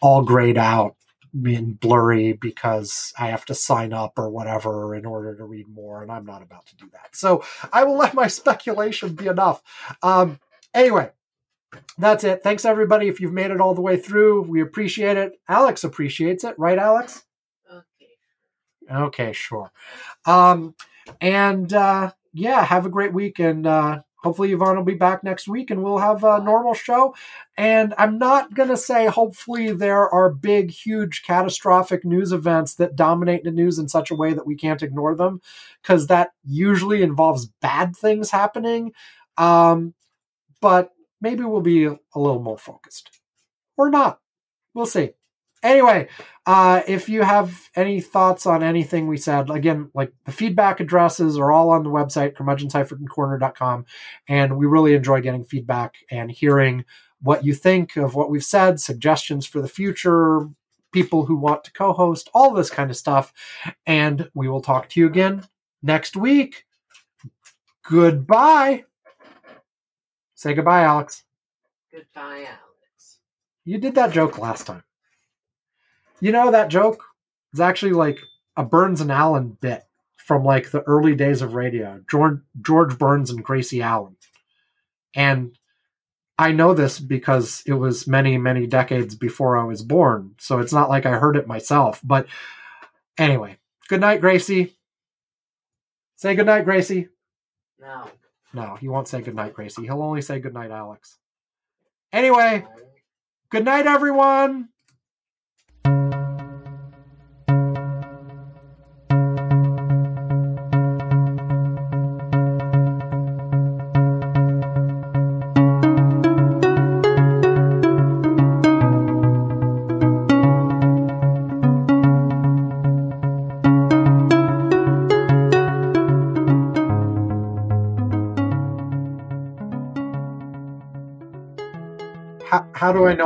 [0.00, 0.96] all grayed out,
[1.42, 6.00] being blurry because I have to sign up or whatever in order to read more,
[6.02, 7.14] and I'm not about to do that.
[7.14, 7.44] So
[7.74, 9.62] I will let my speculation be enough.
[10.02, 10.40] Um,
[10.72, 11.10] anyway,
[11.98, 12.42] that's it.
[12.42, 13.08] Thanks everybody.
[13.08, 15.32] If you've made it all the way through, we appreciate it.
[15.46, 17.22] Alex appreciates it, right, Alex?
[17.70, 18.14] Okay.
[18.90, 19.70] Okay, sure.
[20.24, 20.74] Um,
[21.20, 25.48] and uh, yeah, have a great week, and uh, hopefully Ivan will be back next
[25.48, 27.14] week, and we'll have a normal show.
[27.56, 33.44] And I'm not gonna say hopefully there are big, huge, catastrophic news events that dominate
[33.44, 35.40] the news in such a way that we can't ignore them,
[35.82, 38.92] because that usually involves bad things happening.
[39.36, 39.94] Um,
[40.60, 40.90] but
[41.20, 43.20] maybe we'll be a little more focused,
[43.76, 44.20] or not.
[44.74, 45.12] We'll see.
[45.62, 46.08] Anyway,
[46.46, 51.38] uh, if you have any thoughts on anything we said, again, like the feedback addresses
[51.38, 53.84] are all on the website, curmudgeon-corner.com.
[54.28, 56.84] And we really enjoy getting feedback and hearing
[57.20, 60.48] what you think of what we've said, suggestions for the future,
[60.92, 63.32] people who want to co host, all this kind of stuff.
[63.86, 65.46] And we will talk to you again
[65.82, 66.64] next week.
[67.88, 68.84] Goodbye.
[70.34, 71.24] Say goodbye, Alex.
[71.92, 73.18] Goodbye, Alex.
[73.64, 74.82] You did that joke last time.
[76.20, 77.04] You know that joke
[77.52, 78.20] is actually like
[78.56, 79.84] a Burns and Allen bit
[80.16, 82.00] from like the early days of radio.
[82.08, 84.16] George George Burns and Gracie Allen.
[85.14, 85.58] And
[86.38, 90.36] I know this because it was many, many decades before I was born.
[90.38, 92.00] So it's not like I heard it myself.
[92.02, 92.26] But
[93.18, 94.76] anyway, good night, Gracie.
[96.16, 97.08] Say good night, Gracie.
[97.78, 98.10] No.
[98.52, 99.82] No, he won't say good night, Gracie.
[99.82, 101.18] He'll only say good night, Alex.
[102.12, 102.64] Anyway,
[103.50, 104.70] good night, everyone.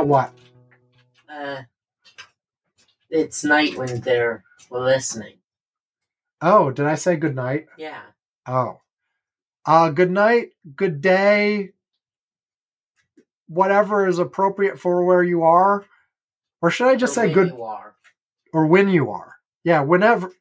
[0.05, 0.31] What?
[1.29, 1.63] Uh,
[3.09, 5.35] it's night when they're listening.
[6.41, 7.67] Oh, did I say good night?
[7.77, 8.01] Yeah.
[8.47, 8.81] Oh.
[9.65, 11.71] Uh good night, good day,
[13.47, 15.85] whatever is appropriate for where you are.
[16.61, 17.51] Or should I just For say good
[18.53, 19.35] or when you are?
[19.63, 20.31] Yeah, whenever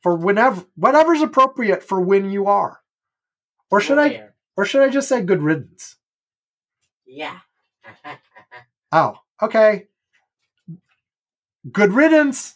[0.00, 2.80] for whenever whatever's appropriate for when you are.
[3.70, 5.96] Or should I or should I just say good riddance?
[7.06, 7.38] Yeah.
[8.92, 9.86] Oh, okay.
[11.72, 12.54] Good riddance.